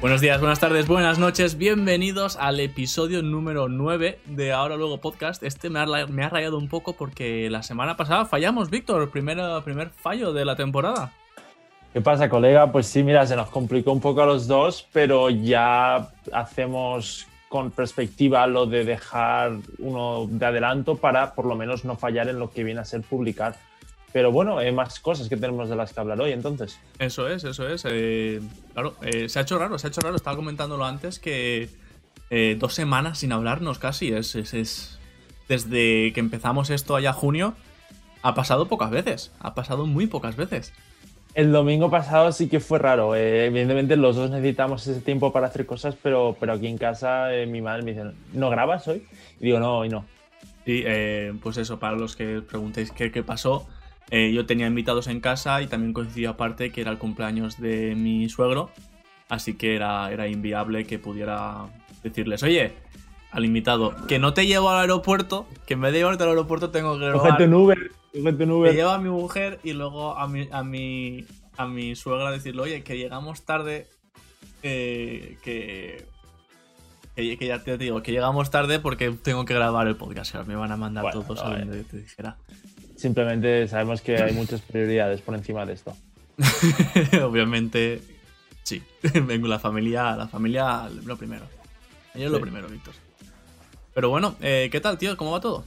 Buenos 0.00 0.22
días, 0.22 0.40
buenas 0.40 0.58
tardes, 0.58 0.86
buenas 0.86 1.18
noches, 1.18 1.58
bienvenidos 1.58 2.38
al 2.38 2.58
episodio 2.58 3.20
número 3.20 3.68
9 3.68 4.18
de 4.24 4.50
Ahora 4.50 4.76
Luego 4.76 4.96
Podcast. 4.96 5.42
Este 5.42 5.68
me 5.68 5.78
ha, 5.78 6.06
me 6.06 6.24
ha 6.24 6.30
rayado 6.30 6.56
un 6.56 6.68
poco 6.68 6.94
porque 6.94 7.50
la 7.50 7.62
semana 7.62 7.98
pasada 7.98 8.24
fallamos, 8.24 8.70
Víctor, 8.70 9.10
primer, 9.10 9.36
primer 9.62 9.90
fallo 9.90 10.32
de 10.32 10.46
la 10.46 10.56
temporada. 10.56 11.12
¿Qué 11.92 12.00
pasa, 12.00 12.30
colega? 12.30 12.72
Pues 12.72 12.86
sí, 12.86 13.02
mira, 13.02 13.26
se 13.26 13.36
nos 13.36 13.50
complicó 13.50 13.92
un 13.92 14.00
poco 14.00 14.22
a 14.22 14.26
los 14.26 14.46
dos, 14.46 14.88
pero 14.90 15.28
ya 15.28 16.08
hacemos 16.32 17.26
con 17.50 17.70
perspectiva 17.70 18.46
lo 18.46 18.64
de 18.64 18.86
dejar 18.86 19.52
uno 19.80 20.26
de 20.30 20.46
adelanto 20.46 20.96
para 20.96 21.34
por 21.34 21.44
lo 21.44 21.56
menos 21.56 21.84
no 21.84 21.94
fallar 21.94 22.28
en 22.28 22.38
lo 22.38 22.50
que 22.50 22.64
viene 22.64 22.80
a 22.80 22.86
ser 22.86 23.02
publicar. 23.02 23.56
Pero 24.12 24.32
bueno, 24.32 24.58
hay 24.58 24.72
más 24.72 24.98
cosas 24.98 25.28
que 25.28 25.36
tenemos 25.36 25.68
de 25.68 25.76
las 25.76 25.92
que 25.92 26.00
hablar 26.00 26.20
hoy, 26.20 26.32
entonces. 26.32 26.78
Eso 26.98 27.28
es, 27.28 27.44
eso 27.44 27.68
es. 27.68 27.84
Eh, 27.88 28.40
claro, 28.72 28.94
eh, 29.02 29.28
se 29.28 29.38
ha 29.38 29.42
hecho 29.42 29.58
raro, 29.58 29.78
se 29.78 29.86
ha 29.86 29.90
hecho 29.90 30.00
raro. 30.00 30.16
Estaba 30.16 30.36
comentándolo 30.36 30.84
antes 30.84 31.20
que 31.20 31.68
eh, 32.30 32.56
dos 32.58 32.74
semanas 32.74 33.18
sin 33.18 33.32
hablarnos 33.32 33.78
casi. 33.78 34.12
Es, 34.12 34.34
es, 34.34 34.52
es, 34.54 34.98
Desde 35.48 36.12
que 36.12 36.20
empezamos 36.20 36.70
esto 36.70 36.96
allá 36.96 37.12
junio, 37.12 37.54
ha 38.22 38.34
pasado 38.34 38.66
pocas 38.66 38.90
veces. 38.90 39.30
Ha 39.38 39.54
pasado 39.54 39.86
muy 39.86 40.08
pocas 40.08 40.34
veces. 40.34 40.72
El 41.34 41.52
domingo 41.52 41.88
pasado 41.88 42.32
sí 42.32 42.48
que 42.48 42.58
fue 42.58 42.80
raro. 42.80 43.14
evidentemente 43.14 43.94
los 43.94 44.16
dos 44.16 44.30
necesitamos 44.30 44.84
ese 44.88 45.00
tiempo 45.00 45.32
para 45.32 45.46
hacer 45.46 45.64
cosas, 45.64 45.94
pero, 46.02 46.36
pero 46.40 46.54
aquí 46.54 46.66
en 46.66 46.76
casa 46.76 47.28
mi 47.46 47.60
madre 47.60 47.84
me 47.84 47.92
dice, 47.92 48.10
¿no 48.32 48.50
grabas 48.50 48.88
hoy? 48.88 49.06
Y 49.38 49.44
digo, 49.44 49.60
no, 49.60 49.78
hoy 49.78 49.88
no. 49.88 50.04
Sí, 50.66 50.84
pues 51.40 51.56
eso, 51.56 51.78
para 51.78 51.94
los 51.94 52.16
que 52.16 52.42
preguntéis 52.42 52.90
qué, 52.90 53.12
qué 53.12 53.22
pasó. 53.22 53.68
Eh, 54.10 54.32
yo 54.32 54.44
tenía 54.44 54.66
invitados 54.66 55.06
en 55.06 55.20
casa 55.20 55.62
y 55.62 55.68
también 55.68 55.92
coincidió 55.92 56.30
aparte 56.30 56.72
que 56.72 56.80
era 56.80 56.90
el 56.90 56.98
cumpleaños 56.98 57.60
de 57.60 57.94
mi 57.94 58.28
suegro, 58.28 58.70
así 59.28 59.54
que 59.54 59.76
era, 59.76 60.10
era 60.10 60.26
inviable 60.26 60.84
que 60.84 60.98
pudiera 60.98 61.66
decirles, 62.02 62.42
oye, 62.42 62.72
al 63.30 63.44
invitado, 63.44 63.94
que 64.08 64.18
no 64.18 64.34
te 64.34 64.46
llevo 64.46 64.70
al 64.70 64.80
aeropuerto, 64.80 65.46
que 65.66 65.74
en 65.74 65.82
vez 65.82 65.92
de 65.92 65.98
llevarte 65.98 66.24
al 66.24 66.30
aeropuerto 66.30 66.70
tengo 66.70 66.98
que 66.98 67.06
grabar. 67.06 67.40
un 67.40 67.54
Uber, 67.54 67.92
un 68.12 68.50
Uber. 68.50 68.72
Me 68.72 68.76
llevo 68.76 68.90
a 68.90 68.98
mi 68.98 69.10
mujer 69.10 69.60
y 69.62 69.74
luego 69.74 70.16
a 70.16 70.26
mi, 70.26 70.48
a 70.50 70.64
mi, 70.64 71.24
a 71.56 71.66
mi 71.66 71.94
suegra 71.94 72.32
decirle, 72.32 72.62
oye, 72.62 72.82
que 72.82 72.98
llegamos 72.98 73.44
tarde, 73.44 73.86
eh, 74.64 75.38
que, 75.42 76.04
que, 77.14 77.46
ya 77.46 77.62
te 77.62 77.78
digo, 77.78 78.02
que 78.02 78.10
llegamos 78.10 78.50
tarde 78.50 78.80
porque 78.80 79.12
tengo 79.12 79.44
que 79.44 79.54
grabar 79.54 79.86
el 79.86 79.94
podcast, 79.94 80.34
me 80.46 80.56
van 80.56 80.72
a 80.72 80.76
mandar 80.76 81.12
todos 81.12 81.40
a 81.40 81.50
donde 81.50 81.84
te 81.84 81.98
dijera. 81.98 82.36
Simplemente 83.00 83.66
sabemos 83.66 84.02
que 84.02 84.22
hay 84.22 84.34
muchas 84.34 84.60
prioridades 84.60 85.22
por 85.22 85.34
encima 85.34 85.64
de 85.64 85.72
esto. 85.72 85.96
Obviamente, 87.24 88.02
sí. 88.62 88.82
Vengo 89.26 89.48
la 89.48 89.58
familia, 89.58 90.14
la 90.16 90.28
familia 90.28 90.86
lo 91.06 91.16
primero. 91.16 91.46
Ellos 92.14 92.26
es 92.26 92.32
lo 92.32 92.40
primero, 92.42 92.68
Víctor. 92.68 92.92
Pero 93.94 94.10
bueno, 94.10 94.34
eh, 94.42 94.68
¿qué 94.70 94.80
tal, 94.80 94.98
tío? 94.98 95.16
¿Cómo 95.16 95.32
va 95.32 95.40
todo? 95.40 95.64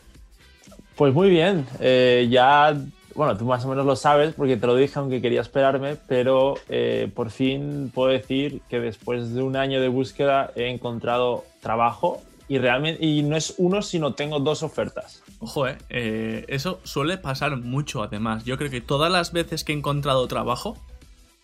Pues 0.95 1.11
muy 1.11 1.31
bien. 1.31 1.65
Eh, 1.79 2.27
ya, 2.29 2.77
bueno, 3.15 3.35
tú 3.35 3.45
más 3.45 3.65
o 3.65 3.69
menos 3.69 3.87
lo 3.87 3.95
sabes 3.95 4.35
porque 4.35 4.55
te 4.55 4.67
lo 4.67 4.75
dije 4.75 4.99
aunque 4.99 5.19
quería 5.19 5.41
esperarme, 5.41 5.95
pero 6.07 6.53
eh, 6.69 7.09
por 7.15 7.31
fin 7.31 7.91
puedo 7.91 8.11
decir 8.11 8.61
que 8.69 8.79
después 8.79 9.33
de 9.33 9.41
un 9.41 9.55
año 9.55 9.81
de 9.81 9.87
búsqueda 9.87 10.51
he 10.55 10.69
encontrado 10.69 11.45
trabajo 11.61 12.21
y 12.47 12.58
realmente 12.58 13.05
y 13.05 13.23
no 13.23 13.36
es 13.36 13.55
uno, 13.58 13.81
sino 13.81 14.13
tengo 14.13 14.39
dos 14.39 14.63
ofertas. 14.63 15.23
Ojo, 15.39 15.67
eh, 15.67 15.77
eh, 15.89 16.45
eso 16.47 16.80
suele 16.83 17.17
pasar 17.17 17.58
mucho 17.58 18.03
además. 18.03 18.45
Yo 18.45 18.58
creo 18.58 18.69
que 18.69 18.81
todas 18.81 19.11
las 19.11 19.31
veces 19.33 19.63
que 19.63 19.73
he 19.73 19.75
encontrado 19.75 20.27
trabajo, 20.27 20.77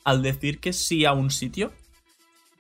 al 0.03 0.22
decir 0.22 0.59
que 0.59 0.73
sí 0.73 1.06
a 1.06 1.14
un 1.14 1.31
sitio, 1.31 1.72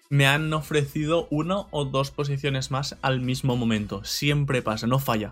me 0.09 0.25
han 0.25 0.51
ofrecido 0.53 1.27
uno 1.29 1.67
o 1.71 1.85
dos 1.85 2.11
posiciones 2.11 2.71
más 2.71 2.97
al 3.01 3.19
mismo 3.21 3.55
momento. 3.55 4.03
Siempre 4.03 4.61
pasa, 4.61 4.87
no 4.87 4.99
falla. 4.99 5.31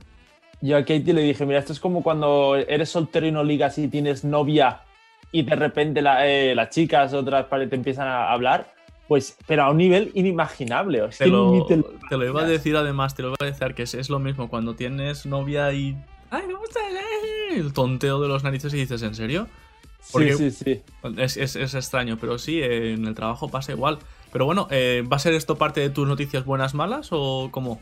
Yo 0.61 0.77
a 0.77 0.81
Katie 0.81 1.13
le 1.13 1.21
dije, 1.21 1.45
mira, 1.45 1.59
esto 1.59 1.73
es 1.73 1.79
como 1.79 2.03
cuando 2.03 2.55
eres 2.55 2.89
soltero 2.89 3.27
y 3.27 3.31
no 3.31 3.43
ligas 3.43 3.77
y 3.77 3.87
tienes 3.87 4.23
novia 4.23 4.81
y 5.31 5.43
de 5.43 5.55
repente 5.55 6.01
eh, 6.21 6.55
las 6.55 6.69
chicas 6.69 7.13
otras 7.13 7.47
te 7.49 7.75
empiezan 7.75 8.07
a 8.07 8.31
hablar 8.31 8.76
pues, 9.07 9.37
pero 9.47 9.63
a 9.63 9.71
un 9.71 9.77
nivel 9.77 10.11
inimaginable. 10.13 11.01
te, 11.17 11.27
lo, 11.27 11.65
te, 11.65 12.17
lo, 12.17 12.25
iba 12.25 12.41
a 12.41 12.47
decir 12.47 12.75
además, 12.75 13.15
te 13.15 13.21
lo 13.21 13.29
iba 13.29 13.37
a 13.39 13.45
decir 13.45 13.73
que 13.73 13.83
es, 13.83 14.09
lo 14.09 14.19
mismo 14.19 14.49
cuando 14.49 14.75
tienes 14.75 15.25
novia 15.25 15.71
y. 15.73 15.97
¡Ay, 16.29 16.45
me 16.47 16.55
gusta 16.55 16.79
el, 17.51 17.71
tonteo 17.73 18.21
de 18.21 18.27
los 18.27 18.43
narices 18.43 18.73
y 18.73 18.77
dices, 18.77 19.01
¿en 19.01 19.15
serio? 19.15 19.47
sí, 20.01 20.33
sí, 20.33 20.51
sí. 20.51 20.81
Es, 21.17 21.37
es, 21.37 21.55
extraño, 21.73 22.17
pero 22.19 22.37
sí, 22.37 22.61
en 22.61 23.05
el 23.05 23.15
trabajo 23.15 23.49
pasa 23.49 23.71
igual. 23.71 23.99
Pero 24.31 24.45
bueno, 24.45 24.67
eh, 24.71 25.03
¿va 25.09 25.15
a 25.15 25.19
ser 25.19 25.33
esto 25.33 25.57
parte 25.57 25.79
de 25.79 25.89
tus 25.89 26.07
noticias 26.07 26.45
buenas, 26.45 26.73
malas 26.73 27.09
o 27.11 27.49
cómo? 27.51 27.79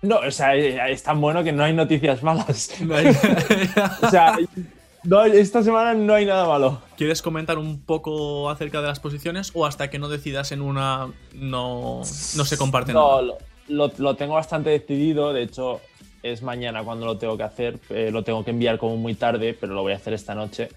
No, 0.00 0.16
o 0.16 0.30
sea, 0.30 0.56
es 0.56 1.02
tan 1.02 1.20
bueno 1.20 1.44
que 1.44 1.52
no 1.52 1.62
hay 1.62 1.74
noticias 1.74 2.22
malas. 2.22 2.74
o 4.02 4.10
sea, 4.10 4.36
no, 5.04 5.24
esta 5.24 5.62
semana 5.62 5.94
no 5.94 6.14
hay 6.14 6.26
nada 6.26 6.46
malo. 6.46 6.80
¿Quieres 6.96 7.22
comentar 7.22 7.58
un 7.58 7.80
poco 7.80 8.48
acerca 8.50 8.80
de 8.80 8.86
las 8.86 9.00
posiciones 9.00 9.50
o 9.54 9.66
hasta 9.66 9.90
que 9.90 9.98
no 9.98 10.08
decidas 10.08 10.52
en 10.52 10.60
una 10.60 11.08
no, 11.34 12.02
no 12.36 12.44
se 12.44 12.56
comparte 12.56 12.92
no, 12.92 13.22
nada? 13.22 13.38
Lo, 13.68 13.92
lo, 13.96 14.16
tengo 14.16 14.34
bastante 14.34 14.70
decidido. 14.70 15.32
De 15.32 15.42
hecho, 15.42 15.80
es 16.22 16.42
mañana 16.42 16.84
cuando 16.84 17.06
lo 17.06 17.18
tengo 17.18 17.36
que 17.36 17.42
hacer. 17.42 17.78
Eh, 17.90 18.10
lo 18.12 18.22
tengo 18.22 18.44
que 18.44 18.52
enviar 18.52 18.78
como 18.78 18.96
muy 18.96 19.14
tarde, 19.14 19.56
pero 19.58 19.74
lo 19.74 19.82
voy 19.82 19.92
a 19.92 19.96
hacer 19.96 20.12
esta 20.12 20.34
noche. 20.34 20.68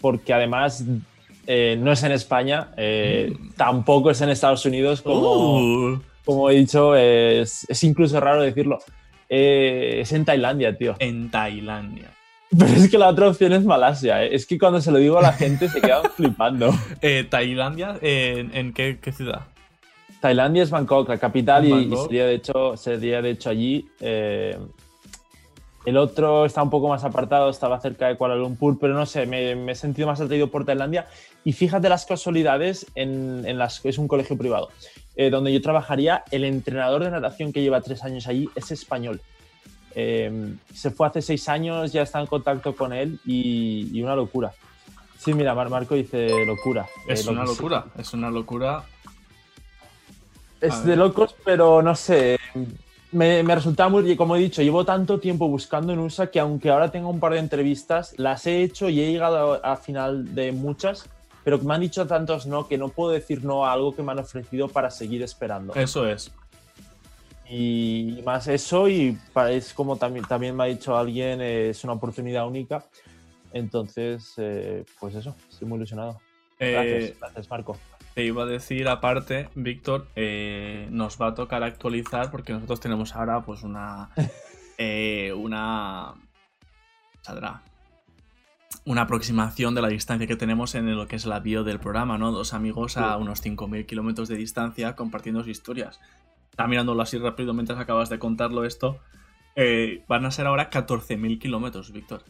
Porque 0.00 0.34
además 0.34 0.84
eh, 1.46 1.76
no 1.78 1.92
es 1.92 2.02
en 2.02 2.12
España, 2.12 2.68
eh, 2.76 3.32
mm. 3.38 3.52
tampoco 3.52 4.10
es 4.10 4.20
en 4.20 4.30
Estados 4.30 4.64
Unidos, 4.66 5.00
como, 5.02 5.56
uh. 5.56 6.02
como 6.24 6.50
he 6.50 6.54
dicho, 6.56 6.94
es, 6.94 7.66
es, 7.68 7.84
incluso 7.84 8.20
raro 8.20 8.42
decirlo. 8.42 8.78
es 9.28 10.12
en 10.12 10.24
Tailandia, 10.24 10.76
tío. 10.76 10.96
En 10.98 11.30
Tailandia. 11.30 12.10
Pero 12.58 12.72
es 12.72 12.90
que 12.90 12.98
la 12.98 13.08
otra 13.08 13.28
opción 13.28 13.52
es 13.52 13.64
Malasia. 13.64 14.24
¿eh? 14.24 14.34
Es 14.34 14.44
que 14.44 14.58
cuando 14.58 14.80
se 14.80 14.90
lo 14.90 14.98
digo 14.98 15.18
a 15.18 15.22
la 15.22 15.32
gente 15.32 15.68
se 15.68 15.80
quedan 15.80 16.10
flipando. 16.16 16.74
Eh, 17.00 17.26
¿Tailandia? 17.28 17.96
¿En 18.02 18.72
qué, 18.72 18.98
ciudad? 19.12 19.42
Tailandia 20.20 20.64
es 20.64 20.70
Bangkok, 20.70 21.08
la 21.08 21.18
capital, 21.18 21.64
y, 21.64 21.96
sería, 21.96 22.26
de 22.26 22.34
hecho, 22.34 22.76
sería 22.76 23.22
de 23.22 23.30
hecho 23.30 23.50
allí. 23.50 23.88
Eh, 24.00 24.58
el 25.86 25.96
otro 25.96 26.44
está 26.44 26.62
un 26.62 26.68
poco 26.68 26.88
más 26.88 27.04
apartado, 27.04 27.48
estaba 27.48 27.80
cerca 27.80 28.08
de 28.08 28.16
Kuala 28.16 28.34
Lumpur, 28.34 28.78
pero 28.78 28.92
no 28.94 29.06
sé, 29.06 29.24
me, 29.24 29.52
he 29.52 29.74
sentido 29.74 30.08
más 30.08 30.20
atraído 30.20 30.50
por 30.50 30.66
Tailandia. 30.66 31.06
Y 31.44 31.52
fíjate 31.52 31.88
las 31.88 32.04
casualidades, 32.04 32.84
en, 32.96 33.44
en 33.46 33.56
las, 33.56 33.82
es 33.84 33.96
un 33.96 34.08
colegio 34.08 34.36
privado, 34.36 34.68
donde 35.30 35.54
yo 35.54 35.62
trabajaría, 35.62 36.24
el 36.30 36.44
entrenador 36.44 37.04
de 37.04 37.10
natación 37.10 37.52
que 37.52 37.62
lleva 37.62 37.80
tres 37.80 38.04
años 38.04 38.26
allí 38.26 38.50
es 38.56 38.72
español. 38.72 39.22
Em, 40.00 40.58
se 40.72 40.90
fue 40.90 41.06
hace 41.06 41.20
seis 41.20 41.48
años, 41.48 41.92
ya 41.92 42.02
está 42.02 42.20
en 42.20 42.26
contacto 42.26 42.74
con 42.74 42.92
él 42.92 43.18
y, 43.26 44.00
una 44.02 44.16
locura. 44.16 44.52
Sí, 45.18 45.34
mira, 45.34 45.54
Marco 45.54 45.94
dice 45.94 46.46
locura. 46.46 46.86
Es 47.06 47.26
una 47.26 47.44
locura, 47.44 47.86
es 47.98 48.12
una 48.14 48.30
locura. 48.30 48.84
Es 50.60 50.84
de 50.84 50.96
locos, 50.96 51.34
pero 51.44 51.82
no 51.82 51.94
sé. 51.94 52.38
Me, 53.12 53.42
me 53.42 53.54
resulta 53.54 53.88
muy, 53.88 54.16
como 54.16 54.36
he 54.36 54.40
dicho, 54.40 54.62
llevo 54.62 54.84
tanto 54.84 55.18
tiempo 55.18 55.48
buscando 55.48 55.92
en 55.92 55.98
USA 55.98 56.30
que 56.30 56.40
aunque 56.40 56.70
ahora 56.70 56.90
tengo 56.90 57.10
un 57.10 57.20
par 57.20 57.32
de 57.32 57.40
entrevistas, 57.40 58.14
las 58.16 58.46
he 58.46 58.62
hecho 58.62 58.88
y 58.88 59.00
he 59.00 59.10
llegado 59.10 59.64
a, 59.64 59.76
final 59.76 60.34
de 60.34 60.52
muchas, 60.52 61.08
pero 61.44 61.58
me 61.58 61.74
han 61.74 61.80
dicho 61.80 62.06
tantos 62.06 62.46
no 62.46 62.68
que 62.68 62.78
no 62.78 62.88
puedo 62.88 63.10
decir 63.10 63.44
no 63.44 63.66
a 63.66 63.72
algo 63.72 63.94
que 63.94 64.02
me 64.02 64.12
han 64.12 64.20
ofrecido 64.20 64.68
para 64.68 64.90
seguir 64.90 65.22
esperando. 65.22 65.74
Eso 65.74 66.06
es. 66.06 66.30
Y 67.52 68.22
más 68.24 68.46
eso, 68.46 68.88
y 68.88 69.18
es 69.48 69.74
como 69.74 69.96
también, 69.96 70.24
también 70.24 70.54
me 70.54 70.62
ha 70.62 70.66
dicho 70.66 70.96
alguien, 70.96 71.40
es 71.40 71.82
una 71.82 71.94
oportunidad 71.94 72.46
única. 72.46 72.84
Entonces, 73.52 74.34
eh, 74.36 74.84
pues 75.00 75.16
eso, 75.16 75.34
estoy 75.50 75.66
muy 75.66 75.78
ilusionado. 75.78 76.20
Gracias, 76.60 77.04
eh, 77.04 77.16
gracias, 77.18 77.50
Marco. 77.50 77.76
Te 78.14 78.24
iba 78.24 78.44
a 78.44 78.46
decir 78.46 78.86
aparte, 78.86 79.48
Víctor, 79.56 80.06
eh, 80.14 80.86
nos 80.92 81.20
va 81.20 81.28
a 81.28 81.34
tocar 81.34 81.64
actualizar 81.64 82.30
porque 82.30 82.52
nosotros 82.52 82.78
tenemos 82.78 83.16
ahora 83.16 83.40
pues 83.40 83.64
una... 83.64 84.10
una... 85.36 86.14
Saldrá. 87.22 87.62
Una 88.84 89.02
aproximación 89.02 89.74
de 89.74 89.82
la 89.82 89.88
distancia 89.88 90.28
que 90.28 90.36
tenemos 90.36 90.76
en 90.76 90.94
lo 90.94 91.08
que 91.08 91.16
es 91.16 91.26
la 91.26 91.40
bio 91.40 91.64
del 91.64 91.80
programa, 91.80 92.16
¿no? 92.16 92.30
Dos 92.30 92.54
amigos 92.54 92.96
a 92.96 93.16
unos 93.16 93.44
5.000 93.44 93.86
kilómetros 93.86 94.28
de 94.28 94.36
distancia 94.36 94.94
compartiendo 94.94 95.40
sus 95.40 95.50
historias 95.50 96.00
está 96.60 96.68
mirándolo 96.68 97.00
así 97.00 97.16
rápido 97.16 97.54
mientras 97.54 97.78
acabas 97.78 98.10
de 98.10 98.18
contarlo 98.18 98.66
esto. 98.66 98.98
Eh, 99.56 100.04
van 100.08 100.26
a 100.26 100.30
ser 100.30 100.46
ahora 100.46 100.68
14.000 100.68 101.38
kilómetros, 101.38 101.90
Víctor. 101.90 102.22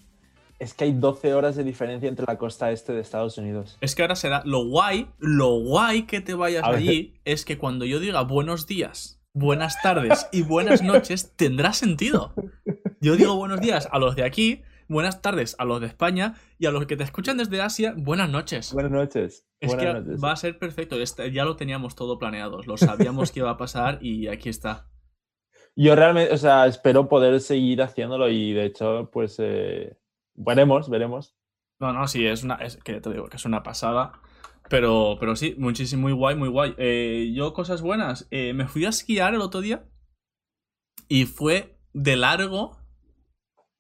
Es 0.61 0.73
que 0.73 0.85
hay 0.85 0.93
12 0.93 1.35
horas 1.35 1.57
de 1.57 1.65
diferencia 1.65 2.09
entre 2.09 2.27
la 2.27 2.39
costa 2.39 2.71
este 2.71 2.93
de 2.93 3.01
Estados 3.01 3.39
Unidos. 3.39 3.77
Es 3.81 3.97
que 3.97 4.03
ahora 4.03 4.15
será 4.15 4.43
lo 4.45 4.65
guay, 4.67 5.09
lo 5.19 5.59
guay 5.59 6.05
que 6.05 6.21
te 6.21 6.35
vayas 6.35 6.63
allí 6.63 7.15
es 7.25 7.45
que 7.45 7.59
cuando 7.59 7.85
yo 7.87 7.99
diga 7.99 8.23
buenos 8.23 8.69
días, 8.69 9.21
buenas 9.33 9.83
tardes 9.83 10.29
y 10.31 10.43
buenas 10.43 10.83
noches, 10.83 11.35
tendrá 11.35 11.73
sentido. 11.73 12.33
Yo 13.01 13.17
digo 13.17 13.35
buenos 13.35 13.61
días 13.61 13.89
a 13.91 13.99
los 13.99 14.15
de 14.15 14.25
aquí, 14.25 14.63
buenas 14.91 15.23
tardes 15.23 15.55
a 15.59 15.65
los 15.65 15.81
de 15.81 15.87
España 15.87 16.35
y 16.59 16.67
a 16.67 16.73
los 16.73 16.85
que 16.87 16.97
te 16.97 17.05
escuchan 17.05 17.37
desde 17.39 17.63
Asia, 17.63 17.95
buenas 17.97 18.29
noches. 18.29 18.73
Buenas 18.75 18.91
noches. 18.93 19.47
Es 19.61 19.69
buenas 19.69 19.87
que 19.87 20.01
noches. 20.01 20.23
va 20.23 20.33
a 20.33 20.37
ser 20.37 20.59
perfecto. 20.59 21.01
Este- 21.01 21.31
Ya 21.33 21.45
lo 21.45 21.57
teníamos 21.57 21.95
todo 21.95 22.19
planeado. 22.19 22.61
Lo 22.65 22.77
sabíamos 22.77 23.31
que 23.31 23.41
iba 23.41 23.51
a 23.51 23.57
pasar 23.57 23.99
y 24.03 24.27
aquí 24.27 24.49
está. 24.49 24.91
Yo 25.77 25.95
realmente, 25.95 26.35
o 26.35 26.37
sea, 26.37 26.67
espero 26.67 27.09
poder 27.09 27.41
seguir 27.41 27.81
haciéndolo 27.81 28.29
y 28.29 28.53
de 28.53 28.65
hecho, 28.67 29.09
pues 29.13 29.37
eh, 29.39 29.97
veremos, 30.35 30.91
veremos. 30.91 31.37
No, 31.79 31.93
no, 31.93 32.09
sí, 32.09 32.27
es 32.27 32.43
una. 32.43 32.57
Es, 32.57 32.77
que 32.77 33.01
te 33.01 33.11
digo 33.11 33.27
que 33.29 33.37
es 33.37 33.45
una 33.45 33.63
pasada. 33.63 34.13
Pero, 34.69 35.17
pero 35.19 35.37
sí, 35.37 35.55
muchísimo, 35.57 36.03
muy 36.03 36.13
guay, 36.13 36.37
muy 36.37 36.49
guay. 36.49 36.75
Eh, 36.79 37.33
yo, 37.35 37.53
cosas 37.53 37.81
buenas. 37.81 38.27
eh, 38.31 38.53
me 38.53 38.67
fui 38.67 38.85
a 38.85 38.89
esquiar 38.91 39.35
el 39.35 39.41
otro 39.41 39.61
día. 39.61 39.85
Y 41.09 41.27
fue 41.27 41.79
de 41.93 42.17
largo 42.17 42.80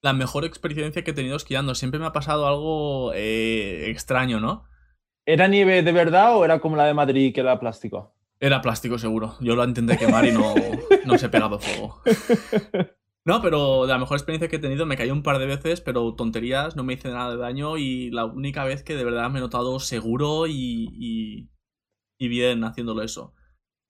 la 0.02 0.12
mejor 0.12 0.44
experiencia 0.44 1.05
que 1.05 1.11
he 1.11 1.14
tenido 1.14 1.37
esquiando. 1.37 1.75
Siempre 1.75 2.00
me 2.00 2.06
ha 2.06 2.12
pasado 2.12 2.47
algo 2.47 3.12
eh, 3.14 3.91
extraño, 3.91 4.41
¿no? 4.41 4.64
¿Era 5.26 5.49
nieve 5.49 5.82
de 5.82 5.93
verdad 5.93 6.37
o 6.37 6.44
era 6.44 6.61
como 6.61 6.76
la 6.76 6.87
de 6.87 6.94
Madrid 6.94 7.35
que 7.35 7.41
era 7.41 7.61
plástico? 7.61 8.14
Era 8.41 8.62
plástico 8.62 8.99
seguro. 8.99 9.37
Yo 9.41 9.55
lo 9.55 9.64
intenté 9.64 9.99
quemar 9.99 10.25
y 10.25 10.32
no, 10.32 10.55
no 11.06 11.19
se 11.19 11.29
pegaba 11.29 11.58
fuego. 11.58 12.02
No, 13.26 13.43
pero 13.43 13.87
la 13.87 13.99
mejor 13.99 14.17
experiencia 14.17 14.49
que 14.49 14.56
he 14.56 14.61
tenido 14.61 14.87
me 14.87 14.97
caí 14.97 15.11
un 15.11 15.23
par 15.23 15.38
de 15.38 15.47
veces, 15.47 15.82
pero 15.82 16.14
tonterías, 16.14 16.75
no 16.75 16.85
me 16.85 16.94
hice 16.94 17.11
nada 17.11 17.31
de 17.31 17.37
daño 17.37 17.76
y 17.76 18.11
la 18.11 18.25
única 18.25 18.64
vez 18.64 18.82
que 18.82 18.96
de 18.96 19.05
verdad 19.05 19.29
me 19.31 19.38
he 19.38 19.43
notado 19.43 19.79
seguro 19.79 20.46
y, 20.46 20.88
y, 20.93 21.50
y 22.19 22.29
bien 22.29 22.64
haciéndolo 22.64 23.03
eso. 23.03 23.35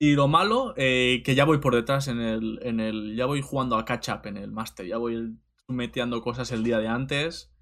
Y 0.01 0.15
lo 0.15 0.27
malo, 0.27 0.75
eh, 0.77 1.23
que 1.25 1.35
ya 1.35 1.45
voy 1.45 1.59
por 1.59 1.75
detrás 1.75 2.09
en 2.09 2.21
el, 2.21 2.59
en 2.63 2.81
el... 2.81 3.15
Ya 3.17 3.27
voy 3.27 3.41
jugando 3.41 3.77
a 3.77 3.85
catch 3.85 4.09
up 4.09 4.27
en 4.27 4.37
el 4.37 4.51
máster, 4.51 4.87
ya 4.87 4.97
voy 4.97 5.37
metiendo 5.70 6.22
cosas 6.22 6.52
el 6.52 6.64
día 6.64 6.78
de 6.78 6.88
antes. 6.88 7.55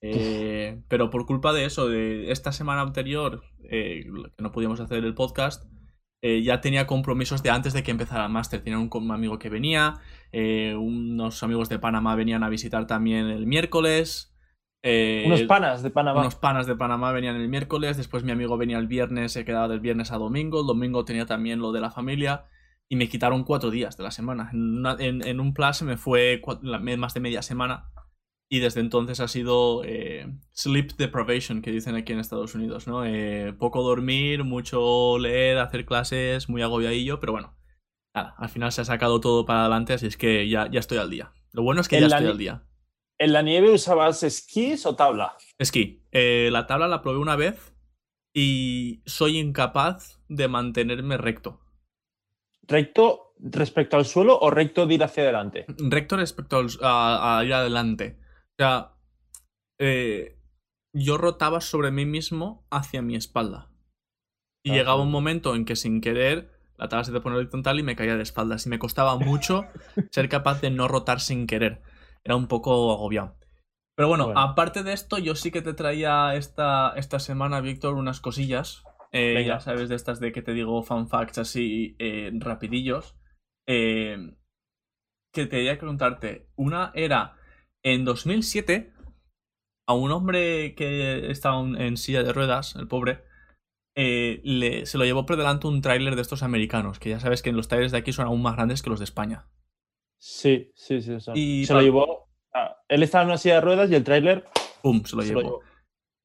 Eh, 0.00 0.80
pero 0.88 1.10
por 1.10 1.26
culpa 1.26 1.52
de 1.52 1.64
eso, 1.64 1.88
de 1.88 2.30
esta 2.30 2.52
semana 2.52 2.82
anterior, 2.82 3.42
eh, 3.70 4.04
que 4.36 4.42
no 4.42 4.52
podíamos 4.52 4.80
hacer 4.80 5.04
el 5.04 5.14
podcast, 5.14 5.64
eh, 6.22 6.42
ya 6.42 6.60
tenía 6.60 6.86
compromisos 6.86 7.42
de 7.42 7.50
antes 7.50 7.72
de 7.72 7.82
que 7.82 7.90
empezara 7.90 8.26
el 8.26 8.32
máster. 8.32 8.62
Tenía 8.62 8.78
un, 8.78 8.90
un 8.92 9.10
amigo 9.10 9.38
que 9.38 9.48
venía, 9.48 9.94
unos 10.32 11.42
amigos 11.42 11.68
de 11.68 11.78
Panamá 11.78 12.14
venían 12.14 12.42
a 12.42 12.48
visitar 12.48 12.86
también 12.86 13.26
el 13.26 13.46
miércoles. 13.46 14.34
Unos 15.26 15.42
panas 15.42 15.82
de 15.82 15.90
Panamá. 15.90 16.20
unos 16.20 16.36
panas 16.36 16.66
de 16.66 16.76
Panamá 16.76 17.12
venían 17.12 17.36
el 17.36 17.48
miércoles, 17.48 17.96
después 17.96 18.24
mi 18.24 18.32
amigo 18.32 18.56
venía 18.56 18.78
el 18.78 18.86
viernes, 18.86 19.32
se 19.32 19.44
quedaba 19.44 19.68
del 19.68 19.80
viernes 19.80 20.12
a 20.12 20.18
domingo, 20.18 20.60
el 20.60 20.66
domingo 20.66 21.04
tenía 21.04 21.26
también 21.26 21.58
lo 21.58 21.72
de 21.72 21.80
la 21.80 21.90
familia 21.90 22.46
y 22.90 22.96
me 22.96 23.08
quitaron 23.08 23.44
cuatro 23.44 23.70
días 23.70 23.96
de 23.96 24.02
la 24.04 24.10
semana. 24.10 24.50
En, 24.52 24.78
una- 24.78 24.96
en- 24.98 25.26
en 25.26 25.40
un 25.40 25.52
plan 25.54 25.74
se 25.74 25.84
me 25.84 25.96
fue 25.96 26.40
cua- 26.42 26.60
la- 26.62 26.78
más 26.96 27.14
de 27.14 27.20
media 27.20 27.42
semana 27.42 27.90
y 28.50 28.60
desde 28.60 28.80
entonces 28.80 29.20
ha 29.20 29.28
sido 29.28 29.82
eh, 29.84 30.26
sleep 30.52 30.96
deprivation, 30.96 31.60
que 31.60 31.70
dicen 31.70 31.94
aquí 31.96 32.12
en 32.14 32.18
Estados 32.18 32.54
Unidos, 32.54 32.86
¿no? 32.86 33.04
Eh, 33.04 33.52
poco 33.58 33.82
dormir, 33.82 34.42
mucho 34.44 35.18
leer, 35.18 35.58
hacer 35.58 35.84
clases, 35.84 36.48
muy 36.48 36.62
agobiadillo, 36.62 37.20
pero 37.20 37.32
bueno, 37.32 37.54
nada, 38.14 38.34
al 38.38 38.48
final 38.48 38.72
se 38.72 38.80
ha 38.80 38.84
sacado 38.86 39.20
todo 39.20 39.44
para 39.44 39.60
adelante, 39.60 39.92
así 39.92 40.06
es 40.06 40.16
que 40.16 40.48
ya, 40.48 40.70
ya 40.70 40.80
estoy 40.80 40.96
al 40.98 41.10
día. 41.10 41.32
Lo 41.52 41.62
bueno 41.62 41.80
es 41.82 41.88
que 41.88 42.00
ya 42.00 42.06
estoy 42.06 42.26
al 42.26 42.38
día. 42.38 42.64
¿En 43.18 43.32
la 43.32 43.42
nieve 43.42 43.70
usabas 43.72 44.22
esquís 44.22 44.86
o 44.86 44.94
tabla? 44.96 45.36
Esquí. 45.58 46.04
Eh, 46.12 46.48
la 46.52 46.66
tabla 46.66 46.88
la 46.88 47.02
probé 47.02 47.18
una 47.18 47.36
vez 47.36 47.74
y 48.32 49.02
soy 49.06 49.38
incapaz 49.38 50.20
de 50.28 50.48
mantenerme 50.48 51.16
recto. 51.18 51.60
¿Recto 52.68 53.34
respecto 53.40 53.96
al 53.96 54.04
suelo 54.04 54.38
o 54.38 54.50
recto 54.50 54.86
de 54.86 54.94
ir 54.94 55.02
hacia 55.04 55.22
adelante? 55.24 55.64
Recto 55.78 56.16
respecto 56.16 56.58
al- 56.58 56.68
a, 56.82 57.38
a 57.38 57.44
ir 57.44 57.52
adelante. 57.54 58.18
O 58.52 58.54
sea, 58.58 58.92
eh, 59.78 60.38
yo 60.92 61.18
rotaba 61.18 61.60
sobre 61.60 61.90
mí 61.90 62.04
mismo 62.04 62.66
hacia 62.70 63.02
mi 63.02 63.16
espalda. 63.16 63.70
Y 64.64 64.70
Ah, 64.70 64.74
llegaba 64.74 65.02
un 65.02 65.10
momento 65.10 65.54
en 65.54 65.64
que 65.64 65.76
sin 65.76 66.00
querer 66.00 66.50
la 66.76 66.88
tabla 66.88 67.04
se 67.04 67.12
te 67.12 67.20
pone 67.20 67.36
horizontal 67.36 67.78
y 67.80 67.82
me 67.82 67.96
caía 67.96 68.16
de 68.16 68.22
espaldas. 68.22 68.66
Y 68.66 68.68
me 68.68 68.78
costaba 68.78 69.16
mucho 69.16 69.64
ser 70.12 70.28
capaz 70.28 70.60
de 70.60 70.70
no 70.70 70.86
rotar 70.88 71.20
sin 71.20 71.46
querer. 71.46 71.82
Era 72.24 72.36
un 72.36 72.46
poco 72.48 72.92
agobiado. 72.92 73.36
Pero 73.96 74.08
bueno, 74.08 74.26
Bueno. 74.26 74.40
aparte 74.40 74.82
de 74.84 74.92
esto, 74.92 75.18
yo 75.18 75.34
sí 75.34 75.50
que 75.50 75.62
te 75.62 75.74
traía 75.74 76.34
esta, 76.36 76.92
esta 76.96 77.18
semana, 77.18 77.60
Víctor, 77.60 77.94
unas 77.94 78.20
cosillas. 78.20 78.84
Eh, 79.12 79.44
ya 79.46 79.58
sabes 79.60 79.88
de 79.88 79.94
estas 79.96 80.20
de 80.20 80.32
que 80.32 80.42
te 80.42 80.52
digo 80.52 80.82
fun 80.82 81.08
facts 81.08 81.38
así 81.38 81.96
eh, 81.98 82.30
rapidillos. 82.34 83.16
Eh, 83.66 84.34
que 85.32 85.48
quería 85.48 85.78
preguntarte. 85.78 86.48
Una 86.56 86.90
era 86.94 87.36
en 87.82 88.04
2007 88.04 88.92
a 89.86 89.94
un 89.94 90.10
hombre 90.10 90.74
que 90.74 91.30
estaba 91.30 91.60
en- 91.60 91.96
silla 91.96 92.22
de 92.22 92.32
ruedas, 92.32 92.76
el 92.76 92.88
pobre, 92.88 93.24
le- 93.94 94.86
se 94.86 94.96
lo 94.98 95.04
llevó 95.04 95.26
por 95.26 95.36
delante 95.36 95.66
un 95.66 95.80
tráiler 95.80 96.14
de 96.14 96.22
estos 96.22 96.42
americanos, 96.42 96.98
que 96.98 97.10
ya 97.10 97.20
sabes 97.20 97.42
que 97.42 97.52
los 97.52 97.68
trailers 97.68 97.92
de 97.92 97.98
aquí 97.98 98.12
son 98.12 98.26
aún 98.26 98.42
más 98.42 98.54
grandes 98.56 98.82
que 98.82 98.90
los 98.90 98.98
de 99.00 99.04
España. 99.04 99.48
Sí, 100.20 100.70
sí, 100.74 101.00
sí. 101.02 101.16
Y 101.34 101.64
se 101.66 101.74
lo 101.74 101.80
llevó. 101.82 102.28
ah, 102.54 102.76
él 102.88 103.02
estaba 103.02 103.22
en 103.22 103.28
una 103.30 103.38
silla 103.38 103.56
de 103.56 103.60
ruedas 103.62 103.90
y 103.90 103.94
el 103.94 104.04
tráiler 104.04 104.44
¡Pum! 104.82 105.04
Se 105.04 105.16
lo 105.16 105.22
se 105.22 105.28
llevó. 105.28 105.40
lo 105.40 105.46
llevó. 105.46 105.62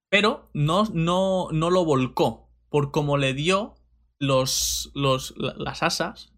Pero 0.10 0.50
no, 0.54 0.84
no, 0.94 1.48
no 1.52 1.70
lo 1.70 1.86
volcó, 1.86 2.50
por 2.74 2.90
como 2.90 3.18
le 3.18 3.36
dio 3.36 3.76
los, 4.20 4.90
los, 4.96 5.36
la- 5.38 5.54
las 5.58 5.84
asas, 5.84 6.34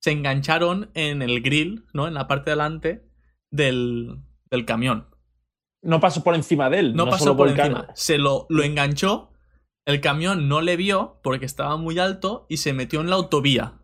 se 0.00 0.12
engancharon 0.12 0.92
en 0.94 1.20
el 1.20 1.40
grill, 1.42 1.84
¿no? 1.92 2.06
En 2.06 2.14
la 2.14 2.28
parte 2.28 2.50
de 2.50 2.56
delante 2.56 3.10
del, 3.50 4.20
del 4.52 4.64
camión. 4.66 5.08
No 5.82 5.98
pasó 5.98 6.22
por 6.22 6.36
encima 6.36 6.70
de 6.70 6.78
él. 6.78 6.94
No, 6.94 7.06
No, 7.06 7.10
pasó 7.10 7.36
por 7.36 7.48
encima. 7.48 7.88
Se 7.96 8.18
lo, 8.18 8.46
lo 8.50 8.62
enganchó, 8.62 9.32
el 9.84 10.00
camión 10.00 10.48
no 10.48 10.60
le 10.60 10.76
vio 10.76 11.18
porque 11.24 11.44
estaba 11.44 11.76
muy 11.76 11.98
alto 11.98 12.46
y 12.48 12.58
se 12.58 12.72
metió 12.72 13.00
en 13.00 13.10
la 13.10 13.16
autovía. 13.16 13.80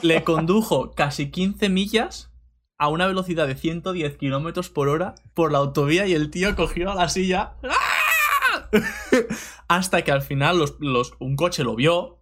Le 0.00 0.24
condujo 0.24 0.92
casi 0.92 1.30
15 1.30 1.68
millas 1.68 2.32
a 2.78 2.88
una 2.88 3.06
velocidad 3.06 3.46
de 3.46 3.54
110 3.54 4.16
kilómetros 4.16 4.70
por 4.70 4.88
hora 4.88 5.14
por 5.34 5.52
la 5.52 5.58
autovía 5.58 6.06
y 6.06 6.14
el 6.14 6.30
tío 6.30 6.56
cogió 6.56 6.90
a 6.90 6.94
la 6.94 7.10
silla. 7.10 7.52
¡Ah! 7.64 7.91
Hasta 9.68 10.02
que 10.02 10.12
al 10.12 10.22
final 10.22 10.58
los, 10.58 10.76
los- 10.80 11.14
un 11.20 11.36
coche 11.36 11.64
lo 11.64 11.74
vio 11.76 12.18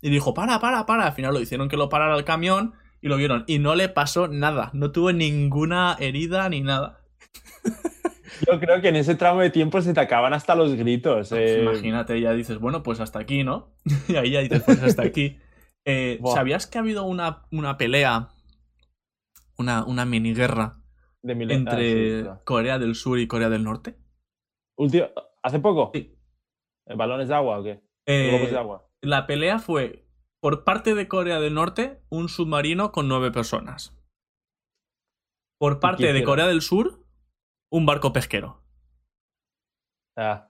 y 0.00 0.10
dijo, 0.10 0.34
para, 0.34 0.58
para, 0.60 0.86
para. 0.86 1.06
Al 1.06 1.12
final 1.12 1.34
lo 1.34 1.40
hicieron 1.40 1.68
que 1.68 1.76
lo 1.76 1.88
parara 1.88 2.16
el 2.16 2.24
camión 2.24 2.74
y 3.00 3.08
lo 3.08 3.16
vieron. 3.16 3.44
Y 3.46 3.58
no 3.58 3.74
le 3.74 3.88
pasó 3.88 4.28
nada. 4.28 4.70
No 4.74 4.90
tuvo 4.92 5.12
ninguna 5.12 5.96
herida 5.98 6.48
ni 6.48 6.60
nada. 6.60 7.00
Yo 8.50 8.58
creo 8.58 8.80
que 8.82 8.88
en 8.88 8.96
ese 8.96 9.14
tramo 9.14 9.40
de 9.40 9.50
tiempo 9.50 9.80
se 9.80 9.94
te 9.94 10.00
acaban 10.00 10.34
hasta 10.34 10.54
los 10.56 10.74
gritos. 10.74 11.30
eh, 11.32 11.60
Imagínate, 11.62 12.20
ya 12.20 12.32
dices, 12.32 12.58
bueno, 12.58 12.82
pues 12.82 13.00
hasta 13.00 13.20
aquí, 13.20 13.44
¿no? 13.44 13.72
y 14.08 14.16
ahí 14.16 14.30
ya 14.32 14.40
dices, 14.40 14.62
pues 14.64 14.82
hasta 14.82 15.02
aquí. 15.02 15.38
Eh. 15.86 16.18
¿Sabías 16.34 16.66
que 16.66 16.78
ha 16.78 16.80
habido 16.80 17.04
una, 17.04 17.44
una 17.52 17.76
pelea, 17.78 18.30
una, 19.56 19.84
una 19.84 20.04
mini 20.04 20.34
guerra 20.34 20.74
de 21.22 21.36
milen- 21.36 21.50
ah, 21.68 21.70
entre 21.76 22.16
sí, 22.18 22.22
claro. 22.22 22.42
Corea 22.44 22.78
del 22.78 22.94
Sur 22.94 23.18
y 23.20 23.26
Corea 23.26 23.48
del 23.50 23.62
Norte? 23.64 23.96
Último- 24.76 25.06
¿Hace 25.44 25.58
poco? 25.60 25.90
Sí. 25.94 26.16
¿Eh, 26.86 26.94
¿Balones 26.96 27.28
de 27.28 27.34
agua 27.34 27.58
o 27.58 27.62
qué? 27.62 27.82
Eh, 28.06 28.30
¿Globos 28.30 28.50
de 28.50 28.58
agua? 28.58 28.90
la 29.02 29.26
pelea 29.26 29.58
fue, 29.58 30.06
por 30.40 30.64
parte 30.64 30.94
de 30.94 31.06
Corea 31.08 31.38
del 31.40 31.52
Norte, 31.54 32.00
un 32.08 32.28
submarino 32.30 32.90
con 32.90 33.06
nueve 33.08 33.30
personas. 33.30 33.94
Por 35.58 35.78
parte 35.80 36.12
de? 36.12 36.22
Corea 36.24 36.46
del 36.46 36.62
Sur, 36.62 37.04
un 37.70 37.84
barco 37.86 38.12
pesquero. 38.12 38.62
Ah. 40.16 40.48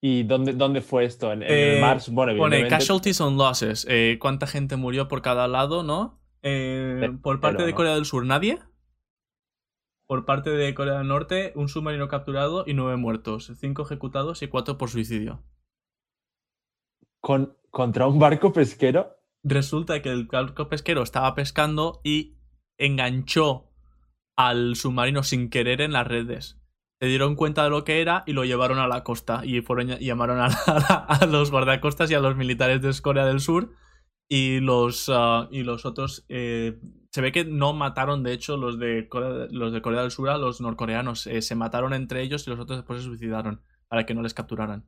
¿Y 0.00 0.22
dónde, 0.24 0.52
dónde 0.52 0.80
fue 0.80 1.04
esto? 1.04 1.32
En, 1.32 1.42
en 1.42 1.50
Eh, 1.50 1.74
el 1.76 1.80
mar, 1.80 1.98
bueno, 2.10 2.36
Pone 2.36 2.66
casualties 2.68 3.20
on 3.20 3.36
losses. 3.36 3.86
eh, 3.88 4.18
¿Cuánta 4.20 4.46
gente 4.46 4.76
murió 4.76 5.06
por 5.08 5.22
cada 5.22 5.46
lado, 5.48 5.82
no? 5.82 6.20
Eh, 6.42 7.10
por 7.22 7.40
parte 7.40 7.56
pero, 7.58 7.66
de 7.66 7.72
¿no? 7.72 7.76
Corea 7.76 7.94
del 7.94 8.04
Sur, 8.04 8.24
nadie. 8.26 8.58
Por 10.08 10.24
parte 10.24 10.48
de 10.50 10.74
Corea 10.74 10.98
del 10.98 11.08
Norte, 11.08 11.52
un 11.54 11.68
submarino 11.68 12.08
capturado 12.08 12.64
y 12.66 12.72
nueve 12.72 12.96
muertos. 12.96 13.52
Cinco 13.58 13.82
ejecutados 13.82 14.42
y 14.42 14.48
cuatro 14.48 14.78
por 14.78 14.88
suicidio. 14.88 15.44
Con- 17.20 17.56
contra 17.70 18.06
un 18.06 18.18
barco 18.18 18.52
pesquero. 18.52 19.16
Resulta 19.44 20.00
que 20.00 20.08
el 20.10 20.24
barco 20.26 20.68
pesquero 20.70 21.02
estaba 21.02 21.34
pescando 21.34 22.00
y 22.02 22.38
enganchó 22.78 23.70
al 24.36 24.76
submarino 24.76 25.22
sin 25.22 25.50
querer 25.50 25.82
en 25.82 25.92
las 25.92 26.06
redes. 26.06 26.58
Se 27.00 27.06
dieron 27.06 27.36
cuenta 27.36 27.64
de 27.64 27.70
lo 27.70 27.84
que 27.84 28.00
era 28.00 28.24
y 28.26 28.32
lo 28.32 28.44
llevaron 28.44 28.78
a 28.78 28.88
la 28.88 29.04
costa. 29.04 29.42
Y 29.44 29.60
fueron 29.60 29.88
llamaron 29.98 30.38
a, 30.40 30.48
la- 30.66 31.06
a 31.06 31.26
los 31.26 31.50
guardacostas 31.50 32.10
y 32.10 32.14
a 32.14 32.20
los 32.20 32.34
militares 32.34 32.80
de 32.80 33.02
Corea 33.02 33.26
del 33.26 33.40
Sur. 33.40 33.74
Y 34.26 34.60
los, 34.60 35.10
ah, 35.12 35.48
y 35.50 35.64
los 35.64 35.84
otros. 35.84 36.24
eh, 36.30 36.80
se 37.10 37.20
ve 37.20 37.32
que 37.32 37.44
no 37.44 37.72
mataron, 37.72 38.22
de 38.22 38.32
hecho, 38.32 38.56
los 38.56 38.78
de 38.78 39.08
Corea, 39.08 39.48
los 39.50 39.72
de 39.72 39.82
Corea 39.82 40.02
del 40.02 40.10
Sur 40.10 40.28
a 40.28 40.38
los 40.38 40.60
norcoreanos. 40.60 41.26
Eh, 41.26 41.42
se 41.42 41.54
mataron 41.54 41.94
entre 41.94 42.22
ellos 42.22 42.46
y 42.46 42.50
los 42.50 42.60
otros 42.60 42.78
después 42.78 43.00
se 43.00 43.06
suicidaron 43.06 43.62
para 43.88 44.04
que 44.04 44.14
no 44.14 44.22
les 44.22 44.34
capturaran. 44.34 44.84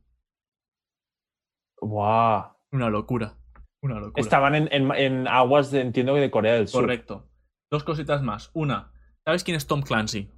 ¡Guau! 1.81 2.53
Una 2.73 2.91
locura. 2.91 3.37
Una 3.83 3.99
locura. 3.99 4.21
Estaban 4.21 4.55
en, 4.55 4.69
en- 4.71 4.93
en 4.95 5.29
aguas, 5.29 5.71
de, 5.71 5.81
entiendo 5.81 6.15
que 6.15 6.21
de 6.21 6.31
Corea 6.31 6.55
del 6.55 6.69
Sur. 6.69 6.83
Correcto. 6.83 7.27
Dos 7.71 7.85
cositas 7.85 8.23
más. 8.23 8.51
Una, 8.53 8.93
¿sabes 9.25 9.43
quién 9.45 9.57
es 9.57 9.67
Tom 9.67 9.81
Clancy? 9.83 10.31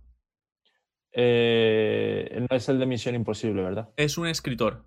Eh, 1.13 2.47
no 2.49 2.57
es 2.57 2.69
el 2.69 2.79
de 2.79 2.87
Misión 2.87 3.15
Imposible, 3.15 3.63
¿verdad? 3.63 3.91
Es 3.97 4.17
un 4.17 4.29
escritor. 4.29 4.85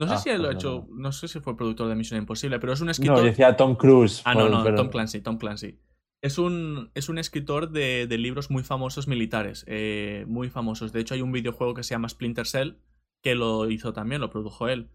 No 0.00 0.08
sé 0.08 0.14
ah, 0.14 0.18
si 0.18 0.30
él 0.30 0.42
lo 0.42 0.48
ha 0.48 0.50
pues 0.50 0.64
hecho, 0.64 0.88
no, 0.90 1.12
sé 1.12 1.28
si 1.28 1.38
fue 1.40 1.56
productor 1.56 1.88
de 1.88 1.94
Misión 1.94 2.18
Imposible, 2.18 2.58
pero 2.58 2.72
es 2.72 2.80
un 2.80 2.90
escritor. 2.90 3.18
No, 3.18 3.22
decía 3.22 3.56
Tom 3.56 3.76
Cruise. 3.76 4.22
Ah, 4.24 4.34
no, 4.34 4.48
no, 4.48 4.74
Tom 4.74 4.88
Clancy, 4.88 5.20
Tom 5.20 5.38
Clancy. 5.38 5.78
Es 6.24 6.38
un, 6.38 6.90
es 6.94 7.10
un 7.10 7.18
escritor 7.18 7.68
de, 7.68 8.06
libros 8.16 8.50
muy 8.50 8.62
famosos 8.62 9.08
militares, 9.08 9.62
eh, 9.68 10.24
muy 10.26 10.48
famosos. 10.48 10.90
De 10.90 11.00
hecho, 11.00 11.12
hay 11.12 11.20
un 11.20 11.32
videojuego 11.32 11.74
que 11.74 11.82
se 11.82 11.90
llama 11.90 12.08
Splinter 12.08 12.46
Cell, 12.46 12.76
que 13.22 13.34
lo 13.34 13.68
hizo 13.70 13.92
también, 13.92 14.22
lo 14.22 14.30
produjo 14.30 14.68
él. 14.68 14.88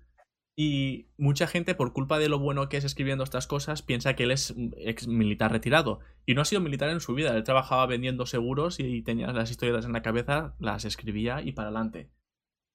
Y 0.57 1.05
mucha 1.17 1.45
gente, 1.45 1.75
por 1.75 1.93
culpa 1.93 2.17
de 2.17 2.29
lo 2.29 2.39
bueno 2.39 2.67
que 2.67 2.77
es 2.77 2.83
escribiendo 2.83 3.24
estas 3.24 3.45
cosas, 3.45 3.83
piensa 3.83 4.15
que 4.15 4.24
él 4.24 4.31
es 4.31 4.55
ex 4.77 5.07
militar 5.07 5.51
retirado. 5.51 6.00
Y 6.25 6.33
no 6.33 6.41
ha 6.41 6.45
sido 6.45 6.62
militar 6.62 6.89
en 6.89 7.00
su 7.00 7.13
vida. 7.13 7.38
Él 7.38 7.43
trabajaba 7.43 7.86
vendiendo 7.86 8.25
seguros 8.25 8.79
y 8.79 9.03
tenía 9.03 9.31
las 9.31 9.51
historias 9.51 9.86
en 9.86 9.93
la 9.93 10.01
cabeza, 10.01 10.55
las 10.57 10.83
escribía 10.83 11.43
y 11.43 11.51
para 11.51 11.67
adelante. 11.67 12.09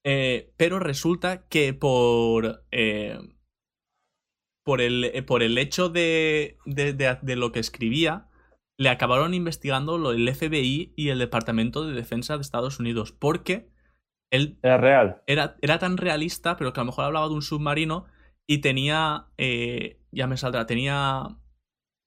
Eh, 0.05 0.53
pero 0.55 0.79
resulta 0.79 1.45
que 1.49 1.73
por. 1.73 2.63
Eh, 2.71 3.19
por, 4.63 4.79
el, 4.79 5.25
por 5.27 5.43
el 5.43 5.57
hecho 5.57 5.89
de, 5.89 6.57
de, 6.65 7.35
lo 7.35 7.51
que 7.51 7.59
escribía, 7.59 8.29
le 8.77 8.89
acabaron 8.89 9.33
investigando 9.33 9.97
lo, 9.97 10.11
el 10.11 10.33
FBI 10.33 10.93
y 10.95 11.09
el 11.09 11.19
Departamento 11.19 11.85
de 11.85 11.93
Defensa 11.93 12.35
de 12.35 12.41
Estados 12.41 12.79
Unidos. 12.79 13.11
Porque 13.11 13.69
era 14.31 14.77
real. 14.77 15.21
Era, 15.27 15.55
era 15.61 15.79
tan 15.79 15.97
realista, 15.97 16.57
pero 16.57 16.73
que 16.73 16.79
a 16.79 16.83
lo 16.83 16.87
mejor 16.87 17.05
hablaba 17.05 17.27
de 17.27 17.35
un 17.35 17.41
submarino 17.41 18.05
y 18.47 18.59
tenía. 18.59 19.27
Eh, 19.37 20.01
ya 20.11 20.27
me 20.27 20.37
saldrá, 20.37 20.65
tenía. 20.65 21.37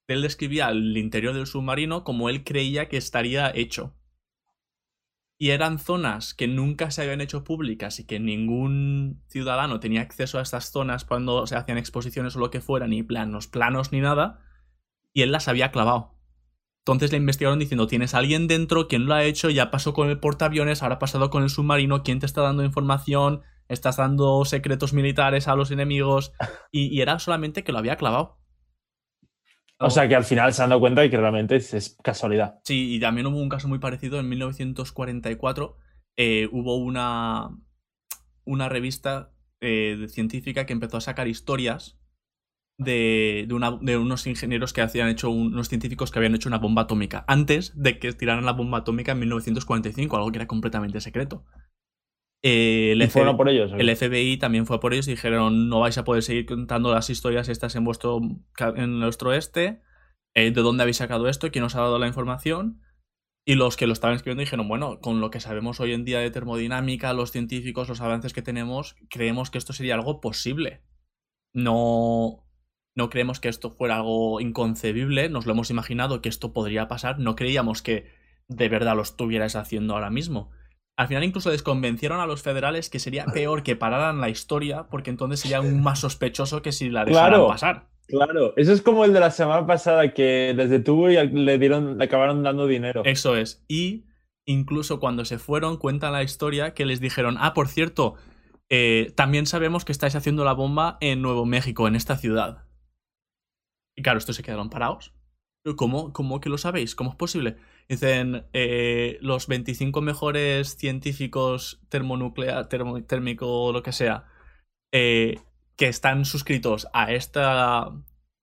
Él 0.09 0.23
describía 0.23 0.69
el 0.71 0.97
interior 0.97 1.35
del 1.35 1.47
submarino 1.47 2.03
como 2.03 2.29
él 2.29 2.45
creía 2.45 2.89
que 2.89 2.97
estaría 2.97 3.51
hecho. 3.55 3.95
Y 5.41 5.51
eran 5.51 5.79
zonas 5.79 6.35
que 6.35 6.49
nunca 6.49 6.91
se 6.91 7.03
habían 7.03 7.21
hecho 7.21 7.45
públicas 7.45 8.01
y 8.01 8.07
que 8.07 8.19
ningún 8.19 9.23
ciudadano 9.29 9.79
tenía 9.79 10.01
acceso 10.01 10.39
a 10.39 10.43
estas 10.43 10.73
zonas 10.73 11.05
cuando 11.05 11.47
se 11.47 11.55
hacían 11.55 11.79
exposiciones 11.79 12.35
o 12.35 12.41
lo 12.41 12.51
que 12.51 12.61
fuera, 12.61 12.89
ni 12.89 13.05
planos, 13.05 13.47
planos 13.47 13.93
ni 13.93 14.01
nada. 14.01 14.43
Y 15.13 15.23
él 15.23 15.31
las 15.31 15.47
había 15.47 15.71
clavado. 15.71 16.18
Entonces 16.93 17.13
le 17.13 17.19
investigaron 17.19 17.59
diciendo, 17.59 17.87
tienes 17.87 18.15
a 18.15 18.19
alguien 18.19 18.47
dentro, 18.49 18.89
¿quién 18.89 19.05
lo 19.05 19.13
ha 19.13 19.23
hecho? 19.23 19.51
Ya 19.51 19.71
pasó 19.71 19.93
con 19.93 20.09
el 20.09 20.19
portaaviones, 20.19 20.83
ahora 20.83 20.95
ha 20.95 20.99
pasado 20.99 21.29
con 21.29 21.43
el 21.43 21.51
submarino, 21.51 22.03
¿quién 22.03 22.19
te 22.19 22.25
está 22.25 22.41
dando 22.41 22.65
información? 22.65 23.43
Estás 23.69 23.99
dando 23.99 24.47
secretos 24.47 24.95
militares 24.95 25.49
a 25.49 25.55
los 25.55 25.71
enemigos. 25.71 26.33
Y, 26.73 27.01
era 27.01 27.19
solamente 27.19 27.63
que 27.63 27.73
lo 27.73 27.79
había 27.79 27.97
clavado. 27.97 28.39
O 29.79 29.91
sea 29.91 30.09
que 30.09 30.15
al 30.15 30.25
final 30.25 30.53
se 30.55 30.63
han 30.63 30.71
dado 30.71 30.81
cuenta 30.81 31.03
de 31.03 31.11
que 31.11 31.17
realmente 31.17 31.57
es, 31.57 31.97
casualidad. 32.03 32.59
Sí, 32.65 32.95
y 32.95 33.01
también 33.01 33.27
hubo 33.27 33.39
un 33.39 33.49
caso 33.49 33.69
muy 33.69 33.79
parecido 33.79 34.19
en 34.19 34.29
1944. 34.29 35.77
Eh, 36.17 36.49
hubo 36.53 36.77
una, 36.77 37.51
una 38.45 38.69
revista 38.69 39.33
eh, 39.61 40.07
científica 40.09 40.67
que 40.67 40.73
empezó 40.73 40.97
a 40.97 41.03
sacar 41.03 41.29
historias 41.29 41.98
de, 42.79 43.49
unos 43.51 44.27
ingenieros 44.27 44.73
que 44.73 44.81
habían 44.81 45.09
hecho, 45.09 45.31
unos 45.31 45.69
científicos 45.69 46.11
que 46.11 46.19
habían 46.19 46.35
hecho 46.35 46.49
una 46.49 46.59
bomba 46.59 46.83
atómica 46.83 47.25
antes 47.27 47.73
de 47.77 47.99
que 47.99 48.13
tiraran 48.13 48.47
la 48.47 48.53
bomba 48.53 48.79
atómica 48.79 49.13
en 49.13 49.19
1945, 49.19 50.17
algo 50.17 50.31
que 50.31 50.39
era 50.39 50.47
completamente 50.47 51.01
secreto. 51.01 51.45
el, 52.43 53.03
FBI, 53.11 53.37
por 53.37 53.49
ellos, 53.49 53.73
el 53.77 53.97
FBI 53.97 54.39
también 54.39 54.65
fue 54.65 54.79
por 54.79 54.95
ellos 54.95 55.09
y 55.09 55.13
dijeron 55.13 55.69
no 55.69 55.81
vais 55.81 55.99
a 55.99 56.05
poder 56.05 56.23
seguir 56.23 56.47
contando 56.47 56.95
las 56.95 57.11
historias 57.11 57.49
estas 57.49 57.75
en 57.75 57.85
vuestro 57.85 58.21
en 58.77 59.01
nuestro 59.01 59.33
este 59.33 59.83
eh, 60.35 60.53
de 60.53 60.61
dónde 60.63 60.83
habéis 60.83 60.99
sacado 60.99 61.29
esto 61.29 61.51
quién 61.51 61.65
os 61.65 61.75
ha 61.75 61.81
dado 61.81 61.99
la 61.99 62.07
información 62.07 62.81
y 63.45 63.57
los 63.57 63.77
que 63.77 63.89
lo 63.89 63.93
estaban 63.93 64.15
escribiendo 64.15 64.43
dijeron 64.43 64.69
bueno 64.69 65.01
con 65.01 65.21
lo 65.21 65.33
que 65.33 65.41
sabemos 65.41 65.81
hoy 65.81 65.95
en 65.95 66.05
día 66.05 66.21
de 66.21 66.31
termodinámica 66.31 67.13
los 67.13 67.33
científicos 67.33 67.89
los 67.89 68.01
avances 68.01 68.33
que 68.33 68.43
tenemos 68.43 68.95
creemos 69.11 69.51
que 69.51 69.59
esto 69.59 69.73
sería 69.73 69.97
algo 69.97 70.21
posible. 70.21 70.85
No 71.53 72.48
no 72.99 73.11
creemos 73.11 73.39
que 73.39 73.49
esto 73.49 73.71
fuera 73.71 73.97
algo 73.97 74.41
inconcebible, 74.41 75.29
nos 75.29 75.47
lo 75.47 75.53
hemos 75.53 75.71
imaginado 75.71 76.21
que 76.21 76.29
esto 76.29 76.53
podría 76.53 76.89
pasar, 76.89 77.21
no 77.21 77.37
creíamos 77.37 77.81
que 77.81 78.11
de 78.49 78.69
verdad 78.69 78.97
lo 78.97 79.03
estuvieras 79.03 79.55
haciendo 79.55 79.95
ahora 79.95 80.11
mismo. 80.11 80.51
Al 80.97 81.07
final 81.07 81.23
incluso 81.23 81.51
desconvencieron 81.51 82.19
a 82.19 82.27
los 82.27 82.43
federales 82.43 82.91
que 82.91 82.99
sería 82.99 83.25
peor 83.27 83.63
que 83.63 83.77
pararan 83.77 84.21
la 84.21 84.31
historia, 84.31 84.89
porque 84.91 85.11
entonces 85.11 85.39
sería 85.39 85.59
aún 85.59 85.81
más 85.81 86.01
sospechoso 86.01 86.61
que 86.61 86.73
si 86.73 86.91
la 86.91 87.05
dejaran 87.05 87.47
pasar. 87.47 87.89
Claro, 88.09 88.53
eso 88.57 88.73
es 88.73 88.83
como 88.83 89.05
el 89.05 89.13
de 89.13 89.21
la 89.21 89.31
semana 89.31 89.65
pasada 89.65 90.13
que 90.13 90.53
les 90.57 90.69
detuvo 90.69 91.09
y 91.09 91.15
le 91.15 91.59
dieron, 91.59 91.99
le 91.99 92.05
acabaron 92.05 92.43
dando 92.43 92.67
dinero. 92.67 93.03
Eso 93.05 93.37
es. 93.37 93.65
Y 93.69 94.07
incluso 94.45 94.99
cuando 94.99 95.25
se 95.25 95.39
fueron, 95.39 95.77
cuentan 95.77 96.15
la 96.15 96.25
historia 96.25 96.75
que 96.75 96.85
les 96.85 97.01
dijeron, 97.01 97.37
ah, 97.39 97.55
por 97.55 97.69
cierto, 97.69 98.17
eh, 98.71 99.13
también 99.15 99.47
sabemos 99.47 99.85
que 99.85 99.93
estáis 99.93 100.17
haciendo 100.17 100.45
la 100.45 100.53
bomba 100.53 100.99
en 101.01 101.23
Nuevo 101.23 101.47
México, 101.47 101.87
en 101.87 101.95
esta 101.95 102.17
ciudad. 102.17 102.68
Y 103.99 104.03
claro, 104.03 104.19
estos 104.19 104.37
se 104.37 104.45
quedaron 104.45 104.71
parados. 104.71 105.13
¿Cómo, 105.77 106.13
¿Cómo 106.13 106.41
que 106.41 106.49
lo 106.49 106.57
sabéis? 106.57 106.95
¿Cómo 106.95 107.11
es 107.11 107.17
posible? 107.17 107.57
Dicen 107.89 108.47
eh, 108.53 109.19
los 109.23 109.49
25 109.49 110.01
mejores 110.03 110.77
científicos 110.77 111.83
termonuclear, 111.89 112.69
térmico 112.69 113.65
o 113.65 113.73
lo 113.73 113.83
que 113.83 113.91
sea, 113.91 114.27
eh, 114.93 115.41
que 115.77 115.89
están 115.89 116.25
suscritos 116.25 116.87
a 116.93 117.13
esta, 117.13 117.89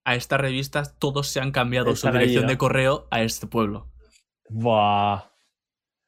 a 0.03 0.15
esta 0.15 0.37
revista, 0.37 0.83
todos 0.83 1.29
se 1.29 1.39
han 1.39 1.53
cambiado 1.53 1.95
su 1.95 2.11
dirección 2.11 2.47
de 2.47 2.57
correo 2.57 3.07
a 3.09 3.23
este 3.23 3.47
pueblo. 3.47 3.89
¡Buah! 4.49 5.23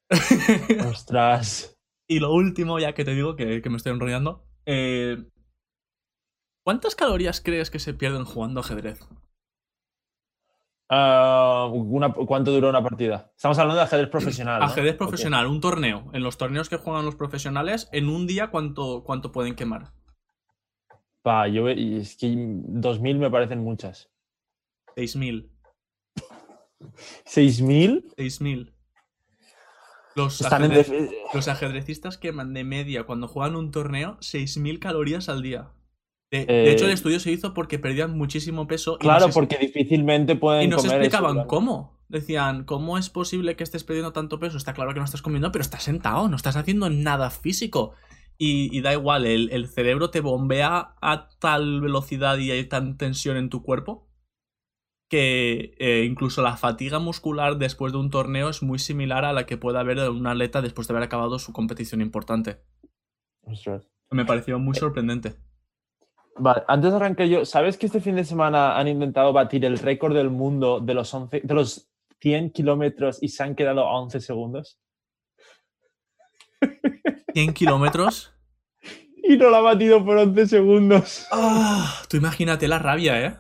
¡Ostras! 0.90 1.80
Y 2.06 2.20
lo 2.20 2.34
último, 2.34 2.80
ya 2.80 2.94
que 2.94 3.06
te 3.06 3.16
digo 3.16 3.38
que, 3.38 3.62
me 3.70 3.78
estoy 3.78 3.94
enrollando. 3.94 4.46
Eh, 4.66 5.24
¿Cuántas 6.66 6.96
calorías 6.96 7.40
crees 7.40 7.72
que 7.72 7.80
se 7.80 7.94
pierden 7.94 8.26
jugando 8.26 8.60
ajedrez? 8.60 9.08
Ah, 10.90 11.70
¿Cuánto 12.28 12.52
duró 12.52 12.70
una 12.70 12.82
partida? 12.82 13.32
Estamos 13.36 13.58
hablando 13.60 13.78
de 13.78 13.84
ajedrez 13.84 14.10
profesional. 14.10 14.64
Ajedrez 14.64 14.96
profesional, 14.96 15.48
un 15.48 15.60
torneo. 15.60 16.10
En 16.14 16.24
los 16.24 16.38
torneos 16.38 16.70
que 16.70 16.78
juegan 16.78 17.06
los 17.06 17.16
profesionales, 17.16 17.90
en 17.92 18.08
un 18.08 18.26
día, 18.26 18.48
¿cuánto, 18.48 19.04
cuánto 19.04 19.32
pueden 19.32 19.56
quemar? 19.56 19.92
Pa, 21.22 21.48
yo 21.50 21.68
es 21.68 22.16
que 22.16 22.28
2.000 22.28 23.18
me 23.18 23.30
parecen 23.30 23.60
muchas. 23.60 24.10
6.000. 24.96 25.50
¿6.000? 27.26 28.16
6.000. 28.16 28.74
Los, 30.16 30.42
los 31.34 31.48
ajedrecistas 31.48 32.18
queman 32.18 32.54
de 32.54 32.64
media 32.64 33.04
cuando 33.04 33.28
juegan 33.28 33.56
un 33.56 33.72
torneo 33.72 34.18
6.000 34.20 34.80
calorías 34.80 35.30
al 35.30 35.44
día. 35.44 35.74
De, 36.30 36.72
hecho, 36.72 36.86
el 36.86 36.92
eh, 36.92 36.94
estudio 36.94 37.20
se 37.20 37.32
hizo 37.32 37.54
porque 37.54 37.80
perdían 37.80 38.18
muchísimo 38.18 38.68
peso. 38.68 38.98
Claro, 38.98 39.30
porque 39.34 39.58
difícilmente 39.58 40.36
pueden. 40.36 40.64
Y 40.64 40.68
nos 40.68 40.84
explicaban 40.84 41.46
cómo. 41.46 41.98
Decían, 42.10 42.64
¿cómo 42.64 42.98
es 42.98 43.10
posible 43.10 43.56
que 43.56 43.64
estés 43.64 43.84
perdiendo 43.84 44.14
tanto 44.14 44.40
peso? 44.40 44.58
Está 44.58 44.74
claro 44.74 44.94
que 44.94 45.00
no 45.00 45.06
estás 45.06 45.22
comiendo, 45.22 45.52
pero 45.52 45.62
estás 45.62 45.84
sentado, 45.84 46.30
no 46.30 46.36
estás 46.36 46.56
haciendo 46.56 46.90
nada 46.90 47.30
físico. 47.30 47.94
Y, 48.40 48.82
da 48.82 48.94
igual, 48.94 49.26
el, 49.26 49.68
cerebro 49.68 50.12
te 50.12 50.22
bombea 50.22 50.96
a 51.02 51.30
tal 51.40 51.82
velocidad 51.82 52.38
y 52.38 52.52
hay 52.52 52.66
tanta 52.66 53.06
tensión 53.06 53.36
en 53.36 53.50
tu 53.50 53.64
cuerpo 53.64 54.08
que 55.10 55.74
eh, 55.80 56.04
incluso 56.06 56.42
la 56.42 56.58
fatiga 56.58 57.00
muscular 57.00 57.58
después 57.58 57.94
de 57.94 58.00
un 58.00 58.10
torneo 58.10 58.50
es 58.50 58.62
muy 58.62 58.78
similar 58.78 59.26
a 59.26 59.34
la 59.34 59.46
que 59.46 59.58
puede 59.58 59.80
haber 59.80 60.00
de 60.00 60.10
un 60.10 60.28
atleta 60.28 60.62
después 60.62 60.88
de 60.88 60.94
haber 60.94 61.04
acabado 61.04 61.40
su 61.40 61.54
competición 61.54 62.02
importante. 62.02 62.62
Me 64.12 64.26
pareció 64.26 64.60
muy 64.60 64.76
sorprendente. 64.76 65.36
Vale, 66.40 66.64
antes 66.68 66.92
de 66.92 66.96
arrancar 66.98 67.28
yo, 67.28 67.46
¿sabes 67.46 67.78
que 67.78 67.86
este 67.86 68.02
fin 68.02 68.16
de 68.16 68.24
semana 68.24 68.78
han 68.78 68.88
intentado 68.88 69.34
batir 69.34 69.66
el 69.66 69.80
récord 69.80 70.16
del 70.16 70.30
mundo 70.30 70.80
de 70.80 70.94
los, 70.94 71.14
11, 71.14 71.42
de 71.44 71.54
los 71.54 71.90
100 72.20 72.52
kilómetros 72.52 73.22
y 73.22 73.30
se 73.30 73.44
han 73.44 73.56
quedado 73.56 73.82
a 73.88 74.00
11 74.00 74.20
segundos? 74.22 74.80
¿100 77.34 77.54
kilómetros? 77.54 78.34
y 79.24 79.38
no 79.38 79.50
lo 79.50 79.58
ha 79.58 79.62
batido 79.62 80.04
por 80.04 80.18
11 80.18 80.48
segundos. 80.48 81.28
Ah, 81.32 82.02
tú 82.10 82.18
imagínate 82.18 82.68
la 82.68 82.80
rabia, 82.80 83.26
¿eh? 83.26 83.36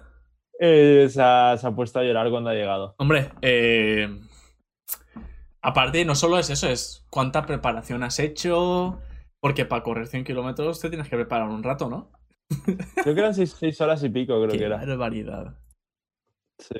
eh 0.59 1.07
se, 1.09 1.21
ha, 1.21 1.57
puesto 1.75 1.99
a 1.99 2.03
llorar 2.03 2.29
cuando 2.29 2.49
ha 2.49 2.53
llegado. 2.53 2.95
Hombre, 2.97 3.31
eh, 3.41 4.09
aparte, 5.61 6.03
no 6.03 6.15
solo 6.15 6.37
es 6.39 6.49
eso, 6.49 6.67
es 6.67 7.05
cuánta 7.09 7.45
preparación 7.45 8.03
has 8.03 8.19
hecho. 8.19 8.99
Porque 9.39 9.65
para 9.65 9.83
correr 9.83 10.07
100 10.07 10.23
kilómetros 10.23 10.79
te 10.81 10.89
tienes 10.89 11.07
que 11.09 11.15
preparar 11.15 11.47
un 11.47 11.61
rato, 11.61 11.89
¿no? 11.89 12.16
Creo 12.95 13.15
que 13.15 13.19
eran 13.21 13.33
seis, 13.33 13.81
horas 13.81 14.03
y 14.03 14.09
pico, 14.09 14.41
creo 14.41 14.57
que 14.57 14.65
era. 14.65 14.77
barbaridad. 14.77 15.59
Sí. 16.59 16.75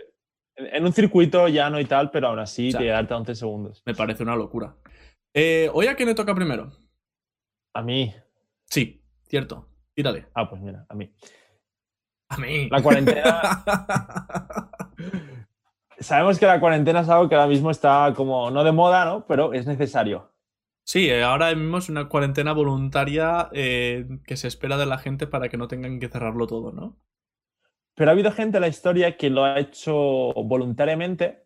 En, 0.56 0.86
un 0.86 0.94
circuito 0.94 1.48
llano 1.48 1.80
y 1.80 1.86
tal, 1.86 2.10
pero 2.10 2.30
aún 2.30 2.40
así 2.40 2.72
te 2.72 2.86
da 2.86 3.00
11 3.00 3.36
segundos. 3.36 3.84
Me 3.86 3.94
parece 3.94 4.24
una 4.24 4.36
locura. 4.36 4.76
Eh, 5.34 5.70
¿Hoy 5.74 5.88
a 5.88 5.96
quién 5.96 6.10
le 6.10 6.16
toca 6.16 6.34
primero? 6.34 6.72
A 7.76 7.84
mí. 7.84 8.14
Sí, 8.66 9.04
cierto. 9.28 9.70
Tírale. 9.94 10.28
Ah, 10.34 10.50
pues 10.50 10.62
mira, 10.62 10.86
a 10.90 10.96
mí. 10.96 11.14
A 12.30 12.38
mí. 12.38 12.70
La 12.70 12.82
cuarentena. 12.82 13.64
Sabemos 16.00 16.40
que 16.40 16.46
la 16.46 16.60
cuarentena 16.60 17.02
es 17.02 17.10
algo 17.10 17.28
que 17.30 17.36
ahora 17.36 17.48
mismo 17.48 17.72
está 17.72 18.14
como 18.16 18.52
no 18.52 18.64
de 18.64 18.72
moda, 18.72 19.06
¿no? 19.06 19.26
Pero 19.26 19.54
es 19.54 19.66
necesario. 19.66 20.32
Sí, 20.88 21.10
eh, 21.10 21.22
ahora 21.22 21.54
mismo 21.54 21.80
es 21.80 21.90
una 21.90 22.08
cuarentena 22.08 22.54
voluntaria 22.54 23.50
eh, 23.52 24.08
que 24.26 24.38
se 24.38 24.48
espera 24.48 24.78
de 24.78 24.86
la 24.86 24.98
gente 24.98 25.28
para 25.28 25.50
que 25.50 25.58
no 25.58 25.68
tengan 25.68 26.00
que 26.00 26.08
cerrarlo 26.08 26.48
todo, 26.48 26.72
¿no? 26.72 26.98
Pero 27.94 28.10
ha 28.10 28.14
habido 28.14 28.32
gente 28.32 28.56
en 28.56 28.62
la 28.62 28.70
historia 28.70 29.18
que 29.18 29.30
lo 29.30 29.44
ha 29.44 29.60
hecho 29.60 29.94
voluntariamente 30.34 31.44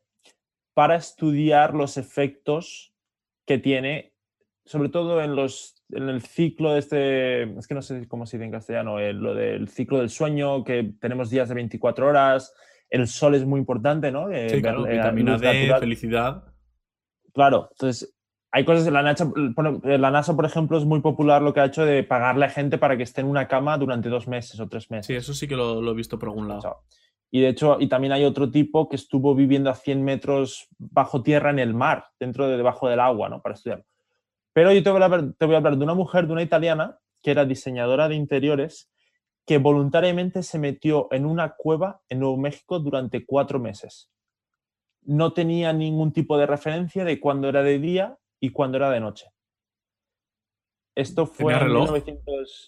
para 0.76 0.96
estudiar 0.96 1.74
los 1.74 1.98
efectos 1.98 2.94
que 3.48 3.58
tiene, 3.58 4.14
sobre 4.64 4.90
todo 4.90 5.24
en, 5.24 5.36
los, 5.36 5.84
en 5.90 6.10
el 6.10 6.22
ciclo 6.22 6.74
de 6.74 6.80
este, 6.80 7.58
es 7.58 7.68
que 7.68 7.74
no 7.74 7.82
sé 7.82 8.08
cómo 8.08 8.28
se 8.28 8.38
dice 8.38 8.46
en 8.46 8.52
castellano, 8.52 9.00
lo 9.00 9.34
del 9.34 9.68
ciclo 9.70 9.98
del 9.98 10.12
sueño, 10.12 10.64
que 10.64 10.94
tenemos 11.00 11.32
días 11.32 11.50
de 11.50 11.56
24 11.56 12.08
horas, 12.08 12.54
el 12.92 13.08
sol 13.08 13.34
es 13.34 13.44
muy 13.44 13.60
importante, 13.60 14.12
¿no? 14.12 14.30
Eh, 14.30 14.50
sí, 14.52 14.62
claro, 14.62 14.84
vitamina 14.84 15.40
D, 15.40 15.74
felicidad. 15.80 16.44
Claro, 17.34 17.70
entonces 17.72 18.16
hay 18.54 18.66
cosas 18.66 18.86
en 18.86 18.94
la 18.94 19.02
NASA, 19.02 19.32
la 19.84 20.12
NASA, 20.12 20.36
por 20.36 20.46
ejemplo, 20.46 20.78
es 20.78 20.84
muy 20.84 21.00
popular 21.00 21.42
lo 21.42 21.54
que 21.54 21.62
ha 21.62 21.66
hecho 21.66 21.86
de 21.86 22.04
pagarle 22.04 22.46
a 22.46 22.50
gente 22.50 22.78
para 22.78 22.98
que 22.98 23.04
esté 23.04 23.22
en 23.22 23.28
una 23.28 23.48
cama 23.48 23.78
durante 23.78 24.10
dos 24.10 24.28
meses 24.28 24.60
o 24.60 24.68
tres 24.68 24.92
meses. 24.92 25.06
Sí, 25.06 25.14
eso 25.14 25.34
sí 25.34 25.48
que 25.48 25.56
lo, 25.56 25.90
he 25.90 25.96
visto 25.96 26.20
por 26.20 26.30
algún 26.30 26.50
lado. 26.50 26.82
Y 27.32 27.40
de 27.40 27.48
hecho, 27.48 27.78
y 27.80 27.88
también 27.88 28.12
hay 28.12 28.26
otro 28.26 28.52
tipo 28.52 28.90
que 28.90 28.98
estuvo 28.98 29.34
viviendo 29.36 29.70
a 29.70 29.76
100 29.76 30.04
metros 30.04 30.68
bajo 30.78 31.24
tierra 31.24 31.50
en 31.50 31.60
el 31.60 31.74
mar, 31.74 32.08
dentro 32.20 32.50
de 32.50 32.58
debajo 32.58 32.90
del 32.90 33.00
agua, 33.00 33.30
¿no? 33.30 33.42
Para 33.42 33.56
estudiar. 33.56 33.86
Pero 34.52 34.74
yo 34.74 34.84
te 34.84 34.90
voy, 34.90 35.02
a 35.02 35.06
hablar, 35.06 35.34
te 35.38 35.46
voy 35.46 35.56
a 35.56 35.60
hablar 35.60 35.78
de 35.78 35.84
una 35.86 35.94
mujer, 35.94 36.28
de 36.28 36.34
una 36.34 36.44
italiana, 36.44 37.00
que 37.24 37.32
era 37.32 37.46
diseñadora 37.46 38.10
de 38.10 38.16
interiores, 38.16 38.92
que 39.46 39.60
voluntariamente 39.60 40.44
se 40.44 40.60
metió 40.60 41.08
en 41.12 41.26
una 41.26 41.56
cueva 41.56 42.02
en 42.10 42.20
Nuevo 42.20 42.36
México 42.36 42.80
durante 42.80 43.26
cuatro 43.26 43.60
meses. 43.60 44.12
No 45.04 45.32
tenía 45.32 45.72
ningún 45.72 46.12
tipo 46.12 46.38
de 46.38 46.48
referencia 46.48 47.06
de 47.06 47.22
cuándo 47.22 47.48
era 47.48 47.64
de 47.64 47.80
día 47.80 48.18
y 48.42 48.50
cuando 48.52 48.78
era 48.78 48.90
de 48.90 49.00
noche. 49.00 49.28
Esto 50.96 51.26
fue 51.26 51.54
en 51.54 51.68
1900. 51.68 52.68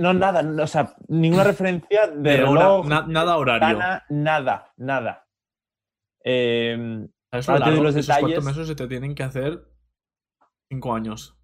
No, 0.00 0.14
nada, 0.14 0.62
o 0.62 0.66
sea, 0.66 0.96
ninguna 1.06 1.44
referencia 1.44 2.08
de, 2.08 2.38
reloj. 2.38 2.86
nada 2.86 3.36
horario. 3.36 3.78
Nada, 4.08 4.72
nada. 4.76 5.28
Eh, 6.24 7.06
eso 7.30 7.58
los 7.58 7.94
detalles, 7.94 8.44
meses 8.44 8.66
se 8.66 8.74
te 8.74 8.86
tienen 8.88 9.14
que 9.14 9.22
hacer 9.22 9.64
cinco 10.68 10.94
años. 10.94 11.38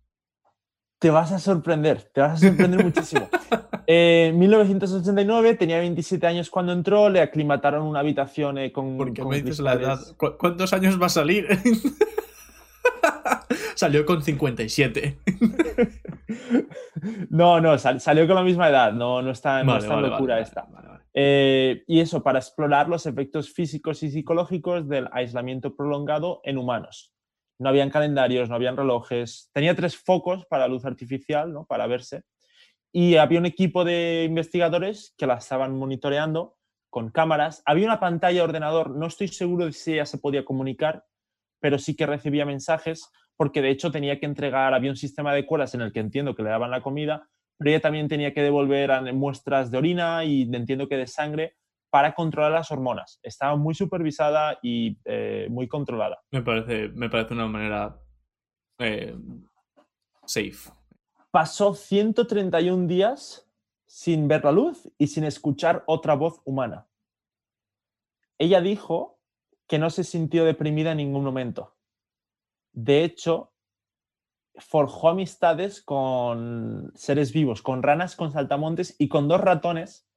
Te 0.99 1.11
vas 1.11 1.31
a 1.31 1.39
sorprender, 1.39 2.11
te 2.13 2.21
vas 2.21 2.33
a 2.43 2.49
sorprender 2.49 2.85
muchísimo. 2.85 3.29
En 3.91 4.39
1989 4.39 5.55
tenía 5.55 5.79
27 5.79 6.27
años 6.27 6.51
cuando 6.51 6.73
entró, 6.73 7.09
le 7.09 7.23
aclimataron 7.23 7.87
una 7.87 8.01
habitación 8.01 8.59
eh, 8.59 8.71
con. 8.71 8.99
¿Por 8.99 9.15
qué 9.15 9.25
me 9.25 9.41
dices 9.41 9.61
la 9.61 9.73
edad? 9.73 9.99
¿Cuántos 10.19 10.75
años 10.75 11.01
va 11.01 11.07
a 11.07 11.09
salir? 11.09 11.49
Salió 13.79 14.05
con 14.05 14.25
57. 14.25 15.21
no, 17.31 17.61
no, 17.61 17.79
salió 17.79 18.27
con 18.27 18.35
la 18.35 18.43
misma 18.43 18.71
edad, 18.71 18.93
no, 18.93 19.23
no 19.23 19.31
está, 19.31 19.63
no 19.63 20.01
locura 20.01 20.41
esta. 20.41 20.67
Eh, 21.15 21.85
y 21.87 22.01
eso, 22.01 22.25
para 22.25 22.41
explorar 22.41 22.89
los 22.89 23.07
efectos 23.07 23.53
físicos 23.53 24.03
y 24.03 24.11
psicológicos 24.11 24.89
del 24.89 25.09
aislamiento 25.13 25.77
prolongado 25.77 26.41
en 26.43 26.59
humanos. 26.59 27.15
No 27.61 27.69
habían 27.69 27.91
calendarios, 27.91 28.49
no 28.49 28.57
habían 28.57 28.77
relojes. 28.77 29.49
Tenía 29.53 29.77
tres 29.77 29.97
focos 29.97 30.45
para 30.47 30.67
luz 30.67 30.85
artificial, 30.85 31.53
¿no? 31.53 31.65
para 31.65 31.87
verse. 31.87 32.25
Y 32.93 33.15
había 33.15 33.39
un 33.39 33.47
equipo 33.47 33.85
de 33.85 34.25
investigadores 34.25 35.15
que 35.17 35.29
la 35.29 35.35
estaban 35.35 35.79
monitoreando 35.79 36.57
con 36.91 37.13
cámaras. 37.13 37.63
Había 37.65 37.87
una 37.87 38.01
pantalla 38.01 38.39
de 38.39 38.43
ordenador, 38.43 38.91
no 38.91 39.07
estoy 39.07 39.29
seguro 39.29 39.67
de 39.67 39.73
si 39.73 39.93
ella 39.93 40.05
se 40.05 40.19
podía 40.19 40.45
comunicar, 40.45 41.05
pero 41.61 41.79
sí 41.79 41.95
que 41.95 42.07
recibía 42.07 42.45
mensajes 42.45 43.09
porque 43.39 43.63
de 43.63 43.71
hecho 43.71 43.93
tenía 43.93 44.19
que 44.19 44.27
entregar, 44.27 44.75
había 44.75 44.91
un 44.91 44.97
sistema 44.97 45.33
de 45.33 45.47
cuelas 45.47 45.73
en 45.73 45.81
el 45.81 45.93
que 45.93 46.01
entiendo 46.01 46.35
que 46.35 46.43
le 46.43 46.51
daban 46.51 46.73
la 46.73 46.83
comida, 46.83 47.31
pero 47.57 47.71
ella 47.71 47.81
también 47.81 48.09
tenía 48.09 48.35
que 48.35 48.43
devolver 48.43 48.91
muestras 49.15 49.71
de 49.71 49.79
orina 49.79 50.25
y 50.25 50.43
entiendo 50.43 50.89
que 50.89 50.97
de 50.97 51.07
sangre 51.07 51.57
para 51.89 52.15
controlar 52.15 52.51
las 52.51 52.71
hormonas. 52.73 53.21
Estaba 53.23 53.55
muy 53.55 53.75
supervisada 53.75 54.59
y 54.61 54.99
eh, 55.05 55.47
muy 55.51 55.69
controlada. 55.69 56.21
Me 56.33 56.43
parece, 56.43 56.89
me 56.89 57.09
parece 57.09 57.35
una 57.35 57.47
manera 57.47 57.97
eh, 58.81 59.17
safe. 60.27 60.73
Pasó 61.31 61.75
131 61.75 62.89
días 62.89 63.49
sin 63.87 64.27
ver 64.27 64.45
la 64.45 64.53
luz 64.53 64.91
y 64.99 65.07
sin 65.07 65.23
escuchar 65.23 65.85
otra 65.87 66.15
voz 66.15 66.43
humana. 66.45 66.89
Ella 68.37 68.61
dijo 68.61 69.21
que 69.69 69.79
no 69.79 69.91
se 69.91 70.03
sintió 70.03 70.45
deprimida 70.45 70.91
en 70.91 70.99
ningún 70.99 71.23
momento 71.23 71.78
de 72.81 73.03
hecho, 73.03 73.53
forjó 74.55 75.09
amistades 75.09 75.83
con 75.83 76.93
seres 76.95 77.33
vivos, 77.33 77.61
con 77.61 77.83
ranas, 77.83 78.15
con 78.15 78.31
saltamontes 78.31 78.95
y 79.01 79.09
con 79.09 79.27
dos 79.27 79.41
ratones 79.41 80.09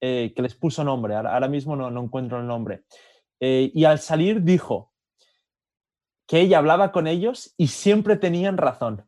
eh, 0.00 0.32
que 0.36 0.42
les 0.42 0.54
puso 0.54 0.84
nombre. 0.84 1.16
Ahora, 1.16 1.48
mismo 1.48 1.74
no, 1.74 2.00
encuentro 2.00 2.38
el 2.38 2.46
nombre. 2.46 2.84
Eh, 3.40 3.72
y 3.74 3.84
al 3.84 3.98
salir 3.98 4.44
dijo 4.44 4.92
que 6.28 6.40
ella 6.40 6.58
hablaba 6.58 6.92
con 6.92 7.08
ellos 7.08 7.52
y 7.56 7.66
siempre 7.66 8.16
tenían 8.16 8.58
razón. 8.58 9.04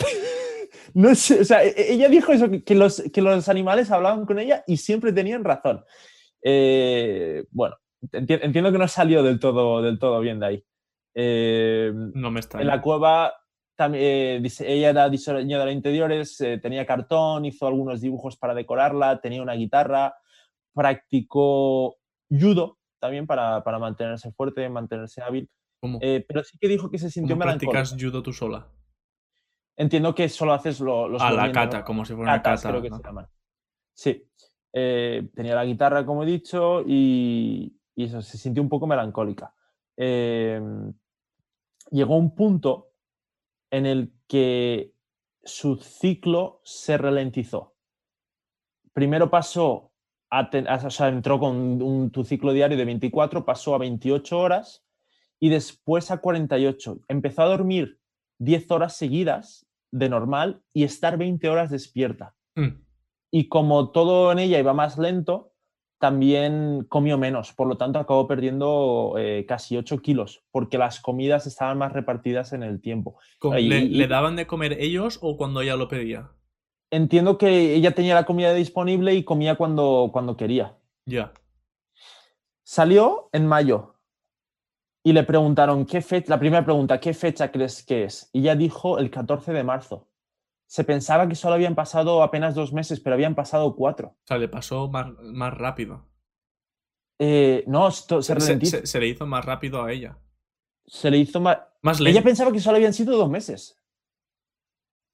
no 0.94 1.14
sé, 1.14 1.42
o 1.42 1.44
sea, 1.44 1.62
e, 1.62 1.68
e, 1.68 1.92
ella 1.92 2.08
dijo 2.08 2.32
eso, 2.32 2.48
que 2.66 2.74
los, 2.74 3.02
que 3.12 3.22
los 3.22 3.48
animales 3.48 3.92
hablaban 3.92 4.26
con 4.26 4.40
ella 4.40 4.64
y 4.66 4.78
siempre 4.78 5.12
tenían 5.12 5.44
razón. 5.44 5.84
Eh, 6.42 7.44
bueno, 7.52 7.76
entiendo 8.10 8.72
que 8.72 8.78
no 8.78 8.88
salió 8.88 9.22
del 9.22 9.38
todo, 9.38 9.80
del 9.80 10.00
todo 10.00 10.18
bien 10.18 10.40
de 10.40 10.46
ahí. 10.46 10.64
Eh, 11.20 11.90
no 12.14 12.30
me 12.30 12.38
está. 12.38 12.60
En 12.60 12.68
la 12.68 12.80
cueva 12.80 13.34
también, 13.74 14.44
eh, 14.44 14.50
ella 14.60 14.90
era 14.90 15.08
diseñadora 15.08 15.70
de 15.70 15.72
interiores, 15.72 16.40
eh, 16.40 16.58
tenía 16.58 16.86
cartón, 16.86 17.44
hizo 17.44 17.66
algunos 17.66 18.00
dibujos 18.00 18.36
para 18.36 18.54
decorarla, 18.54 19.20
tenía 19.20 19.42
una 19.42 19.54
guitarra, 19.54 20.14
practicó 20.72 21.96
judo 22.30 22.78
también 23.00 23.26
para, 23.26 23.64
para 23.64 23.80
mantenerse 23.80 24.30
fuerte, 24.30 24.68
mantenerse 24.68 25.20
hábil. 25.20 25.50
pero 25.80 26.44
sí 26.44 26.56
que 26.56 26.68
dijo 26.68 26.88
que 26.88 26.98
se 26.98 27.10
sintió 27.10 27.34
¿Cómo 27.34 27.46
practicas 27.46 27.96
judo 27.98 28.22
tú 28.22 28.32
sola? 28.32 28.68
Entiendo 29.76 30.14
que 30.14 30.28
solo 30.28 30.52
haces 30.52 30.78
los 30.78 31.20
A 31.20 31.32
la 31.32 31.50
cata, 31.50 31.82
como 31.82 32.04
si 32.04 32.14
fuera 32.14 32.34
una 32.34 32.42
cata. 32.42 32.68
Creo 32.68 32.82
que 32.82 32.90
se 32.90 33.02
llaman. 33.02 33.26
Sí. 33.92 34.24
tenía 34.72 35.56
la 35.56 35.64
guitarra, 35.64 36.06
como 36.06 36.22
he 36.22 36.26
dicho, 36.26 36.84
y, 36.86 37.76
y, 37.96 38.04
eso, 38.04 38.22
se 38.22 38.38
sintió 38.38 38.62
un 38.62 38.68
poco 38.68 38.86
melancólica. 38.86 39.52
Eh, 40.00 40.60
llegó 41.90 42.16
un 42.16 42.34
punto 42.34 42.92
en 43.70 43.86
el 43.86 44.12
que 44.26 44.94
su 45.44 45.76
ciclo 45.76 46.60
se 46.64 46.98
ralentizó. 46.98 47.74
Primero 48.92 49.30
pasó 49.30 49.92
a, 50.30 50.50
o 50.84 50.90
sea, 50.90 51.08
entró 51.08 51.38
con 51.38 51.82
un, 51.82 52.10
tu 52.10 52.24
ciclo 52.24 52.52
diario 52.52 52.76
de 52.76 52.84
24, 52.84 53.44
pasó 53.44 53.74
a 53.74 53.78
28 53.78 54.38
horas 54.38 54.84
y 55.40 55.48
después 55.48 56.10
a 56.10 56.18
48. 56.18 57.00
Empezó 57.08 57.42
a 57.42 57.46
dormir 57.46 58.00
10 58.38 58.70
horas 58.70 58.96
seguidas 58.96 59.66
de 59.90 60.08
normal 60.08 60.62
y 60.72 60.84
estar 60.84 61.16
20 61.16 61.48
horas 61.48 61.70
despierta. 61.70 62.34
Mm. 62.54 62.82
Y 63.30 63.48
como 63.48 63.90
todo 63.90 64.32
en 64.32 64.38
ella 64.38 64.58
iba 64.58 64.74
más 64.74 64.98
lento, 64.98 65.52
también 65.98 66.86
comió 66.88 67.18
menos, 67.18 67.52
por 67.52 67.66
lo 67.66 67.76
tanto 67.76 67.98
acabó 67.98 68.26
perdiendo 68.26 69.14
eh, 69.18 69.44
casi 69.46 69.76
8 69.76 70.00
kilos, 70.00 70.44
porque 70.50 70.78
las 70.78 71.00
comidas 71.00 71.46
estaban 71.46 71.78
más 71.78 71.92
repartidas 71.92 72.52
en 72.52 72.62
el 72.62 72.80
tiempo. 72.80 73.18
¿Le, 73.42 74.06
daban 74.06 74.36
de 74.36 74.46
comer 74.46 74.76
ellos 74.80 75.18
o 75.22 75.36
cuando 75.36 75.60
ella 75.60 75.76
lo 75.76 75.88
pedía? 75.88 76.30
Entiendo 76.90 77.36
que 77.36 77.74
ella 77.74 77.94
tenía 77.94 78.14
la 78.14 78.24
comida 78.24 78.54
disponible 78.54 79.14
y 79.14 79.24
comía 79.24 79.56
cuando, 79.56 80.10
cuando 80.12 80.36
quería. 80.36 80.76
Ya. 81.04 81.32
Salió 82.62 83.28
en 83.32 83.46
mayo 83.46 83.96
y 85.02 85.12
le 85.12 85.24
preguntaron, 85.24 85.84
¿qué 85.84 86.00
fecha? 86.00 86.30
La 86.30 86.38
primera 86.38 86.64
pregunta, 86.64 87.00
¿qué 87.00 87.12
fecha 87.12 87.50
crees 87.50 87.82
que 87.82 88.04
es? 88.04 88.30
Y 88.32 88.40
ella 88.40 88.54
dijo 88.54 88.98
el 88.98 89.10
14 89.10 89.52
de 89.52 89.64
marzo 89.64 90.07
se 90.68 90.84
pensaba 90.84 91.26
que 91.26 91.34
solo 91.34 91.54
habían 91.54 91.74
pasado 91.74 92.22
apenas 92.22 92.54
dos 92.54 92.74
meses, 92.74 93.00
pero 93.00 93.14
habían 93.14 93.34
pasado 93.34 93.74
cuatro. 93.74 94.08
O 94.08 94.26
sea, 94.26 94.36
le 94.36 94.48
pasó 94.48 94.88
más, 94.88 95.10
más 95.22 95.54
rápido. 95.56 96.06
Eh, 97.18 97.64
no, 97.66 97.90
se, 97.90 98.22
se, 98.22 99.00
le 99.00 99.08
hizo 99.08 99.26
más 99.26 99.46
rápido 99.46 99.82
a 99.82 99.90
ella. 99.90 100.18
Se 100.86 101.10
le 101.10 101.16
hizo 101.16 101.40
más... 101.40 101.58
más 101.80 102.00
lento. 102.00 102.18
Ella 102.18 102.22
pensaba 102.22 102.52
que 102.52 102.60
solo 102.60 102.76
habían 102.76 102.92
sido 102.92 103.16
dos 103.16 103.30
meses. 103.30 103.82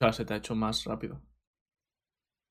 O 0.01 0.05
sea, 0.05 0.13
se 0.13 0.25
te 0.25 0.35
ha 0.35 0.39
hecho 0.39 0.57
más 0.57 0.85
rápido. 0.85 1.23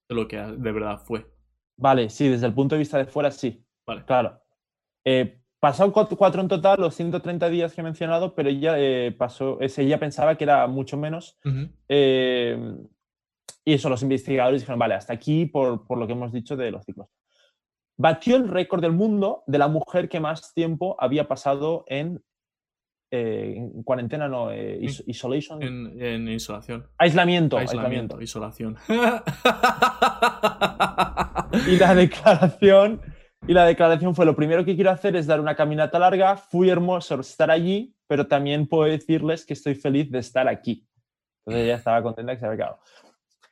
De 0.07 0.15
lo 0.15 0.25
que 0.25 0.37
de 0.37 0.71
verdad 0.71 1.01
fue. 1.03 1.29
Vale, 1.75 2.09
sí, 2.09 2.29
desde 2.29 2.47
el 2.47 2.53
punto 2.53 2.75
de 2.75 2.79
vista 2.79 2.97
de 2.97 3.05
fuera, 3.05 3.31
sí. 3.31 3.67
Vale. 3.85 4.05
Claro. 4.05 4.41
Eh, 5.03 5.42
pasaron 5.63 5.93
cuatro, 5.93 6.41
en 6.41 6.49
total, 6.49 6.81
los 6.81 6.93
130 6.93 7.47
días 7.47 7.73
que 7.73 7.79
he 7.79 7.83
mencionado, 7.85 8.35
pero 8.35 8.49
ella 8.49 8.75
eh, 8.77 9.15
pasó, 9.17 9.59
ella 9.61 9.97
pensaba 9.97 10.35
que 10.35 10.43
era 10.43 10.67
mucho 10.67 10.97
menos. 10.97 11.39
Y 13.65 13.73
eso, 13.73 13.87
los 13.87 14.03
investigadores 14.03 14.59
dijeron, 14.59 14.77
vale, 14.77 14.95
hasta 14.95 15.13
aquí 15.13 15.45
por, 15.45 15.87
por 15.87 15.97
lo 15.97 16.05
que 16.05 16.11
hemos 16.11 16.33
dicho 16.33 16.57
de 16.57 16.69
los 16.69 16.83
ciclos. 16.83 17.07
Batió 17.95 18.35
el 18.35 18.49
récord 18.49 18.81
del 18.81 18.91
mundo 18.91 19.43
de 19.47 19.57
la 19.57 19.69
mujer 19.69 20.09
que 20.09 20.19
más 20.19 20.53
tiempo 20.53 20.97
había 20.99 21.29
pasado 21.29 21.85
en 21.87 22.21
eh, 23.15 23.53
en 23.57 23.83
cuarentena, 23.83 24.27
no, 24.27 24.51
eh, 24.51 24.79
isolation. 25.05 25.61
En, 25.61 26.27
insolación. 26.27 26.87
Aislamiento, 26.97 27.59
aislamiento. 27.59 28.19
Isolación. 28.19 28.75
y 31.67 31.75
la 31.77 31.93
declaración. 31.93 33.01
Y 33.45 33.53
la 33.53 33.65
declaración 33.65 34.15
fue: 34.15 34.25
lo 34.25 34.35
primero 34.35 34.63
que 34.63 34.75
quiero 34.75 34.91
hacer 34.91 35.15
es 35.15 35.27
dar 35.27 35.39
una 35.39 35.55
caminata 35.55 35.99
larga. 35.99 36.37
Fui 36.37 36.69
hermoso 36.69 37.19
estar 37.19 37.51
allí, 37.51 37.95
pero 38.07 38.27
también 38.27 38.67
puedo 38.67 38.89
decirles 38.89 39.45
que 39.45 39.53
estoy 39.53 39.75
feliz 39.75 40.09
de 40.11 40.19
estar 40.19 40.47
aquí. 40.47 40.87
Entonces 41.45 41.65
ella 41.65 41.75
estaba 41.75 42.01
contenta 42.01 42.33
que 42.33 42.39
se 42.39 42.45
había 42.45 42.57
quedado. 42.57 42.79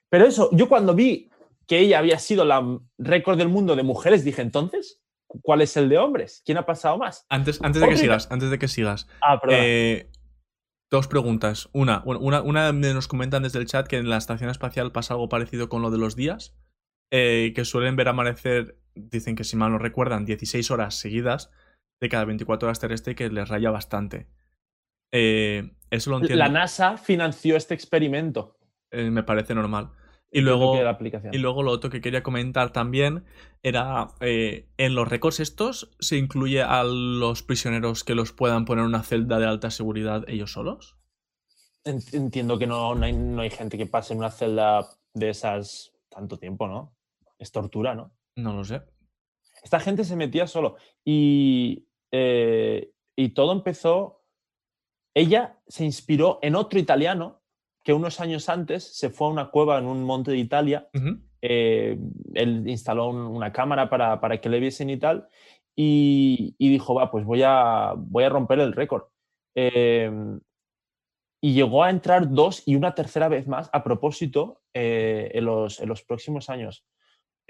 Pero 0.09 0.25
eso, 0.25 0.49
yo 0.53 0.69
cuando 0.69 0.93
vi 0.93 1.29
que 1.67 1.79
ella 1.79 1.99
había 1.99 2.19
sido 2.19 2.45
la 2.45 2.79
récord 2.97 3.37
del 3.37 3.49
mundo 3.49 3.75
de 3.75 3.83
mujeres, 3.83 4.23
dije 4.23 4.41
entonces, 4.41 5.01
¿cuál 5.27 5.61
es 5.61 5.75
el 5.77 5.89
de 5.89 5.97
hombres? 5.97 6.41
¿Quién 6.45 6.57
ha 6.57 6.65
pasado 6.65 6.97
más? 6.97 7.25
Antes, 7.29 7.61
antes 7.61 7.81
de 7.81 7.89
que 7.89 7.97
sigas, 7.97 8.29
antes 8.31 8.49
de 8.49 8.59
que 8.59 8.67
sigas. 8.67 9.07
Ah, 9.21 9.39
eh, 9.49 10.09
dos 10.89 11.07
preguntas. 11.07 11.69
Una, 11.73 12.01
una, 12.05 12.41
una 12.41 12.71
nos 12.71 13.07
comentan 13.07 13.43
desde 13.43 13.59
el 13.59 13.67
chat 13.67 13.87
que 13.87 13.97
en 13.97 14.09
la 14.09 14.17
estación 14.17 14.49
espacial 14.49 14.91
pasa 14.91 15.13
algo 15.13 15.29
parecido 15.29 15.69
con 15.69 15.81
lo 15.81 15.91
de 15.91 15.97
los 15.97 16.15
días, 16.15 16.57
eh, 17.11 17.53
que 17.55 17.65
suelen 17.65 17.95
ver 17.95 18.07
amanecer, 18.07 18.80
dicen 18.95 19.35
que 19.35 19.43
si 19.43 19.55
mal 19.57 19.71
no 19.71 19.77
recuerdan, 19.77 20.25
16 20.25 20.71
horas 20.71 20.95
seguidas 20.95 21.51
de 21.99 22.09
cada 22.09 22.25
24 22.25 22.67
horas 22.67 22.79
terrestre 22.79 23.15
que 23.15 23.29
les 23.29 23.47
raya 23.47 23.71
bastante. 23.71 24.27
Eh, 25.11 25.71
eso 25.89 26.09
lo 26.09 26.17
entiendo. 26.17 26.37
La 26.37 26.49
NASA 26.49 26.97
financió 26.97 27.55
este 27.55 27.73
experimento. 27.73 28.57
me 28.91 29.23
parece 29.23 29.53
normal. 29.53 29.91
Y 30.33 30.39
luego, 30.39 30.77
y 31.33 31.37
luego 31.39 31.61
lo 31.61 31.71
otro 31.71 31.89
que 31.89 31.99
quería 31.99 32.23
comentar 32.23 32.71
también 32.71 33.25
era, 33.63 34.07
eh, 34.21 34.69
en 34.77 34.95
los 34.95 35.09
récords 35.09 35.41
estos, 35.41 35.91
¿se 35.99 36.15
incluye 36.15 36.61
a 36.61 36.85
los 36.85 37.43
prisioneros 37.43 38.05
que 38.05 38.15
los 38.15 38.31
puedan 38.31 38.63
poner 38.63 38.83
en 38.83 38.89
una 38.89 39.03
celda 39.03 39.39
de 39.39 39.45
alta 39.45 39.69
seguridad 39.71 40.23
ellos 40.29 40.53
solos? 40.53 40.95
Entiendo 41.83 42.57
que 42.57 42.65
no, 42.65 42.95
no, 42.95 43.41
hay, 43.41 43.49
gente 43.49 43.77
que 43.77 43.87
pase 43.87 44.13
en 44.13 44.19
una 44.19 44.31
celda 44.31 44.87
de 45.13 45.29
esas 45.29 45.91
tanto 46.07 46.37
tiempo, 46.37 46.65
¿no? 46.67 46.95
Es 47.37 47.51
tortura, 47.51 47.93
¿no? 47.93 48.13
No 48.35 48.53
lo 48.53 48.63
sé. 48.63 48.81
Esta 49.63 49.79
gente 49.79 50.03
se 50.03 50.15
metía 50.15 50.47
solo. 50.47 50.77
Y, 51.05 51.87
eh, 52.11 52.91
y 53.15 53.29
todo 53.29 53.51
empezó. 53.51 54.23
Ella 55.13 55.59
se 55.67 55.83
inspiró 55.83 56.39
en 56.41 56.55
otro 56.55 56.79
italiano 56.79 57.41
que 57.83 57.93
unos 57.93 58.19
años 58.19 58.47
antes 58.49 58.83
se 58.83 59.09
fue 59.09 59.27
a 59.27 59.31
una 59.31 59.49
cueva 59.51 59.77
en 59.77 59.85
un 59.85 60.03
monte 60.03 60.31
de 60.31 60.37
Italia. 60.37 60.89
Eh, 61.41 61.97
él 62.33 62.67
instaló 62.67 63.09
una 63.09 63.51
cámara 63.51 63.89
para, 63.89 64.21
para, 64.21 64.39
que 64.39 64.49
le 64.49 64.59
viesen 64.59 64.89
y 64.89 64.97
tal. 64.97 65.27
Y, 65.75 66.55
dijo, 66.59 66.93
va, 66.93 67.09
pues 67.09 67.25
voy 67.25 67.41
a, 67.43 67.93
voy 67.97 68.23
a 68.23 68.29
romper 68.29 68.59
el 68.59 68.73
récord. 68.73 69.05
Em, 69.55 70.39
y 71.41 71.53
llegó 71.53 71.83
a 71.83 71.89
entrar 71.89 72.29
dos 72.29 72.63
y 72.67 72.75
una 72.75 72.93
tercera 72.93 73.27
vez 73.27 73.47
más 73.47 73.69
a 73.73 73.83
propósito 73.83 74.61
eh, 74.73 75.31
en, 75.33 75.45
los, 75.45 75.79
en, 75.79 75.89
los, 75.89 76.03
próximos 76.03 76.49
años. 76.49 76.85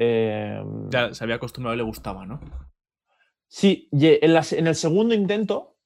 Em, 0.03 0.89
ya 0.89 1.13
se 1.13 1.23
había 1.23 1.35
acostumbrado 1.35 1.75
y 1.75 1.77
le 1.77 1.83
gustaba, 1.83 2.25
¿no? 2.25 2.39
Sí, 3.47 3.87
en, 3.91 4.31
en 4.31 4.67
el 4.67 4.75
segundo 4.75 5.13
intento 5.13 5.77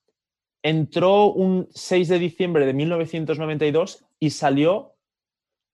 entró 0.64 1.34
un 1.34 1.68
6 1.72 2.08
de 2.08 2.20
diciembre 2.20 2.66
de 2.66 2.74
1992 2.74 4.06
y 4.18 4.30
salió 4.30 4.96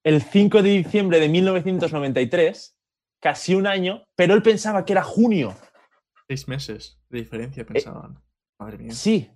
el 0.04 0.24
5 0.24 0.64
de 0.64 0.70
diciembre 0.72 1.20
de 1.20 1.30
1993, 1.30 2.76
casi 3.20 3.54
un 3.54 3.68
año, 3.68 4.04
pero 4.16 4.34
él 4.34 4.42
pensaba 4.42 4.86
que 4.86 4.94
era 4.94 5.04
junio. 5.04 5.54
Seis 6.28 6.48
meses 6.48 7.00
de 7.10 7.20
diferencia 7.20 7.64
pensaban. 7.64 8.24
Madre 8.58 8.80
mía. 8.80 8.92
Sí. 8.92 9.30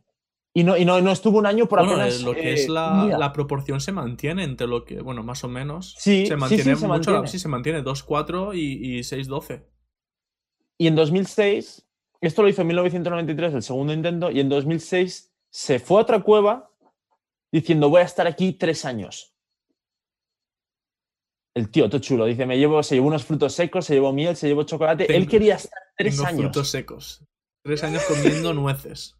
Y 0.57 0.63
no, 0.63 0.77
y 0.77 0.85
no, 0.85 1.01
no 1.01 1.11
estuvo 1.11 1.37
un 1.37 1.45
año 1.45 1.67
por 1.67 1.79
bueno, 1.79 1.95
apenas, 1.95 2.21
Lo 2.21 2.33
que 2.33 2.53
es 2.53 2.65
eh, 2.65 2.69
la, 2.69 3.33
proporción 3.33 3.81
se 3.81 3.91
mantiene 3.91 4.45
entre 4.45 4.67
lo 4.67 4.85
que, 4.85 5.01
bueno, 5.01 5.21
más 5.21 5.43
o 5.43 5.49
menos. 5.49 5.95
Sí, 5.99 6.25
se 6.25 6.37
mantiene 6.37 6.63
sí, 6.63 6.69
se 6.79 6.87
mucho. 6.87 7.11
Mantiene. 7.11 7.27
Sí, 7.27 7.39
se 7.39 7.49
mantiene 7.49 7.83
2-4 7.83 8.55
y, 8.55 8.97
y 8.97 8.99
6-12. 8.99 9.65
Y 10.77 10.87
en 10.87 10.95
2006, 10.95 11.85
esto 12.21 12.41
lo 12.41 12.47
hizo 12.47 12.61
en 12.61 12.67
1993, 12.67 13.53
el 13.53 13.63
segundo 13.63 13.91
intento, 13.91 14.31
y 14.31 14.39
en 14.39 14.47
2006 14.47 15.33
se 15.49 15.79
fue 15.79 15.99
a 15.99 16.03
otra 16.03 16.23
cueva 16.23 16.71
diciendo 17.51 17.89
voy 17.89 18.01
a 18.01 18.05
estar 18.05 18.25
aquí 18.25 18.53
tres 18.53 18.85
años. 18.85 19.35
El 21.53 21.69
tío, 21.69 21.89
todo 21.89 21.99
chulo, 21.99 22.25
dice, 22.25 22.45
me 22.45 22.57
llevo, 22.57 22.81
se 22.81 22.95
llevó 22.95 23.07
unos 23.07 23.25
frutos 23.25 23.53
secos, 23.53 23.85
se 23.85 23.95
llevó 23.95 24.13
miel, 24.13 24.37
se 24.37 24.47
llevó 24.47 24.63
chocolate. 24.63 25.13
Él 25.13 25.27
quería 25.27 25.55
estar 25.55 25.81
tres 25.97 26.19
años. 26.21 26.41
frutos 26.41 26.69
secos. 26.69 27.25
Tres 27.61 27.83
años 27.83 28.03
comiendo 28.05 28.53
nueces. 28.53 29.17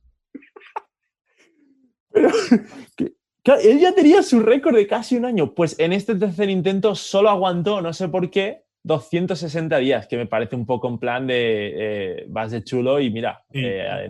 Pero 3.43 3.59
él 3.63 3.79
ya 3.79 3.93
tenía 3.93 4.23
su 4.23 4.39
récord 4.41 4.75
de 4.75 4.88
casi 4.88 5.17
un 5.17 5.25
año. 5.25 5.53
Pues 5.53 5.77
en 5.79 5.93
este 5.93 6.15
tercer 6.15 6.49
intento 6.49 6.95
solo 6.95 7.29
aguantó, 7.29 7.81
no 7.81 7.93
sé 7.93 8.09
por 8.09 8.29
qué, 8.29 8.65
260 8.83 9.77
días, 9.77 10.07
que 10.07 10.17
me 10.17 10.27
parece 10.27 10.55
un 10.55 10.65
poco 10.65 10.88
en 10.88 10.99
plan 10.99 11.25
de 11.27 11.73
eh, 11.75 12.25
vas 12.29 12.51
de 12.51 12.63
chulo 12.63 12.99
y 12.99 13.09
mira. 13.09 13.43
Eh, 13.51 14.09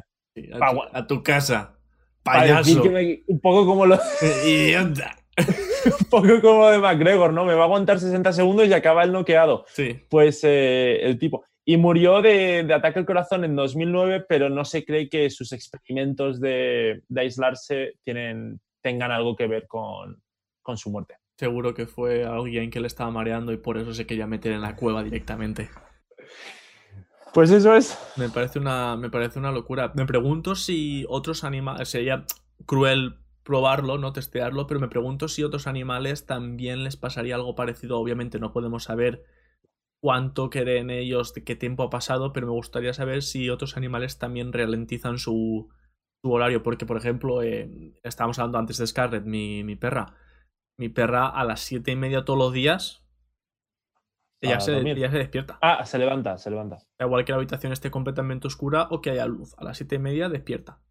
a, 0.92 1.08
tu, 1.08 1.24
casa. 1.24 1.78
Payaso. 2.24 2.84
un 3.28 3.40
poco 3.40 3.66
como 3.66 3.86
lo. 3.86 3.98
Idiota. 4.46 5.16
un 5.38 6.10
poco 6.10 6.42
como 6.42 6.70
de 6.70 6.80
McGregor, 6.80 7.32
¿no? 7.34 7.46
Me 7.46 7.54
va 7.54 7.62
a 7.62 7.66
aguantar 7.66 8.00
60 8.00 8.34
segundos 8.34 8.68
y 8.68 8.74
acaba 8.74 9.04
el 9.04 9.12
noqueado. 9.12 9.66
Sí. 9.68 10.00
Pues 10.10 10.42
eh, 10.44 11.00
el 11.04 11.20
tipo. 11.20 11.46
Y 11.66 11.78
murió 11.78 12.22
de, 12.22 12.72
ataque 12.74 13.00
al 13.00 13.06
corazón 13.06 13.44
en 13.44 13.56
2009, 13.56 14.26
pero 14.30 14.50
no 14.50 14.64
se 14.66 14.86
cree 14.86 15.10
que 15.10 15.30
sus 15.32 15.52
experimentos 15.52 16.40
de, 16.40 17.02
aislarse 17.16 17.94
tienen, 18.04 18.60
tengan 18.82 19.12
algo 19.12 19.36
que 19.36 19.48
ver 19.48 19.68
con, 19.68 20.22
con 20.62 20.78
su 20.78 20.92
muerte. 20.92 21.16
Seguro 21.38 21.74
que 21.74 21.88
fue 21.88 22.24
alguien 22.24 22.70
que 22.70 22.80
le 22.80 22.88
estaba 22.88 23.10
mareando 23.10 23.52
y 23.52 23.58
por 23.58 23.78
eso 23.78 23.94
se 23.94 24.06
quería 24.06 24.28
meter 24.28 24.54
en 24.54 24.62
la 24.62 24.76
cueva 24.76 25.04
directamente. 25.04 25.70
Pues 27.34 27.52
eso 27.52 27.76
es. 27.76 28.00
Me 28.16 28.30
parece 28.30 28.60
una, 28.60 28.96
me 28.96 29.10
parece 29.10 29.40
una 29.40 29.52
locura. 29.52 29.92
Me 29.94 30.06
pregunto 30.06 30.56
si 30.56 31.06
otros 31.10 31.44
animales. 31.44 31.90
Sería 31.90 32.26
cruel 32.66 33.18
probarlo, 33.44 33.98
no 33.98 34.14
testearlo, 34.14 34.68
pero 34.68 34.80
me 34.80 34.88
pregunto 34.88 35.28
si 35.28 35.44
otros 35.44 35.68
animales 35.68 36.26
también 36.26 36.86
les 36.86 36.96
pasaría 36.96 37.36
algo 37.36 37.54
parecido. 37.54 38.00
Obviamente 38.00 38.40
no 38.40 38.54
podemos 38.54 38.86
saber 38.86 39.26
cuánto 40.06 40.52
creen 40.52 40.92
ellos, 40.92 41.34
de 41.34 41.44
qué 41.44 41.56
tiempo 41.56 41.82
ha 41.82 41.90
pasado, 41.90 42.32
pero 42.32 42.46
me 42.46 42.54
gustaría 42.54 42.94
saber 42.94 43.24
si 43.24 43.50
otros 43.50 43.76
animales 43.76 44.20
también 44.20 44.54
ralentizan 44.54 45.18
su, 45.18 45.74
su 46.24 46.32
horario. 46.32 46.62
Porque, 46.62 46.86
por 46.86 46.96
ejemplo, 46.96 47.42
eh, 47.42 47.98
estábamos 48.04 48.38
hablando 48.38 48.60
antes 48.60 48.78
de 48.78 48.86
Scarlett, 48.86 49.26
mi, 49.26 49.64
mi 49.64 49.76
perra. 49.76 50.14
Mi 50.78 50.90
perra 50.90 51.28
a 51.28 51.44
las 51.44 51.62
siete 51.62 51.90
y 51.90 51.96
media 51.96 52.24
todos 52.24 52.38
los 52.38 52.54
días 52.54 53.02
ella 54.42 54.60
se, 54.60 54.74
despierta. 54.74 55.58
Ah, 55.60 55.84
se 55.88 55.98
levanta, 55.98 56.38
se 56.38 56.52
levanta. 56.52 56.78
Igual 57.00 57.26
que 57.26 57.32
la 57.32 57.38
habitación 57.38 57.74
esté 57.74 57.90
completamente 57.90 58.46
oscura 58.46 58.88
o 58.92 59.02
que 59.02 59.10
haya 59.10 59.26
luz. 59.26 59.56
A 59.58 59.64
las 59.64 59.78
siete 59.78 59.96
y 59.96 60.00
media 60.00 60.30
despierta. 60.30 60.84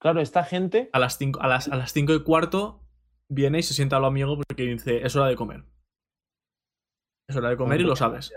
Claro, 0.00 0.22
esta 0.22 0.44
gente. 0.44 0.88
A 0.94 0.98
las 0.98 1.18
cinco, 1.18 1.42
a 1.42 1.46
las, 1.46 1.68
a 1.68 1.76
las 1.76 1.92
cinco 1.92 2.14
y 2.14 2.22
cuarto 2.22 2.80
viene 3.28 3.58
y 3.58 3.62
se 3.62 3.74
sienta 3.74 3.96
a 3.96 4.00
lo 4.00 4.06
amigo 4.06 4.38
porque 4.38 4.62
dice: 4.62 5.04
Es 5.04 5.14
hora 5.14 5.28
de 5.28 5.36
comer. 5.36 5.73
Es 7.28 7.36
hora 7.36 7.50
de 7.50 7.56
comer 7.56 7.80
y 7.80 7.84
lo 7.84 7.96
sabes. 7.96 8.32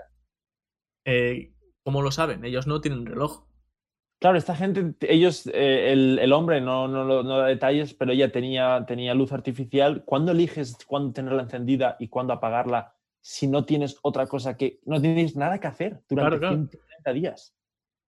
Eh, 1.05 1.53
¿Cómo 1.83 2.01
lo 2.01 2.11
saben? 2.11 2.43
Ellos 2.45 2.67
no 2.67 2.81
tienen 2.81 3.05
reloj. 3.05 3.45
Claro, 4.19 4.37
esta 4.37 4.55
gente, 4.55 4.95
ellos, 5.01 5.47
eh, 5.53 5.91
el, 5.93 6.33
hombre 6.33 6.59
no, 6.59 6.87
no, 6.87 7.05
no, 7.05 7.37
da 7.37 7.45
detalles, 7.45 7.93
pero 7.93 8.11
ella 8.11 8.31
tenía, 8.31 8.83
tenía 8.87 9.13
luz 9.13 9.31
artificial. 9.31 10.03
¿Cuándo 10.05 10.31
eliges 10.31 10.77
cuándo 10.87 11.13
tenerla 11.13 11.43
encendida 11.43 11.97
y 11.99 12.07
cuándo 12.07 12.33
apagarla? 12.33 12.97
si 13.29 13.45
no 13.45 13.65
tienes 13.65 13.97
otra 14.03 14.25
cosa 14.25 14.55
que. 14.55 14.79
No 14.85 15.01
tienes 15.01 15.35
nada 15.35 15.59
que 15.59 15.67
hacer 15.67 16.01
durante 16.07 16.39
130 16.39 17.13
días. 17.13 17.53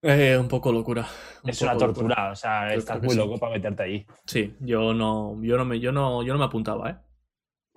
Eh, 0.02 0.38
un 0.40 0.48
poco 0.48 0.72
locura. 0.72 1.06
es 1.44 1.62
una 1.62 1.78
tortura, 1.78 2.32
o 2.32 2.36
sea, 2.36 2.74
estás 2.74 3.04
muy 3.04 3.16
loco 3.16 3.38
para 3.38 3.52
meterte 3.54 3.84
ahí. 3.84 4.08
Sí, 4.26 4.56
yo 4.62 4.94
no, 4.94 5.38
yo 5.42 5.58
no 5.58 5.66
me, 5.66 5.82
yo 5.82 5.92
no, 5.92 6.24
yo 6.24 6.32
no 6.32 6.40
me 6.40 6.46
apuntaba, 6.46 6.90
¿eh? 6.90 6.96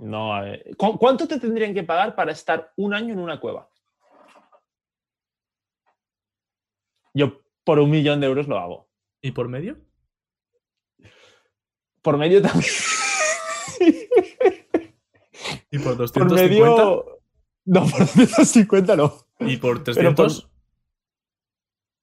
No, 0.03 0.33
¿Cuánto 0.77 1.29
te 1.29 1.38
tendrían 1.38 1.73
que 1.75 1.85
pagar 1.85 2.17
para 2.17 2.33
estar 2.33 2.73
un 2.77 2.93
año 2.93 3.12
en 3.12 3.21
una 3.21 3.38
cueva? 3.38 3.69
Yo 7.15 7.41
por 7.62 7.79
un 7.79 7.88
millón 7.88 8.19
de 8.21 8.27
euros 8.27 8.49
lo 8.49 8.59
hago. 8.59 8.88
¿Y 9.21 9.31
por 9.31 9.47
medio? 9.49 9.77
Por 12.03 12.19
medio 12.19 12.43
también. 12.43 12.73
¿Y 15.71 15.79
por 15.79 15.97
250? 15.97 16.19
Por 16.19 16.33
medio, 16.33 17.21
no, 17.65 17.87
por 17.87 18.01
250 18.01 18.97
no. 18.97 19.15
¿Y 19.38 19.57
por 19.59 19.85
300? 19.85 20.51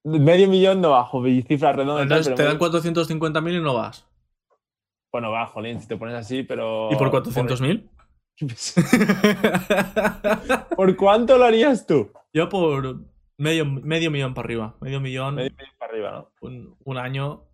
Medio 0.06 0.48
millón 0.48 0.80
no 0.80 0.92
bajo, 0.92 1.22
cifra 1.46 1.74
redonda. 1.74 2.04
Entonces 2.04 2.34
te 2.34 2.44
dan 2.44 2.58
450.000 2.58 3.58
y 3.58 3.62
no 3.62 3.74
vas. 3.74 4.09
Bueno, 5.12 5.32
va, 5.32 5.48
jolín, 5.48 5.82
si 5.82 5.88
te 5.88 5.98
pones 5.98 6.16
así, 6.16 6.44
pero. 6.44 6.90
¿Y 6.92 6.96
por 6.96 7.12
400.000? 7.12 7.90
¿Por 10.76 10.96
cuánto 10.96 11.38
lo 11.38 11.46
harías 11.46 11.86
tú? 11.86 12.12
Yo 12.34 12.48
por 12.48 13.02
medio, 13.38 13.66
medio 13.66 14.12
millón 14.12 14.34
para 14.34 14.46
arriba. 14.46 14.76
Medio 14.82 15.02
millón. 15.02 15.36
Medio 15.36 15.52
millón 15.58 15.74
para 15.78 15.92
arriba, 15.92 16.12
¿no? 16.12 16.32
Un, 16.42 16.76
un 16.84 16.98
año. 16.98 17.46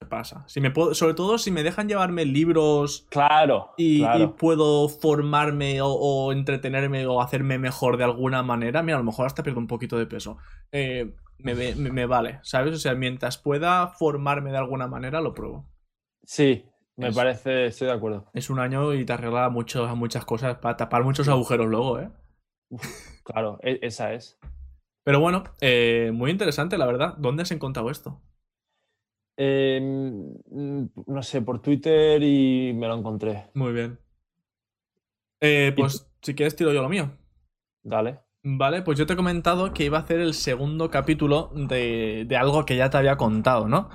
¿Qué 0.00 0.06
pasa? 0.06 0.44
Si 0.46 0.60
me 0.60 0.70
puedo, 0.70 0.94
sobre 0.94 1.14
todo 1.14 1.38
si 1.38 1.50
me 1.50 1.64
dejan 1.64 1.88
llevarme 1.88 2.24
libros. 2.24 3.08
Claro. 3.10 3.72
Y, 3.76 3.98
claro. 3.98 4.24
y 4.24 4.26
puedo 4.28 4.88
formarme 4.88 5.82
o, 5.82 5.88
o, 5.88 6.32
entretenerme 6.32 7.04
o 7.06 7.20
hacerme 7.20 7.58
mejor 7.58 7.96
de 7.96 8.04
alguna 8.04 8.44
manera. 8.44 8.84
Mira, 8.84 8.96
a 8.96 9.00
lo 9.00 9.04
mejor 9.04 9.26
hasta 9.26 9.42
pierdo 9.42 9.58
un 9.58 9.66
poquito 9.66 9.98
de 9.98 10.06
peso. 10.06 10.38
Eh, 10.70 11.16
me, 11.38 11.54
me, 11.54 11.74
me, 11.74 12.06
vale, 12.06 12.38
¿sabes? 12.42 12.74
O 12.74 12.78
sea, 12.78 12.94
mientras 12.94 13.38
pueda 13.38 13.88
formarme 13.88 14.52
de 14.52 14.58
alguna 14.58 14.86
manera, 14.86 15.20
lo 15.20 15.34
pruebo. 15.34 15.68
Sí, 16.28 16.62
me 16.96 17.08
es, 17.08 17.16
parece, 17.16 17.64
estoy 17.66 17.86
de 17.86 17.94
acuerdo. 17.94 18.26
Es 18.34 18.50
un 18.50 18.58
año 18.58 18.92
y 18.92 19.06
te 19.06 19.14
arregla 19.14 19.48
mucho, 19.48 19.96
muchas 19.96 20.26
cosas 20.26 20.58
para 20.58 20.76
tapar 20.76 21.02
muchos 21.02 21.26
agujeros 21.26 21.66
luego, 21.68 22.00
¿eh? 22.00 22.10
Uf, 22.68 23.22
claro, 23.24 23.58
e, 23.62 23.78
esa 23.80 24.12
es. 24.12 24.38
Pero 25.04 25.20
bueno, 25.20 25.44
eh, 25.62 26.10
muy 26.12 26.30
interesante, 26.30 26.76
la 26.76 26.84
verdad. 26.84 27.14
¿Dónde 27.16 27.44
has 27.44 27.50
encontrado 27.50 27.90
esto? 27.90 28.20
Eh, 29.38 29.80
no 29.80 31.22
sé, 31.22 31.40
por 31.40 31.62
Twitter 31.62 32.22
y 32.22 32.74
me 32.74 32.88
lo 32.88 32.98
encontré. 32.98 33.46
Muy 33.54 33.72
bien. 33.72 33.98
Eh, 35.40 35.72
pues 35.74 36.10
si 36.20 36.34
quieres 36.34 36.54
tiro 36.54 36.74
yo 36.74 36.82
lo 36.82 36.90
mío. 36.90 37.10
Dale. 37.82 38.18
Vale, 38.42 38.82
pues 38.82 38.98
yo 38.98 39.06
te 39.06 39.14
he 39.14 39.16
comentado 39.16 39.72
que 39.72 39.84
iba 39.84 39.96
a 39.96 40.02
hacer 40.02 40.20
el 40.20 40.34
segundo 40.34 40.90
capítulo 40.90 41.50
de, 41.54 42.26
de 42.28 42.36
algo 42.36 42.66
que 42.66 42.76
ya 42.76 42.90
te 42.90 42.98
había 42.98 43.16
contado, 43.16 43.66
¿no? 43.66 43.88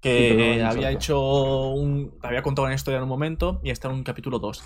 Que 0.00 0.54
sí, 0.54 0.60
había 0.60 0.90
hecho 0.90 1.70
un. 1.70 2.18
Había 2.22 2.42
contado 2.42 2.66
una 2.66 2.74
historia 2.74 2.98
en 2.98 3.02
un 3.04 3.08
momento 3.08 3.60
y 3.64 3.70
está 3.70 3.88
en 3.88 3.94
un 3.94 4.04
capítulo 4.04 4.38
2. 4.38 4.62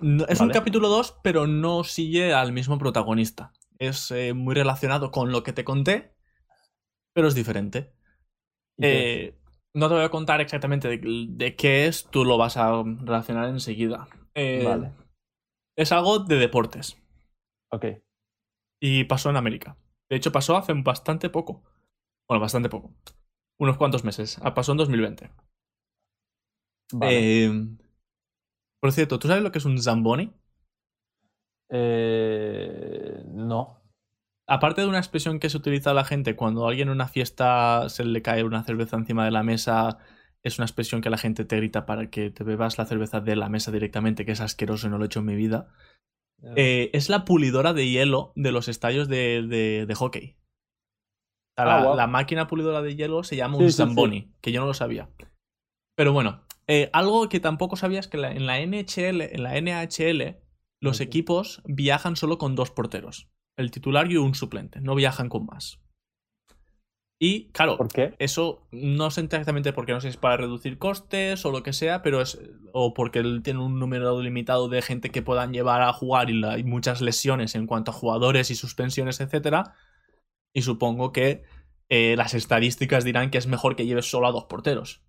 No, 0.00 0.24
es 0.26 0.38
vale. 0.38 0.50
un 0.50 0.54
capítulo 0.54 0.88
2, 0.88 1.18
pero 1.22 1.46
no 1.46 1.82
sigue 1.82 2.32
al 2.32 2.52
mismo 2.52 2.78
protagonista. 2.78 3.52
Es 3.78 4.10
eh, 4.10 4.34
muy 4.34 4.54
relacionado 4.54 5.10
con 5.10 5.32
lo 5.32 5.42
que 5.42 5.52
te 5.52 5.64
conté, 5.64 6.14
pero 7.12 7.28
es 7.28 7.34
diferente. 7.34 7.92
Eh, 8.80 9.34
no 9.74 9.88
te 9.88 9.94
voy 9.94 10.04
a 10.04 10.10
contar 10.10 10.40
exactamente 10.40 10.88
de, 10.88 11.26
de, 11.28 11.56
qué 11.56 11.86
es, 11.86 12.06
tú 12.06 12.24
lo 12.24 12.38
vas 12.38 12.56
a 12.56 12.82
relacionar 12.82 13.48
enseguida. 13.48 14.08
Eh, 14.34 14.62
vale. 14.64 14.92
Es 15.76 15.92
algo 15.92 16.20
de 16.20 16.36
deportes. 16.36 16.96
Ok. 17.70 17.86
Y 18.80 19.04
pasó 19.04 19.30
en 19.30 19.36
América. 19.36 19.76
De 20.08 20.16
hecho, 20.16 20.32
pasó 20.32 20.56
hace 20.56 20.72
bastante 20.74 21.28
poco. 21.30 21.62
Bueno, 22.28 22.40
bastante 22.40 22.68
poco. 22.68 22.94
Unos 23.58 23.76
cuantos 23.76 24.04
meses. 24.04 24.38
Ah, 24.42 24.54
Pasó 24.54 24.72
en 24.72 24.78
2020. 24.78 25.30
Vale. 26.92 27.44
Eh, 27.46 27.50
por 28.80 28.92
cierto, 28.92 29.18
¿tú 29.18 29.28
sabes 29.28 29.42
lo 29.42 29.52
que 29.52 29.58
es 29.58 29.64
un 29.64 29.80
Zamboni? 29.80 30.32
Eh, 31.70 33.22
no. 33.26 33.82
Aparte 34.46 34.80
de 34.80 34.86
una 34.86 34.98
expresión 34.98 35.40
que 35.40 35.50
se 35.50 35.58
utiliza 35.58 35.90
a 35.90 35.94
la 35.94 36.04
gente 36.04 36.36
cuando 36.36 36.64
a 36.64 36.70
alguien 36.70 36.88
en 36.88 36.94
una 36.94 37.08
fiesta 37.08 37.88
se 37.88 38.04
le 38.04 38.22
cae 38.22 38.44
una 38.44 38.64
cerveza 38.64 38.96
encima 38.96 39.24
de 39.24 39.30
la 39.30 39.42
mesa, 39.42 39.98
es 40.42 40.58
una 40.58 40.64
expresión 40.64 41.02
que 41.02 41.10
la 41.10 41.18
gente 41.18 41.44
te 41.44 41.56
grita 41.56 41.84
para 41.84 42.08
que 42.08 42.30
te 42.30 42.44
bebas 42.44 42.78
la 42.78 42.86
cerveza 42.86 43.20
de 43.20 43.36
la 43.36 43.50
mesa 43.50 43.70
directamente, 43.72 44.24
que 44.24 44.32
es 44.32 44.40
asqueroso 44.40 44.86
y 44.86 44.90
no 44.90 44.96
lo 44.96 45.04
he 45.04 45.06
hecho 45.06 45.20
en 45.20 45.26
mi 45.26 45.36
vida. 45.36 45.68
Eh, 46.56 46.90
es 46.94 47.08
la 47.10 47.24
pulidora 47.24 47.74
de 47.74 47.90
hielo 47.90 48.32
de 48.36 48.52
los 48.52 48.68
estadios 48.68 49.08
de, 49.08 49.42
de, 49.42 49.84
de 49.86 49.94
hockey. 49.94 50.36
La, 51.64 51.78
Ah, 51.78 51.84
wow. 51.84 51.96
la, 51.96 52.06
máquina 52.06 52.46
pulidora 52.46 52.82
de 52.82 52.94
hielo 52.96 53.22
se 53.24 53.36
llama 53.36 53.58
Sí, 53.58 53.64
un 53.64 53.72
Zamboni, 53.72 54.20
sí. 54.22 54.32
que 54.40 54.52
yo 54.52 54.60
no 54.60 54.66
lo 54.66 54.74
sabía. 54.74 55.10
Pero 55.96 56.12
bueno, 56.12 56.44
eh, 56.68 56.88
algo 56.92 57.28
que 57.28 57.40
tampoco 57.40 57.76
sabía 57.76 57.98
es 58.00 58.08
que 58.08 58.16
la, 58.18 58.30
en 58.30 58.46
la 58.46 58.60
NHL, 58.60 59.20
en 59.22 59.42
la 59.42 59.56
NHL, 59.60 60.36
los 60.80 61.00
equipos 61.00 61.60
viajan 61.66 62.14
solo 62.16 62.38
con 62.38 62.54
dos 62.54 62.70
porteros. 62.70 63.28
El 63.56 63.72
titular 63.72 64.10
y 64.10 64.16
un 64.16 64.34
suplente. 64.36 64.80
No 64.80 64.94
viajan 64.94 65.28
con 65.28 65.46
más. 65.46 65.80
Y, 67.20 67.50
claro, 67.50 67.76
¿Por 67.76 67.88
qué? 67.88 68.14
eso 68.20 68.68
no 68.70 69.10
sé 69.10 69.22
exactamente 69.22 69.72
por 69.72 69.84
qué, 69.86 69.92
no 69.92 70.00
sé 70.00 70.06
si 70.06 70.10
es 70.12 70.16
para 70.16 70.36
reducir 70.36 70.78
costes 70.78 71.44
o 71.44 71.50
lo 71.50 71.64
que 71.64 71.72
sea, 71.72 72.00
pero 72.00 72.20
es. 72.20 72.38
O 72.72 72.94
porque 72.94 73.24
tiene 73.42 73.58
un 73.58 73.80
número 73.80 74.20
limitado 74.22 74.68
de 74.68 74.82
gente 74.82 75.10
que 75.10 75.20
puedan 75.22 75.52
llevar 75.52 75.82
a 75.82 75.92
jugar 75.92 76.30
y 76.30 76.34
la- 76.38 76.52
hay 76.52 76.62
muchas 76.62 77.00
lesiones 77.00 77.56
en 77.56 77.66
cuanto 77.66 77.90
a 77.90 77.94
jugadores 77.94 78.52
y 78.52 78.54
suspensiones, 78.54 79.18
etcétera. 79.20 79.74
Y 80.58 80.62
supongo 80.62 81.12
que 81.12 81.44
eh, 81.88 82.16
las 82.16 82.34
estadísticas 82.34 83.04
dirán 83.04 83.30
que 83.30 83.38
es 83.38 83.46
mejor 83.46 83.76
que 83.76 83.86
lleves 83.86 84.10
solo 84.10 84.26
a 84.26 84.32
dos 84.32 84.46
porteros. 84.46 85.04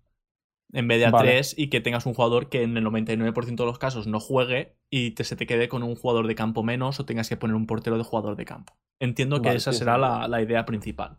En 0.72 0.86
vez 0.86 1.00
de 1.00 1.06
a 1.06 1.10
Vale. 1.10 1.28
tres 1.28 1.56
y 1.58 1.70
que 1.70 1.80
tengas 1.80 2.06
un 2.06 2.14
jugador 2.14 2.48
que 2.48 2.62
en 2.62 2.76
el 2.76 2.84
99% 2.84 3.56
de 3.56 3.66
los 3.66 3.80
casos 3.80 4.06
no 4.06 4.20
juegue 4.20 4.76
y 4.90 5.10
te, 5.10 5.24
se 5.24 5.34
te 5.34 5.48
quede 5.48 5.68
con 5.68 5.82
un 5.82 5.96
jugador 5.96 6.28
de 6.28 6.36
campo 6.36 6.62
menos 6.62 7.00
o 7.00 7.04
tengas 7.04 7.28
que 7.28 7.36
poner 7.36 7.56
un 7.56 7.66
portero 7.66 7.98
de 7.98 8.04
jugador 8.04 8.36
de 8.36 8.44
campo. 8.44 8.78
Entiendo 9.00 9.42
que 9.42 9.52
esa 9.52 9.72
será 9.72 9.98
la, 9.98 10.28
la 10.28 10.40
idea 10.40 10.64
principal. 10.66 11.18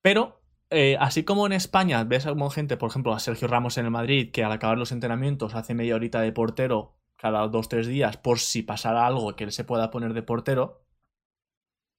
Pero, 0.00 0.40
eh, 0.70 0.96
así 1.00 1.24
como 1.24 1.46
en 1.46 1.52
España 1.52 2.04
ves 2.04 2.26
a 2.26 2.50
gente, 2.50 2.76
por 2.76 2.90
ejemplo, 2.90 3.12
a 3.12 3.18
Sergio 3.18 3.48
Ramos 3.48 3.76
en 3.76 3.86
el 3.86 3.90
Madrid, 3.90 4.30
que 4.30 4.44
al 4.44 4.52
acabar 4.52 4.78
los 4.78 4.92
entrenamientos 4.92 5.56
hace 5.56 5.74
media 5.74 5.96
horita 5.96 6.20
de 6.20 6.30
portero 6.30 6.94
cada 7.16 7.48
dos 7.48 7.68
tres 7.68 7.88
días 7.88 8.16
por 8.18 8.38
si 8.38 8.62
pasara 8.62 9.04
algo 9.04 9.34
que 9.34 9.42
él 9.42 9.50
se 9.50 9.64
pueda 9.64 9.90
poner 9.90 10.14
de 10.14 10.22
portero, 10.22 10.84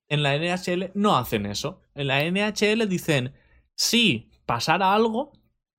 en 0.09 0.23
la 0.23 0.37
NHL 0.37 0.91
no 0.95 1.15
hacen 1.15 1.45
eso. 1.45 1.81
En 1.93 2.07
la 2.07 2.23
NHL 2.23 2.87
dicen, 2.89 3.33
si 3.77 4.31
pasara 4.45 4.93
algo, 4.93 5.31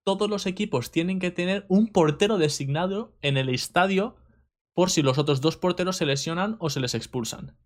todos 0.05 0.31
los 0.31 0.47
equipos 0.47 0.91
tienen 0.91 1.19
que 1.19 1.31
tener 1.31 1.67
un 1.69 1.89
portero 1.89 2.39
designado 2.39 3.17
en 3.21 3.37
el 3.37 3.49
estadio 3.49 4.17
por 4.75 4.91
si 4.91 5.03
los 5.03 5.19
otros 5.19 5.41
dos 5.41 5.57
porteros 5.57 5.97
se 5.97 6.07
lesionan 6.07 6.57
o 6.61 6.71
se 6.71 6.81
les 6.81 6.95
expulsan. 6.95 7.59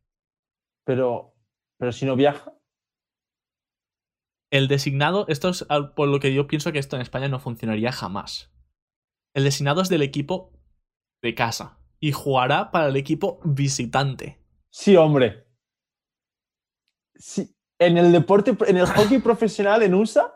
Pero, 0.84 1.36
pero 1.78 1.92
si 1.92 2.06
no 2.06 2.16
viaja. 2.16 2.58
El 4.50 4.68
designado, 4.68 5.26
esto 5.28 5.50
es 5.50 5.66
por 5.94 6.08
lo 6.08 6.20
que 6.20 6.32
yo 6.32 6.46
pienso 6.46 6.72
que 6.72 6.78
esto 6.78 6.96
en 6.96 7.02
España 7.02 7.28
no 7.28 7.40
funcionaría 7.40 7.92
jamás. 7.92 8.52
El 9.34 9.44
designado 9.44 9.82
es 9.82 9.88
del 9.88 10.02
equipo 10.02 10.52
de 11.22 11.34
casa 11.34 11.78
y 12.00 12.12
jugará 12.12 12.70
para 12.70 12.88
el 12.88 12.96
equipo 12.96 13.40
visitante. 13.44 14.40
Sí, 14.70 14.96
hombre. 14.96 15.44
Sí. 17.16 17.54
En 17.78 17.98
el 17.98 18.12
deporte, 18.12 18.56
en 18.66 18.76
el 18.76 18.86
hockey 18.86 19.18
profesional 19.22 19.82
en 19.82 19.94
USA, 19.94 20.32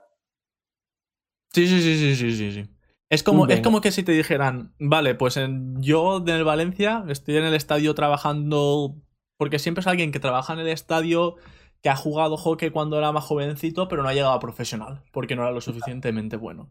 Sí, 1.52 1.66
sí, 1.66 1.80
sí, 1.80 1.96
sí, 1.96 2.14
sí, 2.16 2.36
sí, 2.36 2.52
sí. 2.52 2.70
Es 3.08 3.22
como, 3.22 3.46
es 3.46 3.60
como 3.62 3.80
que 3.80 3.90
si 3.90 4.02
te 4.02 4.12
dijeran, 4.12 4.74
vale, 4.78 5.14
pues 5.14 5.36
en- 5.38 5.80
yo 5.82 6.18
en 6.18 6.28
el 6.28 6.44
Valencia 6.44 7.04
estoy 7.08 7.38
en 7.38 7.44
el 7.44 7.54
estadio 7.54 7.94
trabajando, 7.94 8.96
porque 9.38 9.58
siempre 9.58 9.80
es 9.80 9.86
alguien 9.86 10.12
que 10.12 10.20
trabaja 10.20 10.52
en 10.52 10.58
el 10.58 10.68
estadio, 10.68 11.36
que 11.82 11.88
ha 11.88 11.96
jugado 11.96 12.36
hockey 12.36 12.70
cuando 12.70 12.98
era 12.98 13.12
más 13.12 13.24
jovencito, 13.24 13.88
pero 13.88 14.02
no 14.02 14.08
ha 14.10 14.14
llegado 14.14 14.34
a 14.34 14.40
profesional, 14.40 15.02
porque 15.10 15.36
no 15.36 15.42
era 15.42 15.52
lo 15.52 15.60
suficientemente 15.62 16.36
bueno. 16.36 16.70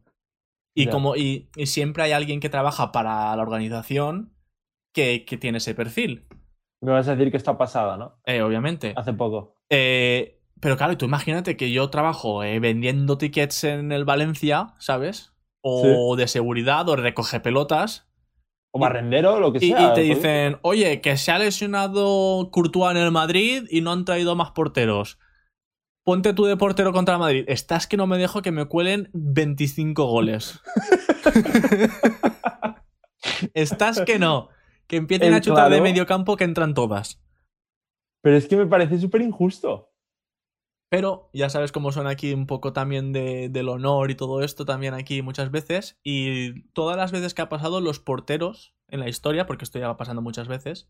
Y, 0.76 0.88
como, 0.90 1.16
y, 1.16 1.50
y 1.56 1.66
siempre 1.66 2.04
hay 2.04 2.12
alguien 2.12 2.40
que 2.40 2.50
trabaja 2.50 2.92
para 2.92 3.36
la 3.36 3.42
organización 3.42 4.36
que, 4.94 5.26
que 5.26 5.38
tiene 5.38 5.58
ese 5.58 5.74
perfil, 5.74 6.28
me 6.82 6.92
vas 6.92 7.08
a 7.08 7.16
decir 7.16 7.32
que 7.32 7.38
está 7.38 7.58
pasada, 7.58 7.98
¿no? 7.98 8.20
eh, 8.26 8.42
obviamente. 8.42 8.94
Hace 8.96 9.14
poco. 9.14 9.56
Eh, 9.70 10.40
pero 10.60 10.78
claro, 10.78 10.98
tú 10.98 11.06
imagínate 11.06 11.58
que 11.58 11.72
yo 11.72 11.90
trabajo 11.90 12.44
eh, 12.44 12.60
vendiendo 12.60 13.18
tickets 13.18 13.64
en 13.64 13.92
el 13.92 14.06
Valencia, 14.06 14.74
¿sabes? 14.80 15.34
O 15.62 16.16
de 16.16 16.28
seguridad 16.28 16.88
o 16.88 16.96
recoge 16.96 17.42
pelotas. 17.42 18.08
O 18.72 18.80
barrendero, 18.80 19.40
lo 19.40 19.52
que 19.52 19.60
sea. 19.60 19.92
y 19.92 19.94
te 19.94 20.02
dicen, 20.02 20.60
oye, 20.62 21.02
que 21.02 21.18
se 21.18 21.32
ha 21.32 21.40
lesionado 21.40 22.50
Courtois 22.52 22.96
en 22.96 23.02
el 23.02 23.12
Madrid 23.12 23.64
y 23.70 23.82
no 23.82 23.92
han 23.92 24.06
traído 24.06 24.36
más 24.36 24.52
porteros. 24.52 25.20
Ponte 26.04 26.34
tú 26.34 26.46
de 26.46 26.56
portero 26.56 26.94
contra 26.94 27.16
el 27.16 27.20
Madrid. 27.20 27.44
Estás 27.48 27.86
que 27.86 27.98
no 27.98 28.08
me 28.08 28.18
dejo 28.18 28.42
que 28.42 28.52
me 28.52 28.66
cuelen 28.66 29.10
25 29.14 30.06
goles. 30.06 30.62
Estás 33.54 34.02
que 34.02 34.20
no. 34.20 34.50
Que 34.88 34.98
empiecen 34.98 35.34
a 35.34 35.42
chutar 35.42 35.72
de 35.72 35.82
medio 35.82 36.06
campo 36.06 36.38
que 36.38 36.44
entran 36.44 36.74
todas. 36.74 37.22
Pero 38.22 38.38
es 38.38 38.48
que 38.48 38.58
me 38.58 38.66
parece 38.66 39.00
súper 39.00 39.22
injusto. 39.22 39.94
Pero 40.90 41.30
ya 41.34 41.50
sabes 41.50 41.74
cómo 41.74 41.92
son 41.92 42.08
aquí 42.08 42.34
un 42.34 42.48
poco 42.48 42.72
también 42.72 43.12
de, 43.12 43.50
del 43.50 43.68
honor 43.68 44.10
y 44.10 44.16
todo 44.16 44.42
esto 44.42 44.64
también 44.64 44.94
aquí 44.94 45.22
muchas 45.22 45.52
veces. 45.52 46.00
Y 46.04 46.64
todas 46.72 46.96
las 46.96 47.12
veces 47.12 47.34
que 47.34 47.42
ha 47.42 47.50
pasado 47.50 47.82
los 47.82 48.00
porteros 48.00 48.74
en 48.88 49.02
la 49.02 49.10
historia, 49.10 49.46
porque 49.46 49.66
esto 49.66 49.80
ya 49.80 49.88
va 49.88 49.98
pasando 49.98 50.22
muchas 50.22 50.48
veces, 50.48 50.90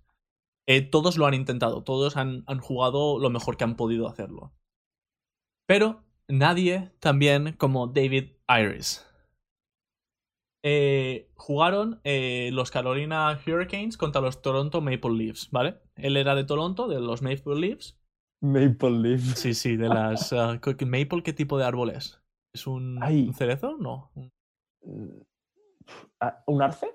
eh, 0.68 0.82
todos 0.82 1.18
lo 1.18 1.26
han 1.26 1.34
intentado, 1.34 1.84
todos 1.84 2.16
han, 2.16 2.44
han 2.46 2.60
jugado 2.60 3.18
lo 3.20 3.30
mejor 3.32 3.58
que 3.58 3.64
han 3.64 3.76
podido 3.76 4.08
hacerlo. 4.08 4.54
Pero 5.66 6.04
nadie 6.28 6.92
también 7.00 7.54
como 7.54 7.88
David 7.88 8.34
Iris. 8.48 9.06
Eh, 10.70 11.30
jugaron 11.36 12.02
eh, 12.04 12.50
los 12.52 12.72
Carolina 12.72 13.40
Hurricanes 13.48 13.96
contra 13.96 14.20
los 14.20 14.42
Toronto 14.42 14.82
Maple 14.82 15.12
Leafs, 15.14 15.50
¿vale? 15.50 15.80
Él 15.96 16.18
era 16.18 16.36
de 16.36 16.44
Toronto, 16.44 16.90
de 16.90 17.00
los 17.00 17.22
Maple 17.22 17.56
Leafs. 17.56 17.98
Maple 18.42 19.00
Leaf. 19.00 19.22
Sí, 19.38 19.54
sí, 19.54 19.78
de 19.78 19.88
las. 19.88 20.34
ah, 20.34 20.60
¿Maple 20.86 21.24
qué 21.24 21.32
tipo 21.32 21.58
de 21.58 21.64
árbol 21.64 21.92
es? 21.92 22.22
¿Es 22.54 22.68
un, 22.68 23.00
cerezo? 23.34 23.78
No, 23.78 24.12
un- 24.14 25.26
Ah, 26.20 26.44
¿Un 26.48 26.62
arce? 26.62 26.94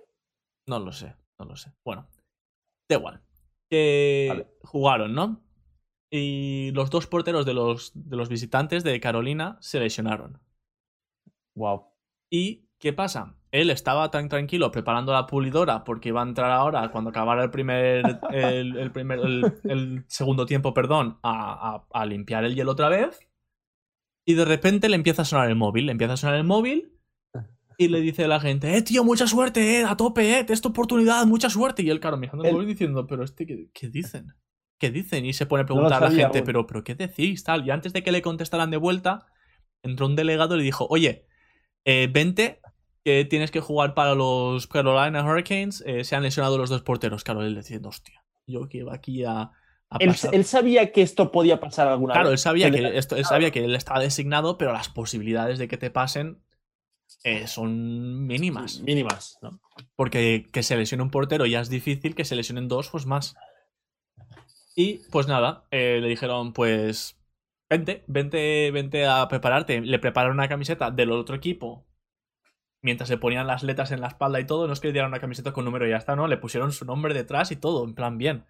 no 0.69 0.79
lo 0.79 0.93
sé, 0.93 1.17
no 1.39 1.47
lo 1.47 1.57
sé. 1.57 1.73
Bueno, 1.83 2.07
da 2.91 2.97
igual. 2.99 3.23
Que 3.71 4.27
Vale. 4.29 4.49
jugaron, 4.65 5.15
¿no? 5.15 5.41
Y 6.11 6.73
los 6.73 6.91
dos 6.91 7.07
porteros 7.07 7.47
de 7.47 7.55
los, 7.55 7.93
de 7.95 8.17
los 8.17 8.29
visitantes 8.29 8.85
de 8.85 9.01
Carolina 9.01 9.57
se 9.63 9.81
lesionaron. 9.81 10.43
Wow. 11.55 11.87
¿Y 12.31 12.69
qué 12.79 12.93
pasa? 12.93 13.39
Él 13.53 13.69
estaba 13.69 14.11
tan 14.11 14.31
tranquilo 14.31 14.73
preparando 14.73 15.13
la 15.13 15.27
pulidora 15.27 15.85
porque 15.85 16.09
iba 16.09 16.23
a 16.23 16.27
entrar 16.27 16.51
ahora, 16.51 16.91
cuando 16.91 17.11
acabara 17.11 17.45
el 17.45 17.51
primer. 17.51 18.03
el, 18.33 18.91
primer 18.93 19.21
el, 19.65 20.05
segundo 20.09 20.47
tiempo, 20.47 20.73
perdón, 20.73 21.19
a, 21.23 21.85
a, 21.93 22.07
limpiar 22.07 22.45
el 22.45 22.55
hielo 22.55 22.73
otra 22.73 22.89
vez. 22.89 23.21
Y 24.27 24.35
de 24.35 24.47
repente 24.47 24.89
le 24.89 24.97
empieza 24.97 25.23
a 25.23 25.25
sonar 25.27 25.51
el 25.51 25.57
móvil. 25.57 25.87
Le 25.87 25.93
empieza 25.93 26.15
a 26.15 26.17
sonar 26.17 26.37
el 26.37 26.45
móvil. 26.45 26.99
Y 27.77 27.89
le 27.89 28.01
dice 28.01 28.25
a 28.25 28.29
la 28.29 28.41
gente, 28.41 28.75
eh, 28.77 28.83
tío, 28.83 29.05
mucha 29.05 29.27
suerte, 29.27 29.81
eh, 29.81 29.85
a 29.85 29.97
tope, 29.97 30.39
eh, 30.39 30.47
esta 30.49 30.69
oportunidad, 30.69 31.27
mucha 31.27 31.51
suerte. 31.51 31.83
Y 31.83 31.91
él, 31.91 32.01
claro, 32.01 32.17
mirando 32.17 32.45
el 32.45 32.53
móvil 32.53 32.69
diciendo, 32.69 33.07
pero 33.07 33.25
este, 33.25 33.47
¿qué, 33.47 33.89
dicen? 33.89 34.35
¿Qué 34.79 34.91
dicen? 34.91 35.27
Y 35.27 35.33
se 35.33 35.47
pone 35.47 35.65
a 35.65 35.67
preguntar 35.67 36.03
a 36.03 36.09
la 36.09 36.15
gente, 36.15 36.43
pero, 36.43 36.67
pero, 36.67 36.85
¿qué 36.85 36.95
decís? 36.95 37.45
Tal. 37.45 37.67
Y 37.67 37.71
antes 37.71 37.93
de 37.93 38.03
que 38.03 38.13
le 38.13 38.23
contestaran 38.23 38.71
de 38.71 38.77
vuelta, 38.77 39.27
entró 39.83 40.07
un 40.07 40.17
delegado 40.17 40.55
y 40.55 40.59
le 40.59 40.65
dijo, 40.65 40.87
oye, 40.89 41.27
eh, 41.85 42.09
vente, 42.13 42.61
que 43.05 43.25
tienes 43.25 43.51
que 43.51 43.61
jugar 43.61 43.95
para 43.95 44.15
los 44.15 44.67
Carolina 44.67 45.25
Hurricanes, 45.25 45.83
eh, 45.87 46.05
se 46.05 46.17
han 46.17 46.23
lesionado 46.23 46.59
los 46.59 46.71
dos 46.71 46.83
porteros. 46.83 47.25
Claro, 47.25 47.43
él 47.43 47.55
diciendo, 47.55 47.89
hostia, 47.89 48.25
yo 48.47 48.69
que 48.69 48.79
iba 48.79 48.95
aquí 48.95 49.25
a... 49.25 49.51
él, 49.99 50.15
él, 50.33 50.45
sabía 50.45 50.93
que 50.93 51.03
esto 51.03 51.33
podía 51.33 51.61
pasar 51.61 51.89
alguna 51.89 52.15
claro, 52.15 52.31
vez. 52.31 52.43
Claro, 52.43 52.57
él 52.57 52.63
sabía, 52.63 52.71
que, 52.71 52.99
esto, 52.99 53.17
él 53.17 53.25
sabía 53.25 53.51
que 53.51 53.65
él 53.65 53.75
estaba 53.75 54.01
designado, 54.01 54.59
pero 54.59 54.73
las 54.73 54.89
posibilidades 54.89 55.59
de 55.59 55.69
que 55.69 55.77
te 55.77 55.91
pasen 55.91 56.43
eh, 57.25 57.47
son 57.47 58.27
mínimas. 58.27 58.81
Mínimas, 58.81 59.39
¿no? 59.43 59.61
Porque 59.97 60.49
que 60.53 60.63
se 60.63 60.77
lesione 60.77 61.03
un 61.03 61.11
portero 61.11 61.47
ya 61.47 61.61
es 61.61 61.69
difícil, 61.69 62.15
que 62.15 62.25
se 62.25 62.37
lesionen 62.37 62.69
dos, 62.69 62.89
pues 62.89 63.07
más. 63.07 63.35
Y 64.75 65.01
pues 65.11 65.27
nada, 65.27 65.67
le 65.71 66.09
dijeron, 66.09 66.55
pues 66.55 67.23
Vente, 67.73 68.05
vente, 68.07 68.71
vente 68.71 69.07
a 69.07 69.27
prepararte. 69.29 69.81
Le 69.81 69.99
prepararon 69.99 70.37
una 70.37 70.47
camiseta 70.47 70.91
del 70.91 71.11
otro 71.11 71.35
equipo. 71.35 71.87
Mientras 72.83 73.09
se 73.09 73.17
ponían 73.17 73.47
las 73.47 73.63
letras 73.63 73.93
en 73.93 74.01
la 74.01 74.09
espalda 74.09 74.41
y 74.41 74.47
todo, 74.47 74.67
no 74.67 74.73
es 74.73 74.81
que 74.81 74.89
le 74.89 74.93
dieran 74.93 75.11
una 75.11 75.21
camiseta 75.21 75.53
con 75.53 75.65
número 75.65 75.87
y 75.87 75.91
ya 75.91 75.97
está, 75.97 76.17
¿no? 76.17 76.27
Le 76.27 76.37
pusieron 76.37 76.73
su 76.73 76.85
nombre 76.85 77.15
detrás 77.15 77.53
y 77.53 77.57
todo, 77.57 77.85
en 77.85 77.95
plan 77.95 78.19
bien. 78.19 78.45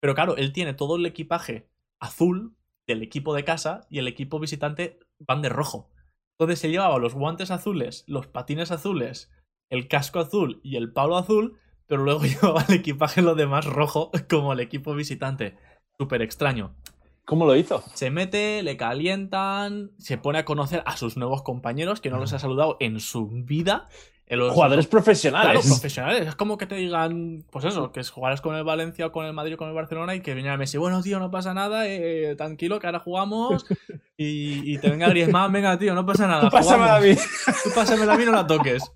Pero 0.00 0.14
claro, 0.14 0.36
él 0.36 0.52
tiene 0.52 0.72
todo 0.72 0.96
el 0.96 1.06
equipaje 1.06 1.68
azul 1.98 2.56
del 2.86 3.02
equipo 3.02 3.34
de 3.34 3.44
casa 3.44 3.86
y 3.90 3.98
el 3.98 4.08
equipo 4.08 4.38
visitante 4.38 5.00
van 5.18 5.42
de 5.42 5.48
rojo. 5.48 5.90
Entonces 6.38 6.60
se 6.60 6.70
llevaba 6.70 6.98
los 6.98 7.14
guantes 7.14 7.50
azules, 7.50 8.04
los 8.06 8.26
patines 8.26 8.70
azules, 8.70 9.30
el 9.68 9.88
casco 9.88 10.20
azul 10.20 10.60
y 10.62 10.76
el 10.76 10.92
palo 10.92 11.16
azul, 11.16 11.58
pero 11.86 12.04
luego 12.04 12.22
llevaba 12.24 12.64
el 12.68 12.74
equipaje 12.74 13.20
lo 13.20 13.34
demás 13.34 13.66
rojo 13.66 14.10
como 14.28 14.52
el 14.52 14.60
equipo 14.60 14.94
visitante. 14.94 15.56
Súper 15.98 16.22
extraño. 16.22 16.74
¿Cómo 17.24 17.46
lo 17.46 17.54
hizo? 17.56 17.84
Se 17.94 18.10
mete, 18.10 18.62
le 18.62 18.76
calientan, 18.76 19.92
se 19.98 20.18
pone 20.18 20.40
a 20.40 20.44
conocer 20.44 20.82
a 20.86 20.96
sus 20.96 21.16
nuevos 21.16 21.42
compañeros 21.42 22.00
que 22.00 22.10
no 22.10 22.18
los 22.18 22.32
ha 22.32 22.38
saludado 22.38 22.76
en 22.80 23.00
su 23.00 23.28
vida. 23.28 23.88
Jugadores 24.28 24.86
profesionales. 24.86 25.60
Claro, 25.60 25.68
profesionales. 25.68 26.26
Es 26.26 26.34
como 26.34 26.56
que 26.56 26.66
te 26.66 26.74
digan, 26.76 27.44
pues 27.50 27.66
eso, 27.66 27.92
que 27.92 28.02
jugarás 28.02 28.40
con 28.40 28.56
el 28.56 28.64
Valencia 28.64 29.06
o 29.06 29.12
con 29.12 29.26
el 29.26 29.34
Madrid 29.34 29.54
o 29.54 29.56
con 29.58 29.68
el 29.68 29.74
Barcelona 29.74 30.14
y 30.14 30.20
que 30.20 30.34
venga 30.34 30.56
Messi, 30.56 30.78
bueno, 30.78 31.02
tío, 31.02 31.18
no 31.18 31.30
pasa 31.30 31.52
nada, 31.52 31.86
eh, 31.86 32.34
tranquilo, 32.36 32.80
que 32.80 32.86
ahora 32.86 33.00
jugamos. 33.00 33.66
Y, 34.16 34.78
te 34.78 34.88
venga 34.88 35.08
Griezmann, 35.08 35.50
venga, 35.50 35.76
tío, 35.78 35.94
no 35.94 36.06
pasa 36.06 36.26
nada. 36.28 36.42
Tú 36.42 36.50
pásame 36.52 36.88
a 36.88 37.00
mí. 37.00 37.14
Tú 37.64 37.70
pásame 37.74 38.10
a 38.10 38.16
mí, 38.16 38.24
no 38.24 38.32
la 38.32 38.46
toques. 38.46 38.90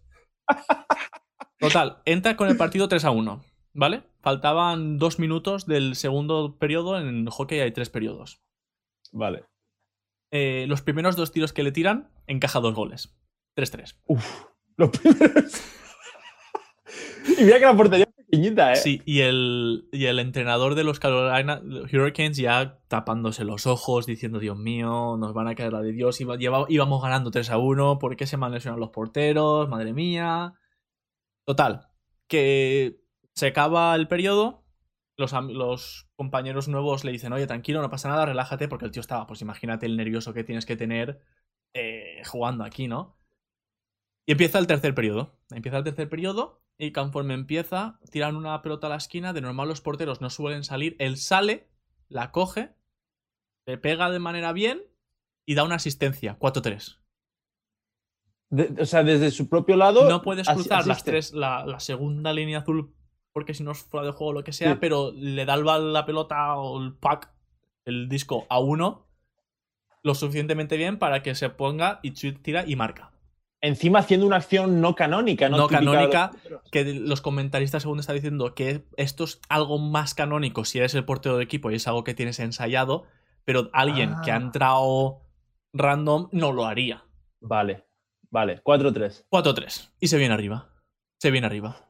Total, 1.58 1.98
entra 2.04 2.36
con 2.36 2.48
el 2.48 2.56
partido 2.56 2.88
3 2.88 3.04
a 3.04 3.10
1. 3.10 3.44
¿Vale? 3.76 4.04
Faltaban 4.22 4.96
dos 4.96 5.18
minutos 5.18 5.66
del 5.66 5.96
segundo 5.96 6.56
periodo. 6.58 6.98
En 6.98 7.26
hockey 7.26 7.60
hay 7.60 7.72
tres 7.72 7.90
periodos. 7.90 8.40
Vale. 9.12 9.44
Eh, 10.30 10.64
los 10.66 10.80
primeros 10.80 11.14
dos 11.14 11.30
tiros 11.30 11.52
que 11.52 11.62
le 11.62 11.72
tiran, 11.72 12.10
encaja 12.26 12.60
dos 12.60 12.74
goles. 12.74 13.14
3-3. 13.54 13.98
Uf, 14.06 14.46
los 14.78 14.90
primeros. 14.90 15.62
y 17.38 17.44
mira 17.44 17.58
que 17.58 17.66
la 17.66 17.76
portería 17.76 18.06
es 18.08 18.24
pequeñita, 18.24 18.72
¿eh? 18.72 18.76
Sí, 18.76 19.02
y 19.04 19.20
el, 19.20 19.88
y 19.92 20.06
el 20.06 20.20
entrenador 20.20 20.74
de 20.74 20.84
los 20.84 20.98
Carolina 20.98 21.60
Hurricanes 21.92 22.38
ya 22.38 22.78
tapándose 22.88 23.44
los 23.44 23.66
ojos, 23.66 24.06
diciendo, 24.06 24.38
Dios 24.38 24.56
mío, 24.56 25.18
nos 25.18 25.34
van 25.34 25.48
a 25.48 25.54
caer 25.54 25.74
la 25.74 25.82
de 25.82 25.92
Dios. 25.92 26.18
íbamos 26.20 27.02
ganando 27.02 27.30
3 27.30 27.50
a 27.50 27.58
1, 27.58 27.98
¿por 27.98 28.16
qué 28.16 28.26
se 28.26 28.38
me 28.38 28.46
han 28.46 28.52
lesionado 28.52 28.80
los 28.80 28.90
porteros? 28.90 29.68
Madre 29.68 29.92
mía. 29.92 30.54
Total, 31.44 31.88
que 32.26 33.05
se 33.36 33.48
acaba 33.48 33.94
el 33.94 34.08
periodo, 34.08 34.64
los, 35.18 35.32
los, 35.32 36.08
compañeros 36.16 36.68
nuevos 36.68 37.04
le 37.04 37.12
dicen, 37.12 37.32
oye, 37.32 37.46
tranquilo, 37.46 37.82
no 37.82 37.90
pasa 37.90 38.08
nada, 38.08 38.26
relájate, 38.26 38.68
porque 38.68 38.86
el 38.86 38.90
tío 38.90 39.00
estaba, 39.00 39.26
pues 39.26 39.42
imagínate 39.42 39.84
el 39.86 39.96
nervioso 39.96 40.32
que 40.32 40.44
tienes 40.44 40.64
que 40.64 40.76
tener 40.76 41.20
eh, 41.74 42.22
jugando 42.24 42.64
aquí, 42.64 42.88
¿no? 42.88 43.18
Y 44.26 44.32
empieza 44.32 44.58
el 44.58 44.66
tercer 44.66 44.94
periodo. 44.94 45.38
Empieza 45.50 45.78
el 45.78 45.84
tercer 45.84 46.08
periodo 46.08 46.64
y 46.78 46.92
conforme 46.92 47.34
empieza, 47.34 48.00
tiran 48.10 48.34
una 48.34 48.60
pelota 48.62 48.88
a 48.88 48.90
la 48.90 48.96
esquina. 48.96 49.32
De 49.32 49.40
normal 49.40 49.68
los 49.68 49.80
porteros 49.80 50.20
no 50.20 50.30
suelen 50.30 50.64
salir. 50.64 50.96
Él 50.98 51.16
sale, 51.16 51.68
la 52.08 52.32
coge, 52.32 52.74
le 53.66 53.78
pega 53.78 54.10
de 54.10 54.18
manera 54.18 54.52
bien 54.52 54.82
y 55.46 55.54
da 55.54 55.62
una 55.64 55.76
asistencia, 55.76 56.38
4-3 56.38 56.98
o 58.80 58.84
sea, 58.84 59.02
desde 59.02 59.30
su 59.30 59.48
propio 59.48 59.76
lado. 59.76 60.08
No 60.08 60.22
puedes 60.22 60.48
cruzar 60.48 60.86
las 60.86 61.04
tres, 61.04 61.32
la, 61.32 61.66
la, 61.66 61.80
segunda 61.80 62.32
línea 62.32 62.60
azul 62.60 62.94
porque 63.36 63.52
si 63.52 63.62
no 63.62 63.72
es 63.72 63.82
fuera 63.82 64.06
de 64.06 64.12
juego 64.12 64.30
o 64.30 64.32
lo 64.32 64.44
que 64.44 64.54
sea, 64.54 64.80
pero 64.80 65.12
le 65.14 65.44
da 65.44 65.58
la 65.58 66.06
pelota 66.06 66.56
o 66.56 66.82
el 66.82 66.94
pack, 66.94 67.30
el 67.84 68.08
disco 68.08 68.46
a 68.48 68.60
uno 68.60 69.04
lo 70.02 70.14
suficientemente 70.14 70.78
bien 70.78 70.98
para 70.98 71.22
que 71.22 71.34
se 71.34 71.50
ponga 71.50 72.00
y 72.02 72.12
tira 72.12 72.64
y 72.66 72.76
marca. 72.76 73.12
Encima 73.60 73.98
haciendo 73.98 74.24
una 74.26 74.36
acción 74.36 74.80
no 74.80 74.94
canónica, 74.94 75.50
¿no? 75.50 75.58
No 75.58 75.68
canónica, 75.68 76.30
que 76.72 76.94
los 76.94 77.20
comentaristas 77.20 77.82
según 77.82 78.00
está 78.00 78.14
diciendo 78.14 78.54
que 78.54 78.86
esto 78.96 79.24
es 79.24 79.38
algo 79.50 79.78
más 79.78 80.14
canónico 80.14 80.64
si 80.64 80.78
eres 80.78 80.94
el 80.94 81.04
portero 81.04 81.36
de 81.36 81.44
equipo 81.44 81.70
y 81.70 81.74
es 81.74 81.86
algo 81.86 82.04
que 82.04 82.14
tienes 82.14 82.40
ensayado, 82.40 83.04
pero 83.44 83.68
alguien 83.74 84.14
que 84.24 84.30
ha 84.30 84.36
ah. 84.36 84.38
entrado 84.38 85.20
random 85.74 86.30
no 86.32 86.52
lo 86.52 86.64
haría. 86.64 87.04
Vale, 87.40 87.84
vale, 88.30 88.62
4-3. 88.64 89.26
4-3. 89.28 89.90
Y 90.00 90.08
se 90.08 90.16
viene 90.16 90.32
arriba. 90.32 90.70
Se 91.18 91.30
viene 91.30 91.46
arriba. 91.46 91.85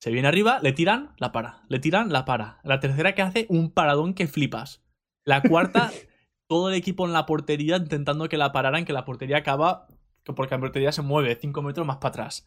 Se 0.00 0.10
viene 0.10 0.28
arriba, 0.28 0.60
le 0.62 0.72
tiran, 0.72 1.14
la 1.18 1.30
para. 1.30 1.62
Le 1.68 1.78
tiran, 1.78 2.10
la 2.10 2.24
para. 2.24 2.58
La 2.64 2.80
tercera 2.80 3.14
que 3.14 3.20
hace 3.20 3.46
un 3.50 3.70
paradón 3.70 4.14
que 4.14 4.26
flipas. 4.26 4.82
La 5.24 5.42
cuarta, 5.42 5.92
todo 6.48 6.70
el 6.70 6.74
equipo 6.74 7.06
en 7.06 7.12
la 7.12 7.26
portería 7.26 7.76
intentando 7.76 8.28
que 8.28 8.38
la 8.38 8.50
pararan, 8.50 8.86
que 8.86 8.94
la 8.94 9.04
portería 9.04 9.38
acaba. 9.38 9.88
Porque 10.24 10.54
la 10.54 10.60
portería 10.60 10.92
se 10.92 11.02
mueve 11.02 11.38
5 11.38 11.62
metros 11.62 11.86
más 11.86 11.98
para 11.98 12.08
atrás. 12.08 12.46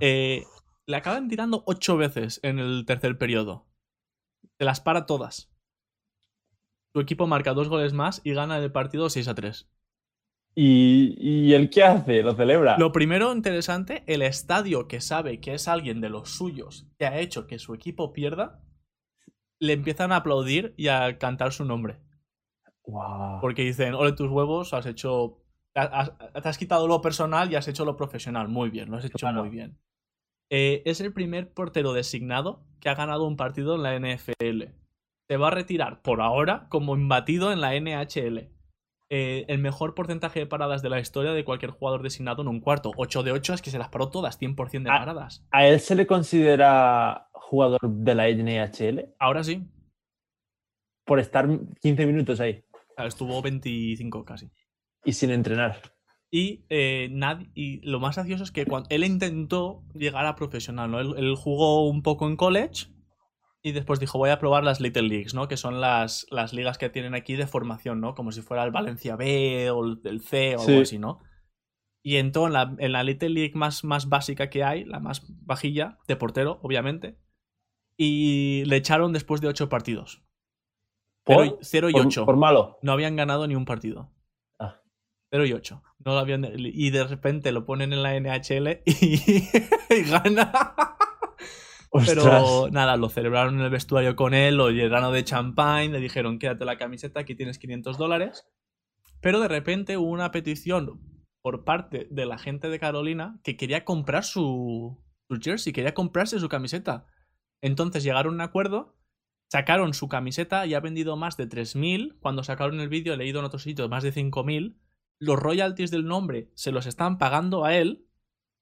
Eh, 0.00 0.44
le 0.86 0.96
acaban 0.96 1.28
tirando 1.28 1.62
8 1.66 1.98
veces 1.98 2.40
en 2.42 2.58
el 2.58 2.86
tercer 2.86 3.18
periodo. 3.18 3.66
Se 4.58 4.64
las 4.64 4.80
para 4.80 5.04
todas. 5.04 5.52
Su 6.94 7.00
equipo 7.00 7.26
marca 7.26 7.52
dos 7.52 7.68
goles 7.68 7.92
más 7.92 8.22
y 8.24 8.32
gana 8.32 8.58
el 8.58 8.72
partido 8.72 9.10
6 9.10 9.28
a 9.28 9.34
3. 9.34 9.68
¿Y, 10.60 11.54
el 11.54 11.70
qué 11.70 11.84
hace? 11.84 12.20
¿Lo 12.24 12.34
celebra? 12.34 12.76
Lo 12.78 12.90
primero 12.90 13.32
interesante, 13.32 14.02
el 14.08 14.22
estadio 14.22 14.88
que 14.88 15.00
sabe 15.00 15.38
que 15.38 15.54
es 15.54 15.68
alguien 15.68 16.00
de 16.00 16.08
los 16.08 16.30
suyos 16.30 16.88
que 16.98 17.06
ha 17.06 17.20
hecho 17.20 17.46
que 17.46 17.60
su 17.60 17.74
equipo 17.74 18.12
pierda, 18.12 18.60
le 19.60 19.74
empiezan 19.74 20.10
a 20.10 20.16
aplaudir 20.16 20.74
y 20.76 20.88
a 20.88 21.16
cantar 21.18 21.52
su 21.52 21.64
nombre. 21.64 22.00
Porque 23.40 23.62
dicen, 23.62 23.94
ole 23.94 24.14
tus 24.14 24.28
huevos, 24.28 24.74
has 24.74 24.86
hecho... 24.86 25.44
te 25.74 26.48
has 26.48 26.58
quitado 26.58 26.88
lo 26.88 27.00
personal 27.02 27.52
y 27.52 27.54
has 27.54 27.68
hecho 27.68 27.84
lo 27.84 27.96
profesional. 27.96 28.48
Muy 28.48 28.68
bien, 28.68 28.90
lo 28.90 28.96
has 28.96 29.04
hecho 29.04 29.32
muy 29.32 29.50
bien. 29.50 29.78
Eh, 30.50 30.82
es 30.86 31.00
el 31.00 31.12
primer 31.12 31.52
portero 31.52 31.92
designado 31.92 32.64
que 32.80 32.88
ha 32.88 32.96
ganado 32.96 33.28
un 33.28 33.36
partido 33.36 33.76
en 33.76 33.82
la 33.84 33.96
NFL. 33.96 34.72
Se 35.28 35.36
va 35.36 35.48
a 35.48 35.52
retirar 35.52 36.02
por 36.02 36.20
ahora 36.20 36.66
como 36.68 36.96
imbatido 36.96 37.52
en 37.52 37.60
la 37.60 37.78
NHL. 37.78 38.57
Eh, 39.10 39.46
el 39.48 39.58
mejor 39.58 39.94
porcentaje 39.94 40.40
de 40.40 40.46
paradas 40.46 40.82
de 40.82 40.90
la 40.90 41.00
historia 41.00 41.32
de 41.32 41.42
cualquier 41.42 41.70
jugador 41.70 42.02
designado 42.02 42.42
en 42.42 42.48
un 42.48 42.60
cuarto. 42.60 42.92
8 42.94 43.22
de 43.22 43.32
8 43.32 43.54
es 43.54 43.62
que 43.62 43.70
se 43.70 43.78
las 43.78 43.88
paró 43.88 44.10
todas, 44.10 44.38
100% 44.38 44.82
de 44.82 44.90
paradas. 44.90 45.46
¿A, 45.50 45.66
él 45.66 45.80
se 45.80 45.94
le 45.94 46.06
considera 46.06 47.30
jugador 47.32 47.80
de 47.82 48.14
la 48.14 48.28
NHL? 48.28 49.14
Ahora 49.18 49.42
sí. 49.42 49.66
Por 51.06 51.20
estar 51.20 51.48
15 51.80 52.04
minutos 52.04 52.38
ahí. 52.40 52.62
Estuvo 52.98 53.40
25 53.40 54.24
casi. 54.24 54.50
Y 55.04 55.12
sin 55.14 55.30
entrenar. 55.30 55.80
Y, 56.30 56.66
eh, 56.68 57.10
y 57.54 57.80
lo 57.88 58.00
más 58.00 58.16
gracioso 58.16 58.44
es 58.44 58.50
que 58.50 58.66
cuando 58.66 58.90
él 58.90 59.04
intentó 59.04 59.84
llegar 59.94 60.26
a 60.26 60.34
profesional, 60.34 60.90
¿no? 60.90 61.00
él 61.00 61.34
jugó 61.34 61.88
un 61.88 62.02
poco 62.02 62.26
en 62.26 62.36
college 62.36 62.88
y 63.68 63.72
después 63.72 64.00
dijo, 64.00 64.18
voy 64.18 64.30
a 64.30 64.38
probar 64.38 64.64
las 64.64 64.80
Little 64.80 65.02
Leagues, 65.02 65.34
¿no? 65.34 65.48
Que 65.48 65.56
son 65.56 65.80
las, 65.80 66.26
las 66.30 66.52
ligas 66.52 66.78
que 66.78 66.88
tienen 66.90 67.14
aquí 67.14 67.36
de 67.36 67.46
formación, 67.46 68.00
¿no? 68.00 68.14
Como 68.14 68.32
si 68.32 68.42
fuera 68.42 68.64
el 68.64 68.70
Valencia 68.70 69.16
B 69.16 69.70
o 69.70 69.84
el 69.84 70.20
C 70.20 70.56
o 70.56 70.62
algo 70.62 70.82
así, 70.82 70.98
¿no? 70.98 71.20
Y 72.02 72.16
entró 72.16 72.46
en 72.46 72.52
la, 72.52 72.74
en 72.78 72.92
la 72.92 73.02
Little 73.02 73.28
League 73.28 73.54
más, 73.54 73.84
más 73.84 74.08
básica 74.08 74.50
que 74.50 74.64
hay, 74.64 74.84
la 74.84 75.00
más 75.00 75.26
bajilla, 75.44 75.98
de 76.06 76.16
portero, 76.16 76.60
obviamente. 76.62 77.18
Y 77.96 78.64
le 78.66 78.76
echaron 78.76 79.12
después 79.12 79.40
de 79.40 79.48
ocho 79.48 79.68
partidos. 79.68 80.22
0 81.60 81.90
y 81.90 81.94
8. 81.94 82.24
Por, 82.24 82.36
malo. 82.36 82.78
No 82.82 82.92
habían 82.92 83.16
ganado 83.16 83.46
ni 83.46 83.54
un 83.54 83.64
partido. 83.64 84.10
Ah. 84.58 84.80
0 85.30 85.46
y 85.46 85.52
8. 85.52 85.82
No 86.04 86.14
lo 86.14 86.18
habían, 86.18 86.46
y 86.56 86.90
de 86.90 87.04
repente 87.04 87.52
lo 87.52 87.66
ponen 87.66 87.92
en 87.92 88.02
la 88.02 88.18
NHL 88.18 88.82
y, 88.86 90.02
gana. 90.10 90.96
Pero 91.90 92.68
nada, 92.70 92.96
lo 92.96 93.08
celebraron 93.08 93.58
en 93.58 93.62
el 93.62 93.70
vestuario 93.70 94.14
con 94.16 94.34
él, 94.34 94.56
lo 94.56 94.70
llenaron 94.70 95.12
de 95.12 95.24
champagne, 95.24 95.90
le 95.90 96.00
dijeron 96.00 96.38
quédate 96.38 96.64
la 96.64 96.76
camiseta, 96.76 97.20
aquí 97.20 97.34
tienes 97.34 97.58
500 97.58 97.96
dólares. 97.96 98.46
Pero 99.20 99.40
de 99.40 99.48
repente 99.48 99.96
hubo 99.96 100.10
una 100.10 100.30
petición 100.30 101.00
por 101.42 101.64
parte 101.64 102.08
de 102.10 102.26
la 102.26 102.38
gente 102.38 102.68
de 102.68 102.78
Carolina 102.78 103.40
que 103.42 103.56
quería 103.56 103.84
comprar 103.84 104.24
su, 104.24 105.02
su 105.28 105.40
jersey, 105.40 105.72
quería 105.72 105.94
comprarse 105.94 106.38
su 106.38 106.48
camiseta. 106.48 107.06
Entonces 107.60 108.04
llegaron 108.04 108.34
a 108.34 108.36
un 108.36 108.40
acuerdo, 108.42 108.96
sacaron 109.50 109.94
su 109.94 110.08
camiseta 110.08 110.66
y 110.66 110.74
ha 110.74 110.80
vendido 110.80 111.16
más 111.16 111.36
de 111.36 111.48
3.000. 111.48 112.18
Cuando 112.20 112.44
sacaron 112.44 112.80
el 112.80 112.88
vídeo 112.88 113.14
he 113.14 113.16
leído 113.16 113.40
en 113.40 113.46
otros 113.46 113.62
sitios 113.62 113.88
más 113.88 114.02
de 114.02 114.12
5.000. 114.12 114.76
Los 115.20 115.38
royalties 115.38 115.90
del 115.90 116.06
nombre 116.06 116.50
se 116.54 116.70
los 116.70 116.86
están 116.86 117.18
pagando 117.18 117.64
a 117.64 117.74
él 117.74 118.07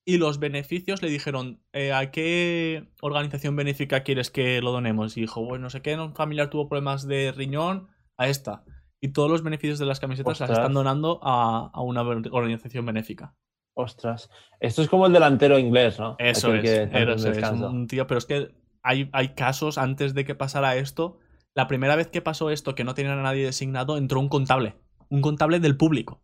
y 0.09 0.19
los 0.19 0.39
beneficios 0.39 1.03
le 1.03 1.11
dijeron, 1.11 1.61
eh, 1.73 1.93
¿a 1.93 2.13
qué 2.13 2.89
organización 3.03 3.57
benéfica 3.57 4.05
quieres 4.05 4.31
que 4.31 4.63
lo 4.63 4.71
donemos? 4.71 5.17
Y 5.17 5.23
dijo, 5.23 5.45
bueno, 5.45 5.65
no 5.65 5.71
sé 5.71 5.83
qué, 5.83 5.97
un 5.97 6.15
familiar 6.15 6.49
tuvo 6.49 6.69
problemas 6.69 7.09
de 7.09 7.33
riñón, 7.33 7.89
a 8.17 8.29
esta. 8.29 8.65
Y 9.01 9.09
todos 9.09 9.29
los 9.29 9.43
beneficios 9.43 9.81
de 9.81 9.85
las 9.85 9.99
camisetas 9.99 10.41
las 10.41 10.51
están 10.51 10.73
donando 10.73 11.19
a, 11.23 11.71
una 11.83 12.03
organización 12.03 12.87
benéfica. 12.87 13.35
Ostras, 13.75 14.31
esto 14.61 14.81
es 14.81 14.89
como 14.89 15.07
el 15.07 15.13
delantero 15.13 15.59
inglés, 15.59 15.99
¿no? 15.99 16.15
Eso 16.19 16.55
es, 16.55 16.65
es 16.65 17.51
un 17.51 17.89
tío, 17.89 18.07
pero 18.07 18.19
es 18.19 18.27
que 18.27 18.55
hay, 18.83 19.11
hay 19.13 19.35
casos 19.35 19.77
antes 19.77 20.15
de 20.15 20.25
que 20.25 20.37
pasara 20.37 20.77
esto. 20.77 21.19
La 21.53 21.67
primera 21.67 21.97
vez 21.97 22.09
que 22.09 22.23
pasó 22.23 22.51
esto, 22.51 22.77
que 22.77 22.85
no 22.85 22.95
tenían 22.95 23.19
a 23.19 23.23
nadie 23.23 23.45
designado, 23.45 23.97
entró 23.97 24.21
un 24.21 24.29
contable. 24.29 24.77
Un 25.09 25.21
contable 25.21 25.59
del 25.59 25.77
público. 25.77 26.23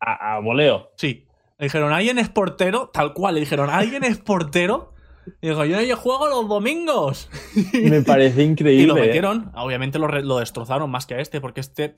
A, 0.00 0.36
a 0.36 0.40
voleo. 0.40 0.90
Sí, 0.96 1.29
le 1.60 1.66
dijeron, 1.66 1.92
¿alguien 1.92 2.18
es 2.18 2.30
portero? 2.30 2.88
Tal 2.88 3.12
cual, 3.12 3.34
le 3.34 3.40
dijeron, 3.40 3.68
¿alguien 3.68 4.02
es 4.02 4.16
portero? 4.16 4.94
Y 5.42 5.50
dijo, 5.50 5.66
yo, 5.66 5.82
yo 5.82 5.94
juego 5.94 6.26
los 6.26 6.48
domingos. 6.48 7.28
Me 7.74 8.00
parece 8.00 8.42
increíble. 8.44 8.82
y 8.82 8.86
lo 8.86 8.96
¿eh? 8.96 9.02
metieron, 9.02 9.52
obviamente 9.54 9.98
lo, 9.98 10.08
lo, 10.08 10.38
destrozaron 10.38 10.90
más 10.90 11.04
que 11.04 11.16
a 11.16 11.20
este, 11.20 11.38
porque 11.42 11.60
este, 11.60 11.96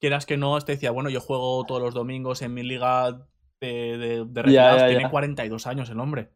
quieras 0.00 0.24
que 0.24 0.38
no, 0.38 0.56
este 0.56 0.72
decía, 0.72 0.92
bueno, 0.92 1.10
yo 1.10 1.20
juego 1.20 1.62
todos 1.66 1.82
los 1.82 1.92
domingos 1.92 2.40
en 2.40 2.54
mi 2.54 2.62
liga 2.62 3.28
de, 3.60 4.24
de, 4.24 4.42
Tiene 4.44 5.10
42 5.10 5.66
años 5.66 5.90
el 5.90 6.00
hombre, 6.00 6.30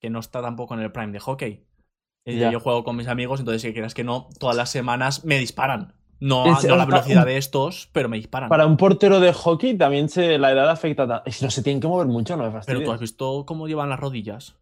que 0.00 0.08
no 0.08 0.18
está 0.18 0.40
tampoco 0.40 0.72
en 0.72 0.80
el 0.80 0.92
prime 0.92 1.12
de 1.12 1.20
hockey. 1.20 1.66
Y 2.24 2.38
yo 2.38 2.58
juego 2.58 2.84
con 2.84 2.96
mis 2.96 3.08
amigos, 3.08 3.40
entonces 3.40 3.60
si 3.60 3.74
quieras 3.74 3.92
que 3.92 4.02
no, 4.02 4.28
todas 4.40 4.56
las 4.56 4.70
semanas 4.70 5.26
me 5.26 5.38
disparan. 5.38 5.92
No, 6.20 6.44
a 6.44 6.62
la 6.62 6.86
velocidad 6.86 7.26
de 7.26 7.36
estos, 7.36 7.88
pero 7.92 8.08
me 8.08 8.16
disparan. 8.16 8.48
Para 8.48 8.66
un 8.66 8.76
portero 8.76 9.20
de 9.20 9.32
hockey 9.32 9.76
también 9.76 10.08
se, 10.08 10.38
la 10.38 10.52
edad 10.52 10.70
afecta. 10.70 11.22
Si 11.26 11.44
no 11.44 11.50
se 11.50 11.62
tienen 11.62 11.80
que 11.80 11.88
mover 11.88 12.06
mucho, 12.06 12.36
no 12.36 12.46
es 12.46 12.66
Pero 12.66 12.82
tú 12.82 12.92
has 12.92 13.00
visto 13.00 13.44
cómo 13.46 13.68
llevan 13.68 13.90
las 13.90 14.00
rodillas. 14.00 14.56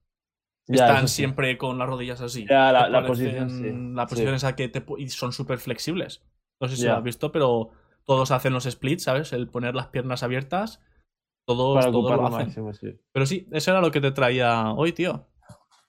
Están 0.67 1.09
siempre 1.09 1.59
con 1.59 1.79
las 1.79 1.89
rodillas 1.89 2.21
así. 2.21 2.45
la, 2.47 3.05
posición, 3.07 3.95
La 3.95 4.07
posición 4.07 4.35
esa 4.35 4.57
que 4.57 4.69
te, 4.69 4.85
y 4.99 5.09
son 5.09 5.33
súper 5.33 5.59
flexibles. 5.59 6.23
No 6.61 6.69
sé 6.69 6.77
si 6.77 6.85
lo 6.85 6.95
has 6.95 7.03
visto, 7.03 7.33
pero 7.33 7.71
todos 8.05 8.31
hacen 8.31 8.53
los 8.53 8.65
splits, 8.65 9.05
¿sabes? 9.05 9.33
El 9.33 9.49
poner 9.49 9.75
las 9.75 9.89
piernas 9.89 10.23
abiertas. 10.23 10.81
Todos, 11.45 11.85
todos 11.91 12.17
lo 12.17 12.37
hacen. 12.37 13.01
Pero 13.13 13.27
sí, 13.27 13.49
eso 13.51 13.73
era 13.73 13.81
lo 13.81 13.91
que 13.91 14.01
te 14.01 14.13
traía 14.13 14.73
hoy, 14.73 14.93
tío. 14.93 15.27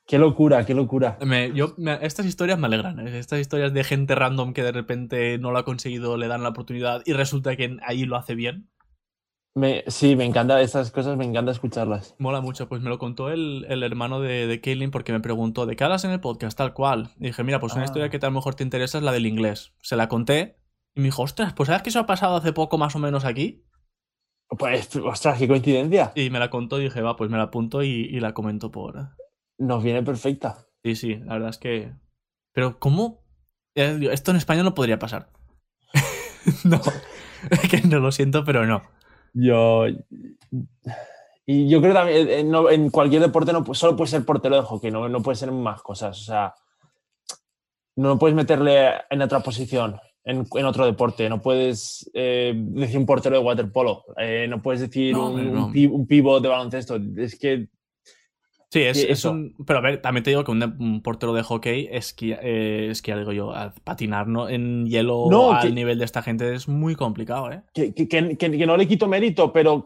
Qué 0.05 0.17
locura, 0.17 0.65
qué 0.65 0.73
locura. 0.73 1.17
yo, 1.53 1.75
estas 2.01 2.25
historias 2.25 2.59
me 2.59 2.67
alegran. 2.67 2.99
¿eh? 2.99 3.17
Estas 3.17 3.39
historias 3.39 3.73
de 3.73 3.83
gente 3.83 4.15
random 4.15 4.53
que 4.53 4.63
de 4.63 4.73
repente 4.73 5.37
no 5.37 5.51
lo 5.51 5.59
ha 5.59 5.65
conseguido, 5.65 6.17
le 6.17 6.27
dan 6.27 6.43
la 6.43 6.49
oportunidad 6.49 7.01
y 7.05 7.13
resulta 7.13 7.55
que 7.55 7.77
ahí 7.85 8.05
lo 8.05 8.17
hace 8.17 8.35
bien. 8.35 8.69
Me, 9.55 9.83
sí, 9.87 10.15
me 10.15 10.25
encanta 10.25 10.59
estas 10.61 10.89
cosas, 10.91 11.15
me 11.15 11.25
encanta 11.25 11.51
escucharlas. 11.51 12.15
Mola 12.17 12.41
mucho, 12.41 12.67
pues 12.67 12.81
me 12.81 12.89
lo 12.89 12.97
contó 12.97 13.29
el, 13.29 13.65
hermano 13.83 14.19
de, 14.19 14.47
de 14.47 14.89
porque 14.91 15.13
me 15.13 15.19
preguntó, 15.19 15.65
¿de 15.65 15.75
qué 15.75 15.83
hablas 15.83 16.03
en 16.03 16.11
el 16.11 16.19
podcast? 16.19 16.57
Tal 16.57 16.73
cual. 16.73 17.11
Y 17.19 17.25
dije, 17.25 17.43
mira, 17.43 17.59
pues 17.59 17.73
una 17.73 17.83
ah. 17.83 17.85
historia 17.85 18.09
que 18.09 18.17
a 18.17 18.25
lo 18.25 18.31
mejor 18.31 18.55
te 18.55 18.63
interesa 18.63 18.97
es 18.97 19.03
la 19.03 19.11
del 19.11 19.27
inglés. 19.27 19.73
Se 19.81 19.95
la 19.95 20.09
conté 20.09 20.57
y 20.95 21.01
me 21.01 21.05
dijo, 21.05 21.21
ostras, 21.21 21.53
pues 21.53 21.67
¿sabes 21.67 21.83
que 21.83 21.89
eso 21.89 21.99
ha 21.99 22.07
pasado 22.07 22.35
hace 22.35 22.51
poco 22.51 22.77
más 22.77 22.95
o 22.95 22.99
menos 22.99 23.25
aquí? 23.25 23.63
Pues, 24.49 24.95
ostras, 24.97 25.37
qué 25.37 25.47
coincidencia. 25.47 26.11
Y 26.15 26.29
me 26.29 26.39
la 26.39 26.49
contó 26.49 26.79
y 26.81 26.85
dije, 26.85 27.01
va, 27.01 27.15
pues 27.15 27.29
me 27.29 27.37
la 27.37 27.43
apunto 27.43 27.83
y, 27.83 27.89
y 27.89 28.19
la 28.19 28.33
comento 28.33 28.71
por, 28.71 29.13
nos 29.63 29.83
viene 29.83 30.03
perfecta. 30.03 30.67
Sí, 30.83 30.95
sí, 30.95 31.15
la 31.15 31.33
verdad 31.33 31.49
es 31.49 31.57
que. 31.57 31.93
Pero, 32.53 32.79
¿cómo? 32.79 33.23
Esto 33.75 34.31
en 34.31 34.37
España 34.37 34.63
no 34.63 34.75
podría 34.75 34.99
pasar. 34.99 35.29
no. 36.63 36.79
Es 37.49 37.59
que 37.69 37.81
no 37.81 37.99
lo 37.99 38.11
siento, 38.11 38.43
pero 38.43 38.65
no. 38.65 38.83
Yo. 39.33 39.85
Y 41.45 41.67
yo 41.67 41.81
creo 41.81 41.93
también, 41.93 42.29
eh, 42.29 42.39
en, 42.39 42.89
cualquier 42.89 43.21
deporte 43.21 43.51
no, 43.51 43.65
solo 43.73 43.95
puede 43.97 44.11
ser 44.11 44.25
portero 44.25 44.55
de 44.55 44.61
hockey, 44.61 44.91
no, 44.91 45.09
no 45.09 45.21
puede 45.21 45.35
ser 45.35 45.51
más 45.51 45.81
cosas. 45.81 46.21
O 46.21 46.23
sea, 46.23 46.53
no 47.97 48.17
puedes 48.17 48.35
meterle 48.35 48.91
en 49.09 49.21
otra 49.21 49.41
posición, 49.41 49.99
en, 50.23 50.45
otro 50.65 50.85
deporte. 50.85 51.27
No 51.27 51.41
puedes 51.41 52.09
eh, 52.13 52.53
decir 52.55 52.97
un 52.97 53.05
portero 53.05 53.37
de 53.37 53.43
waterpolo. 53.43 54.05
Eh, 54.17 54.47
no 54.49 54.61
puedes 54.61 54.81
decir 54.81 55.15
un, 55.17 55.73
un, 55.73 56.07
pivot 56.07 56.41
de 56.41 56.49
baloncesto. 56.49 56.97
Es 57.17 57.37
que 57.37 57.67
Sí, 58.73 58.81
es, 58.81 59.23
un. 59.23 59.53
Pero 59.67 59.77
a 59.77 59.81
ver, 59.83 60.01
también 60.01 60.23
te 60.23 60.31
digo 60.31 60.43
que 60.43 60.49
un, 60.49 61.01
portero 61.03 61.31
de 61.31 61.43
hockey 61.43 61.89
es 61.91 62.11
que, 62.11 62.39
eh, 62.41 62.87
es 62.89 63.03
que 63.03 63.15
digo 63.15 63.31
yo, 63.31 63.53
patinar 63.83 64.27
¿no? 64.27 64.49
en 64.49 64.87
hielo 64.87 65.53
al 65.53 65.75
nivel 65.75 65.99
de 65.99 66.05
esta 66.05 66.23
gente 66.23 66.55
es 66.55 66.67
muy 66.67 66.95
complicado, 66.95 67.51
¿eh? 67.51 67.61
Que, 67.71 67.93
que, 67.93 68.65
no 68.65 68.75
le 68.75 68.87
quito 68.87 69.07
mérito, 69.07 69.53
pero 69.53 69.85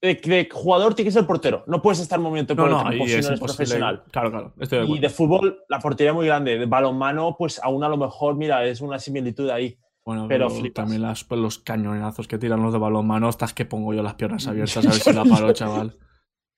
de, 0.00 0.48
jugador 0.50 0.94
tiene 0.94 1.08
que 1.08 1.12
ser 1.12 1.26
portero. 1.26 1.62
No 1.66 1.82
puedes 1.82 2.00
estar 2.00 2.18
movimiento 2.20 2.56
por 2.56 2.70
no, 2.70 2.78
el 2.78 2.84
campo 2.84 3.06
si 3.06 3.20
no 3.20 3.26
eres 3.26 3.38
profesional. 3.38 4.02
Claro, 4.10 4.30
claro. 4.30 4.54
y 4.86 4.98
de 4.98 5.10
fútbol, 5.10 5.58
la 5.68 5.78
portería 5.78 6.14
muy 6.14 6.24
grande. 6.24 6.56
De 6.58 6.64
balonmano, 6.64 7.36
pues 7.38 7.60
aún 7.62 7.84
a 7.84 7.88
lo 7.90 7.98
mejor, 7.98 8.36
mira, 8.36 8.64
es 8.64 8.80
una 8.80 8.98
similitud 8.98 9.50
ahí. 9.50 9.76
Bueno, 10.06 10.24
pero, 10.26 10.48
también 10.72 11.02
las, 11.02 11.22
pues, 11.24 11.38
los 11.38 11.58
cañonazos 11.58 12.26
que 12.26 12.38
tiran 12.38 12.62
los 12.62 12.72
de 12.72 12.78
balonmano, 12.78 13.28
estás 13.28 13.52
que 13.52 13.66
pongo 13.66 13.92
yo 13.92 14.02
las 14.02 14.14
piernas 14.14 14.46
abiertas 14.48 14.86
a 14.86 14.88
ver 14.88 14.98
si 14.98 15.12
la 15.12 15.24
paro, 15.24 15.52
chaval. 15.52 15.98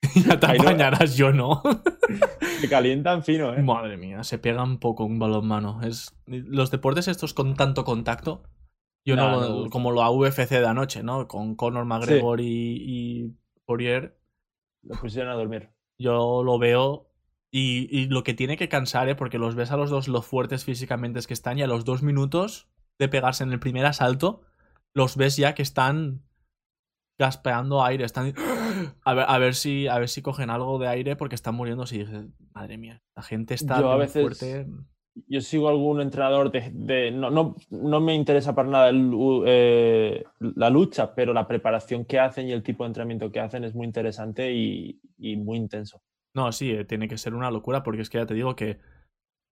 ya 0.27 0.39
te 0.39 0.47
apañarás, 0.47 1.17
yo 1.17 1.33
no. 1.33 1.63
se 2.61 2.69
calientan 2.69 3.23
fino, 3.23 3.55
¿eh? 3.55 3.63
Madre 3.63 3.97
mía, 3.97 4.25
se 4.25 4.39
pegan 4.39 4.79
poco 4.79 5.05
un 5.05 5.19
balonmano. 5.19 5.81
Es... 5.83 6.17
Los 6.27 6.71
deportes 6.71 7.09
estos 7.09 7.35
con 7.35 7.55
tanto 7.55 7.85
contacto, 7.85 8.43
yo 9.07 9.17
no, 9.17 9.69
como 9.71 9.91
lo 9.91 10.11
UFC 10.11 10.49
de 10.49 10.67
anoche, 10.67 11.03
¿no? 11.03 11.29
Con 11.29 11.57
Conor 11.57 11.85
McGregor 11.85 12.41
y, 12.41 12.77
y 12.81 13.35
Poirier. 13.67 14.19
Lo 14.83 14.97
pusieron 14.97 15.31
a 15.31 15.35
dormir. 15.35 15.71
Yo 15.99 16.43
lo 16.43 16.59
veo 16.59 17.11
y, 17.51 17.87
y, 17.91 18.07
lo 18.09 18.25
que 18.25 18.35
tiene 18.35 18.57
que 18.57 18.69
cansar, 18.69 19.09
¿eh? 19.09 19.15
Porque 19.15 19.39
los 19.39 19.55
ves 19.55 19.71
a 19.71 19.77
los 19.77 19.91
dos 19.91 20.09
lo 20.09 20.23
fuertes 20.23 20.65
físicamente 20.65 21.19
es 21.19 21.27
que 21.27 21.35
están 21.35 21.59
y 21.59 21.63
a 21.63 21.67
los 21.67 21.85
dos 21.85 22.03
minutos 22.03 22.69
de 22.99 23.09
pegarse 23.09 23.45
en 23.45 23.53
el 23.53 23.61
primer 23.61 23.87
asalto, 23.87 24.43
los 24.95 25.17
ves 25.17 25.37
ya 25.37 25.55
que 25.55 25.63
están 25.63 26.23
gaspeando 27.19 27.85
aire. 27.85 28.05
Están. 28.05 28.35
A 29.05 29.15
ver, 29.15 29.25
a 29.29 29.39
ver, 29.39 29.55
si, 29.55 29.89
a 29.89 29.99
ver 29.99 30.09
si 30.09 30.23
cogen 30.23 30.51
algo 30.51 30.79
de 30.79 30.89
aire 30.89 31.17
porque 31.17 31.35
están 31.35 31.55
muriendo. 31.55 31.87
Si 31.87 32.05
madre 32.53 32.79
mía, 32.79 33.03
la 33.17 33.23
gente 33.23 33.55
está 33.55 33.81
yo 33.81 33.91
a 33.91 33.97
veces, 33.97 34.23
fuerte. 34.23 34.67
Yo 35.29 35.41
sigo 35.41 35.69
algún 35.69 36.01
entrenador 36.01 36.51
de. 36.51 37.11
no, 37.13 37.31
no, 37.31 37.55
no, 37.71 38.01
me 38.01 38.15
interesa 38.15 38.55
para 38.55 38.69
nada 38.69 38.91
eh, 39.47 40.25
la 40.41 40.71
lucha, 40.71 41.15
pero 41.15 41.33
la 41.33 41.47
preparación 41.47 42.05
que 42.05 42.19
hacen 42.19 42.49
y 42.49 42.53
el 42.53 42.63
tipo 42.63 42.85
de 42.85 42.89
entrenamiento 42.89 43.31
que 43.31 43.41
hacen 43.41 43.63
es 43.65 43.75
muy 43.75 43.87
interesante 43.87 44.53
y, 44.53 45.01
muy 45.37 45.59
intenso. 45.59 46.03
No, 46.35 46.51
sí, 46.51 46.73
eh, 46.73 46.85
tiene 46.85 47.07
que 47.07 47.17
ser 47.17 47.35
una 47.35 47.51
locura 47.51 47.83
porque 47.85 48.03
es 48.03 48.11
que 48.11 48.19
ya 48.19 48.27
te 48.27 48.35
digo 48.35 48.57
que. 48.57 48.81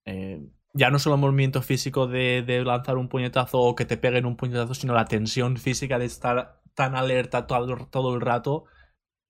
Eh, 0.05 0.41
ya 0.75 0.91
no 0.91 0.99
solo 0.99 1.17
el 1.17 1.21
movimiento 1.21 1.63
físico 1.63 2.07
de, 2.07 2.43
de, 2.43 2.65
lanzar 2.65 2.97
un 2.97 3.09
puñetazo 3.09 3.61
o 3.61 3.75
que 3.77 3.85
te 3.85 3.99
peguen 3.99 4.27
un 4.27 4.37
puñetazo, 4.37 4.75
sino 4.75 4.95
la 4.95 5.05
tensión 5.05 5.59
física 5.59 5.99
de 5.99 6.07
estar 6.07 6.63
tan 6.75 6.95
alerta 6.95 7.47
todo, 7.47 7.87
todo 7.91 8.15
el 8.15 8.21
rato, 8.21 8.65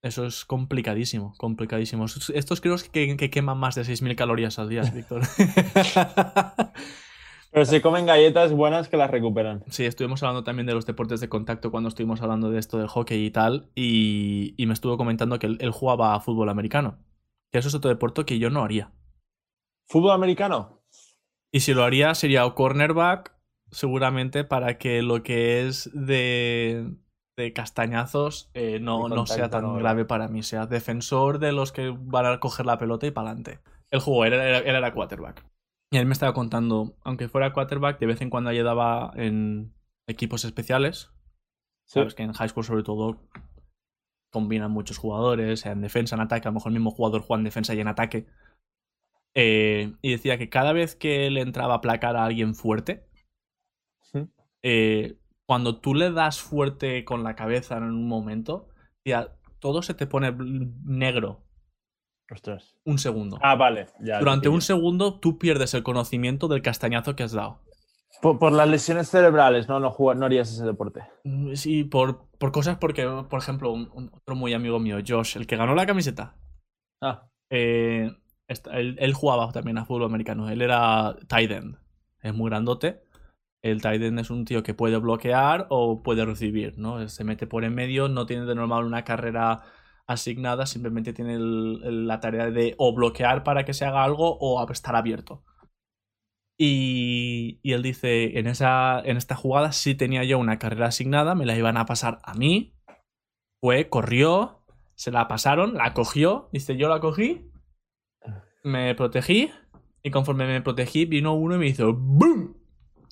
eso 0.03 0.26
es 0.26 0.44
complicadísimo, 0.44 1.34
complicadísimo. 1.38 2.07
Estos 2.34 2.61
creo 2.61 2.76
que, 2.90 3.16
que 3.16 3.30
queman 3.30 3.59
más 3.59 3.76
de 3.76 3.82
6.000 3.82 4.16
calorías 4.16 4.59
al 4.59 4.68
día, 4.68 4.82
Víctor. 4.82 5.22
Pero 7.53 7.66
se 7.66 7.82
comen 7.82 8.07
galletas 8.07 8.50
buenas 8.53 8.88
que 8.88 8.96
las 8.96 9.11
recuperan. 9.11 9.62
Sí, 9.68 9.84
estuvimos 9.84 10.22
hablando 10.22 10.42
también 10.42 10.66
de 10.66 10.72
los 10.72 10.86
deportes 10.86 11.20
de 11.20 11.28
contacto 11.28 11.70
cuando 11.70 11.90
estuvimos 11.90 12.22
hablando 12.22 12.50
de 12.50 12.59
esto 12.59 12.78
del 12.78 12.88
hockey 12.88 13.26
y 13.26 13.30
tal, 13.30 13.70
y, 13.74 14.55
me 14.59 14.72
estuvo 14.72 14.96
comentando 14.96 15.38
que 15.38 15.46
él, 15.46 15.70
jugaba 15.70 16.14
a 16.14 16.20
fútbol 16.20 16.48
americano. 16.48 16.98
Que 17.53 17.59
eso 17.59 17.68
es 17.68 17.74
otro 17.74 17.90
deporte 17.90 18.24
que 18.24 18.38
yo 18.38 18.48
no 18.48 18.64
haría. 18.64 18.92
¿Fútbol 19.86 20.12
americano? 20.12 20.82
Y 21.53 21.61
si 21.61 21.74
lo 21.74 21.84
haría 21.84 22.14
sería 22.14 22.46
o 22.46 22.55
cornerback, 22.55 23.36
seguramente 23.70 24.44
para 24.44 24.78
que 24.78 25.03
lo 25.03 25.22
que 25.22 25.68
es 25.68 25.90
de, 25.92 26.90
de 27.37 27.53
castañazos 27.53 28.51
eh, 28.55 28.78
no, 28.80 29.09
no, 29.09 29.26
sea 29.26 29.49
tan 29.49 29.78
grave 29.78 30.05
para 30.05 30.28
mí. 30.28 30.43
Sea 30.43 30.66
defensor 30.66 31.39
de 31.39 31.53
los 31.53 31.72
que 31.72 31.95
van 31.97 32.26
a 32.26 32.41
coger 32.41 32.66
la 32.66 32.78
pelota 32.78 33.07
y 33.07 33.11
para 33.11 33.30
adelante. 33.30 33.61
El 33.91 34.01
juego, 34.01 34.24
él 34.24 34.33
era, 34.35 34.59
era, 34.59 34.93
quarterback. 34.93 35.45
Y 35.91 35.99
él 35.99 36.07
me 36.07 36.12
estaba 36.12 36.33
contando, 36.33 36.97
aunque 37.05 37.28
fuera 37.28 37.53
quarterback, 37.53 37.99
de 37.99 38.07
vez 38.07 38.20
en 38.22 38.30
cuando 38.30 38.51
ayudaba 38.51 39.12
en 39.16 39.74
equipos 40.07 40.45
especiales. 40.45 41.11
Sabes 41.85 42.14
que 42.14 42.22
en 42.22 42.33
high 42.33 42.49
school, 42.49 42.64
sobre 42.64 42.83
todo, 42.83 43.20
combinan 44.30 44.70
muchos 44.70 44.97
jugadores, 44.97 45.66
en 45.66 45.83
defensa, 45.83 46.16
en 46.16 46.22
ataque, 46.22 46.49
a 46.49 46.51
lo 46.51 46.55
mejor 46.55 46.70
el 46.70 46.78
mismo 46.78 46.91
jugador 46.91 47.20
juega 47.20 47.41
en 47.41 47.45
defensa 47.45 47.74
y 47.74 47.80
en 47.80 47.89
ataque. 47.89 48.26
Eh, 49.35 49.95
y 50.01 50.12
decía 50.12 50.39
que 50.39 50.49
cada 50.49 50.72
vez 50.72 50.97
que 50.97 51.30
le 51.30 51.43
entraba 51.43 51.74
a 51.74 51.80
placar 51.83 52.16
a 52.16 52.24
alguien 52.24 52.55
fuerte, 52.55 53.07
eh, 54.62 55.18
cuando 55.53 55.76
tú 55.76 55.94
le 55.94 56.11
das 56.11 56.40
fuerte 56.40 57.05
con 57.05 57.22
la 57.22 57.36
cabeza 57.36 57.76
en 57.76 57.82
un 57.82 58.09
momento, 58.09 58.70
todo 59.59 59.82
se 59.82 59.92
te 59.92 60.07
pone 60.07 60.34
negro. 60.82 61.44
Ostras. 62.30 62.74
Un 62.86 62.96
segundo. 62.96 63.38
Ah, 63.42 63.55
vale. 63.55 63.88
Durante 64.00 64.48
un 64.48 64.62
segundo 64.62 65.20
tú 65.20 65.38
pierdes 65.38 65.74
el 65.74 65.82
conocimiento 65.82 66.48
del 66.48 66.62
castañazo 66.62 67.16
que 67.16 67.24
has 67.24 67.32
dado. 67.32 67.61
Por, 68.22 68.50
las 68.50 68.66
lesiones 68.66 69.11
cerebrales, 69.11 69.68
¿no? 69.68 69.78
No, 69.78 69.94
no 70.14 70.24
harías 70.24 70.50
ese 70.50 70.64
deporte. 70.64 71.03
Mm, 71.24 71.53
sí, 71.53 71.84
por, 71.84 72.30
por 72.38 72.50
cosas 72.50 72.78
porque, 72.78 73.07
por 73.28 73.38
ejemplo, 73.38 73.74
otro 73.74 74.34
muy 74.34 74.55
amigo 74.55 74.78
mío, 74.78 75.00
Josh, 75.07 75.36
el 75.36 75.46
que 75.46 75.59
ganó 75.59 75.74
la 75.74 75.84
camiseta. 75.84 76.34
Ah. 77.03 77.28
Eh, 77.50 78.11
él, 78.48 79.12
jugaba 79.12 79.53
también 79.53 79.76
a 79.76 79.84
fútbol 79.84 80.05
americano. 80.05 80.48
Él 80.48 80.62
era 80.62 81.14
tight 81.28 81.50
end. 81.50 81.76
Es 82.22 82.32
muy 82.32 82.48
grandote. 82.48 83.03
El 83.62 83.80
tight 83.80 84.02
end 84.02 84.18
es 84.18 84.30
un 84.30 84.44
tío 84.44 84.62
que 84.62 84.74
puede 84.74 84.96
bloquear 84.98 85.66
o 85.70 86.02
puede 86.02 86.24
recibir, 86.24 86.78
¿no? 86.78 87.08
Se 87.08 87.24
mete 87.24 87.46
por 87.46 87.64
en 87.64 87.74
medio, 87.74 88.08
no 88.08 88.26
tiene 88.26 88.44
de 88.44 88.56
normal 88.56 88.84
una 88.84 89.04
carrera 89.04 89.62
asignada, 90.06 90.66
simplemente 90.66 91.12
tiene 91.12 91.38
la 91.38 92.20
tarea 92.20 92.50
de 92.50 92.74
o 92.78 92.92
bloquear 92.94 93.44
para 93.44 93.64
que 93.64 93.72
se 93.72 93.84
haga 93.84 94.02
algo 94.04 94.36
o 94.40 94.68
estar 94.70 94.96
abierto. 94.96 95.44
Y, 96.58 97.60
él 97.64 97.82
dice, 97.82 98.38
en, 98.38 98.46
esa, 98.46 99.00
en 99.00 99.16
esta 99.16 99.34
jugada 99.34 99.72
sí 99.72 99.94
tenía 99.94 100.24
yo 100.24 100.38
una 100.38 100.58
carrera 100.58 100.88
asignada, 100.88 101.34
me 101.34 101.46
la 101.46 101.56
iban 101.56 101.76
a 101.76 101.86
pasar 101.86 102.18
a 102.24 102.34
mí. 102.34 102.76
Fue, 103.60 103.88
corrió, 103.88 104.64
se 104.94 105.10
la 105.10 105.28
pasaron, 105.28 105.74
la 105.74 105.94
cogió, 105.94 106.48
dice, 106.52 106.76
yo 106.76 106.88
la 106.88 107.00
cogí, 107.00 107.50
me 108.64 108.94
protegí, 108.94 109.50
y 110.02 110.10
conforme 110.10 110.46
me 110.46 110.62
protegí, 110.62 111.04
vino 111.04 111.34
uno 111.34 111.56
y 111.56 111.58
me 111.58 111.66
hizo 111.66 111.94
¡BOOM! 111.94 112.61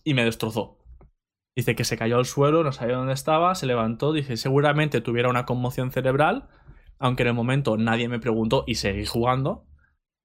Y 0.04 0.14
me 0.14 0.24
destrozó. 0.24 0.78
Dice 1.56 1.74
que 1.74 1.84
se 1.84 1.96
cayó 1.96 2.16
al 2.16 2.26
suelo, 2.26 2.62
no 2.62 2.72
sabía 2.72 2.96
dónde 2.96 3.12
estaba, 3.12 3.54
se 3.54 3.66
levantó, 3.66 4.12
dice, 4.12 4.36
seguramente 4.36 5.00
tuviera 5.00 5.28
una 5.28 5.44
conmoción 5.46 5.90
cerebral, 5.90 6.48
aunque 6.98 7.22
en 7.22 7.28
el 7.28 7.34
momento 7.34 7.76
nadie 7.76 8.08
me 8.08 8.20
preguntó 8.20 8.64
y 8.66 8.76
seguí 8.76 9.04
jugando. 9.04 9.66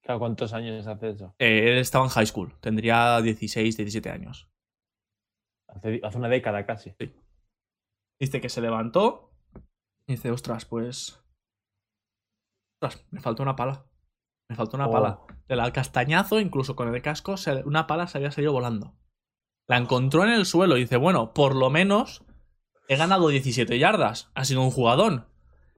¿Cuántos 0.05 0.53
años 0.53 0.85
hace 0.85 1.09
eso? 1.09 1.35
Eh, 1.39 1.71
él 1.71 1.77
estaba 1.79 2.05
en 2.05 2.11
high 2.11 2.27
school, 2.27 2.53
tendría 2.61 3.19
16, 3.21 3.75
17 3.75 4.09
años. 4.11 4.49
Hace, 5.67 5.99
una 6.15 6.29
década 6.29 6.65
casi. 6.65 6.93
Sí. 6.99 7.11
Dice 8.19 8.39
que 8.39 8.49
se 8.49 8.61
levantó 8.61 9.31
y 10.07 10.13
dice, 10.13 10.31
ostras, 10.31 10.65
pues... 10.65 11.21
Ostras, 12.79 13.05
me 13.09 13.19
faltó 13.19 13.41
una 13.41 13.55
pala. 13.55 13.87
Me 14.47 14.55
faltó 14.55 14.77
una 14.77 14.89
pala. 14.89 15.19
Oh. 15.21 15.27
Del 15.47 15.71
castañazo, 15.71 16.39
incluso 16.39 16.75
con 16.75 16.93
el 16.93 17.01
casco, 17.01 17.35
una 17.65 17.87
pala 17.87 18.05
se 18.05 18.19
había 18.19 18.31
salido 18.31 18.53
volando. 18.53 18.95
La 19.67 19.77
encontró 19.77 20.23
en 20.23 20.29
el 20.31 20.45
suelo 20.45 20.77
y 20.77 20.81
dice, 20.81 20.97
bueno, 20.97 21.33
por 21.33 21.55
lo 21.55 21.69
menos 21.69 22.23
he 22.87 22.95
ganado 22.95 23.29
17 23.29 23.79
yardas. 23.79 24.31
Ha 24.35 24.45
sido 24.45 24.61
un 24.61 24.71
jugadón. 24.71 25.25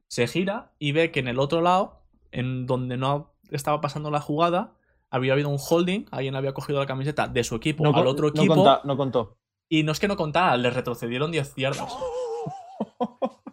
Se 0.07 0.27
gira 0.27 0.73
y 0.79 0.91
ve 0.91 1.11
que 1.11 1.19
en 1.19 1.27
el 1.27 1.39
otro 1.39 1.61
lado, 1.61 2.03
en 2.31 2.65
donde 2.65 2.97
no 2.97 3.33
estaba 3.51 3.81
pasando 3.81 4.11
la 4.11 4.21
jugada, 4.21 4.75
había 5.09 5.33
habido 5.33 5.49
un 5.49 5.57
holding, 5.57 6.05
alguien 6.11 6.35
había 6.35 6.53
cogido 6.53 6.79
la 6.79 6.85
camiseta 6.85 7.27
de 7.27 7.43
su 7.43 7.55
equipo 7.55 7.85
al 7.85 8.07
otro 8.07 8.27
equipo. 8.27 8.81
no 8.83 8.97
contó. 8.97 9.37
Y 9.69 9.83
no 9.83 9.91
es 9.91 9.99
que 9.99 10.07
no 10.07 10.15
contara, 10.15 10.55
le 10.57 10.69
retrocedieron 10.69 11.31
10 11.31 11.55
yardas. 11.55 11.93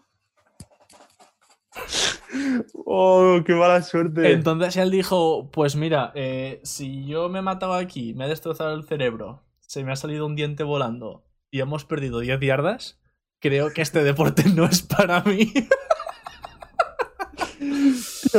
oh, 2.84 3.40
qué 3.44 3.54
mala 3.54 3.82
suerte. 3.82 4.32
Entonces 4.32 4.76
él 4.76 4.90
dijo: 4.90 5.50
Pues 5.50 5.76
mira, 5.76 6.12
eh, 6.14 6.60
si 6.62 7.04
yo 7.04 7.28
me 7.28 7.40
he 7.40 7.42
matado 7.42 7.74
aquí, 7.74 8.14
me 8.14 8.26
he 8.26 8.28
destrozado 8.28 8.74
el 8.74 8.84
cerebro, 8.84 9.42
se 9.74 9.82
me 9.82 9.90
ha 9.90 9.96
salido 9.96 10.24
un 10.24 10.36
diente 10.36 10.62
volando 10.62 11.24
y 11.50 11.58
hemos 11.58 11.84
perdido 11.84 12.20
10 12.20 12.38
yardas, 12.38 13.00
creo 13.40 13.72
que 13.72 13.82
este 13.82 14.04
deporte 14.04 14.44
no 14.54 14.66
es 14.66 14.82
para 14.82 15.20
mí. 15.24 15.52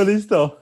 listo. 0.08 0.62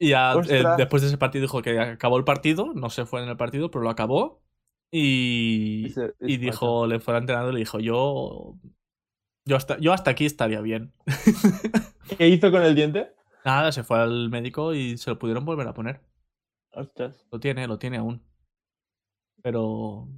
Y 0.00 0.08
ya, 0.08 0.34
eh, 0.48 0.64
después 0.76 1.02
de 1.02 1.08
ese 1.08 1.16
partido 1.18 1.42
dijo 1.42 1.62
que 1.62 1.78
acabó 1.78 2.16
el 2.16 2.24
partido, 2.24 2.72
no 2.74 2.90
se 2.90 3.06
fue 3.06 3.22
en 3.22 3.28
el 3.28 3.36
partido, 3.36 3.70
pero 3.70 3.84
lo 3.84 3.90
acabó. 3.90 4.42
Y, 4.90 5.94
y 6.18 6.38
dijo, 6.38 6.88
le 6.88 6.98
fue 6.98 7.14
al 7.14 7.20
entrenador 7.20 7.52
y 7.52 7.54
le 7.54 7.60
dijo, 7.60 7.78
yo, 7.78 8.56
yo, 9.44 9.56
hasta, 9.56 9.78
yo 9.78 9.92
hasta 9.92 10.10
aquí 10.10 10.26
estaría 10.26 10.60
bien. 10.60 10.92
¿Qué 12.18 12.26
hizo 12.26 12.50
con 12.50 12.64
el 12.64 12.74
diente? 12.74 13.12
Nada, 13.44 13.70
se 13.70 13.84
fue 13.84 14.00
al 14.00 14.28
médico 14.28 14.74
y 14.74 14.98
se 14.98 15.10
lo 15.10 15.20
pudieron 15.20 15.44
volver 15.44 15.68
a 15.68 15.74
poner. 15.74 16.00
Ostras. 16.72 17.28
Lo 17.30 17.38
tiene, 17.38 17.68
lo 17.68 17.78
tiene 17.78 17.98
aún. 17.98 18.28
Pero 19.42 20.08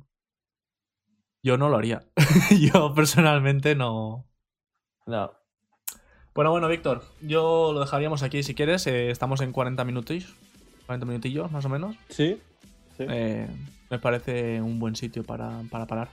yo 1.42 1.56
no 1.56 1.68
lo 1.68 1.76
haría. 1.76 2.04
yo 2.72 2.94
personalmente 2.94 3.74
no. 3.74 4.26
No. 5.06 5.32
Bueno, 6.34 6.50
bueno, 6.50 6.68
Víctor, 6.68 7.04
yo 7.20 7.72
lo 7.74 7.80
dejaríamos 7.80 8.22
aquí 8.22 8.42
si 8.42 8.54
quieres. 8.54 8.86
Eh, 8.86 9.10
estamos 9.10 9.40
en 9.40 9.52
40 9.52 9.84
minutos. 9.84 10.34
40 10.86 11.06
minutillos, 11.06 11.50
más 11.50 11.64
o 11.64 11.68
menos. 11.68 11.96
Sí. 12.08 12.40
Eh, 12.98 13.48
me 13.90 13.98
parece 13.98 14.62
un 14.62 14.78
buen 14.78 14.96
sitio 14.96 15.24
para, 15.24 15.62
parar. 15.70 16.08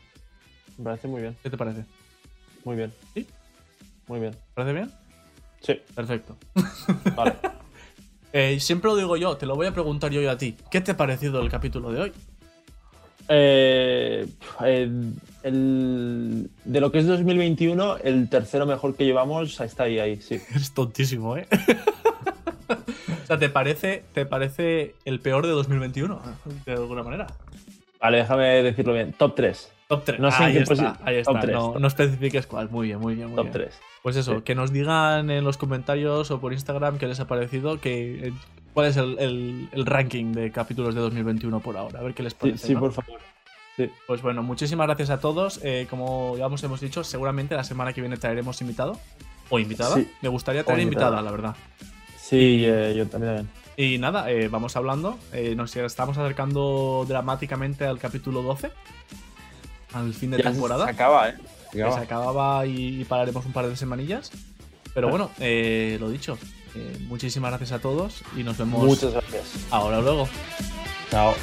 Me 0.78 0.84
parece 0.84 1.08
muy 1.08 1.22
bien. 1.22 1.38
¿Qué 1.44 1.50
te 1.50 1.58
parece? 1.58 1.86
Muy 2.66 2.76
bien. 2.76 2.94
¿Sí? 3.14 3.28
Muy 4.08 4.20
bien. 4.20 4.36
¿Parece 4.54 4.74
bien? 4.74 4.92
Sí. 5.62 5.80
Perfecto. 5.96 6.38
Vale. 7.16 7.36
Eh, 8.32 8.60
siempre 8.60 8.92
lo 8.92 8.96
digo 8.96 9.18
yo, 9.18 9.38
te 9.38 9.48
lo 9.48 9.56
voy 9.56 9.66
a 9.66 9.74
preguntar 9.74 10.12
yo 10.12 10.22
y 10.22 10.28
a 10.28 10.38
ti. 10.38 10.56
¿Qué 10.70 10.82
te 10.82 10.92
ha 10.92 10.98
parecido 10.98 11.42
el 11.42 11.50
capítulo 11.50 11.92
de 11.92 12.00
hoy? 12.00 12.14
Eh, 13.32 14.28
el, 14.64 16.50
de 16.66 16.82
lo 16.82 16.92
que 16.92 16.98
es 16.98 17.08
2021, 17.08 17.98
el 17.98 18.28
tercero 18.28 18.66
mejor 18.66 18.96
que 18.96 19.06
llevamos 19.06 19.62
está 19.62 19.84
ahí, 19.84 20.00
ahí, 20.00 20.20
sí. 20.20 20.42
Es 20.56 20.74
tontísimo, 20.74 21.38
¿eh? 21.38 21.48
o 22.70 23.28
sea, 23.28 23.38
¿te 23.38 23.50
parece, 23.50 24.04
¿te 24.14 24.26
parece 24.26 24.96
el 25.06 25.20
peor 25.20 25.46
de 25.46 25.54
2021? 25.54 26.20
De 26.66 26.74
alguna 26.74 27.04
manera. 27.04 27.28
Vale, 28.02 28.18
déjame 28.18 28.64
decirlo 28.64 28.94
bien. 28.94 29.14
Top 29.14 29.36
3. 29.36 29.72
Top 29.88 30.04
3. 30.06 30.20
No 30.20 30.32
sé 30.32 30.44
ahí, 30.44 30.58
está, 30.58 30.98
ahí 31.04 31.18
está, 31.18 31.34
no, 31.34 31.78
no, 31.78 31.88
especifiques 31.88 32.48
cuál. 32.48 32.70
Muy 32.70 32.88
bien, 32.88 33.00
muy 33.00 33.16
bien. 33.16 33.28
Muy 33.28 33.36
top 33.36 33.52
3. 33.52 33.80
Pues 34.02 34.16
eso, 34.16 34.44
que 34.44 34.56
nos 34.56 34.72
digan 34.72 35.30
en 35.30 35.44
los 35.44 35.58
comentarios 35.58 36.32
o 36.32 36.40
por 36.40 36.54
Instagram 36.54 36.98
qué 36.98 37.08
les 37.08 37.20
ha 37.20 37.28
parecido, 37.28 37.82
que, 37.82 38.32
cuál 38.80 38.88
es 38.88 38.98
el, 38.98 39.86
ranking 39.86 40.32
de 40.32 40.52
capítulos 40.52 40.96
de 40.96 41.02
2021 41.02 41.60
por 41.60 41.76
ahora. 41.76 42.00
A 42.00 42.04
ver 42.04 42.14
qué 42.14 42.24
les 42.24 42.34
parece. 42.34 42.68
Sí, 42.68 42.76
por 42.76 42.94
favor. 42.94 43.20
Pues 44.08 44.22
bueno, 44.22 44.42
muchísimas 44.44 44.88
gracias 44.88 45.10
a 45.10 45.20
todos. 45.20 45.60
Eh, 45.64 45.86
como 45.90 46.38
ya 46.38 46.46
hemos 46.46 46.82
dicho, 46.82 47.04
seguramente 47.04 47.56
la 47.56 47.64
semana 47.64 47.92
que 47.94 48.02
viene 48.02 48.18
traeremos 48.18 48.62
invitado. 48.62 48.98
O 49.50 49.60
invitada. 49.60 49.98
Me 50.22 50.30
gustaría 50.30 50.64
traer 50.64 50.82
invitada. 50.82 51.22
la 51.22 51.32
verdad. 51.32 51.56
Sí, 52.18 52.64
eh, 52.66 52.94
yo 52.96 53.08
también. 53.08 53.50
Y 53.76 53.98
nada, 53.98 54.32
eh, 54.32 54.48
vamos 54.48 54.76
hablando. 54.78 55.18
nos 55.56 55.76
estamos 55.76 56.18
acercando 56.18 57.06
dramáticamente 57.08 57.86
al 57.86 58.00
capítulo 58.00 58.42
12. 58.44 58.72
Al 59.94 60.14
fin 60.14 60.32
de 60.32 60.38
temporada. 60.38 60.86
Se 60.86 60.92
acaba, 60.92 61.30
¿eh? 61.30 61.36
Se, 61.72 61.84
acababa 61.84 62.66
y, 62.66 63.04
pararemos 63.06 63.46
un 63.46 63.52
par 63.52 63.68
de 63.68 63.76
semanillas. 63.76 64.32
Pero 64.94 65.10
bueno, 65.10 65.32
lo 65.38 66.10
dicho. 66.10 66.38
Muchísimas 67.08 67.52
gracias 67.52 67.72
a 67.72 67.80
todos 67.80 68.22
y 68.36 68.44
nos 68.44 68.58
vemos. 68.58 68.84
Muchas 68.84 69.14
gracias. 69.14 69.68
Ahora 69.72 70.02
luego. 70.02 70.28
Chao. 71.12 71.34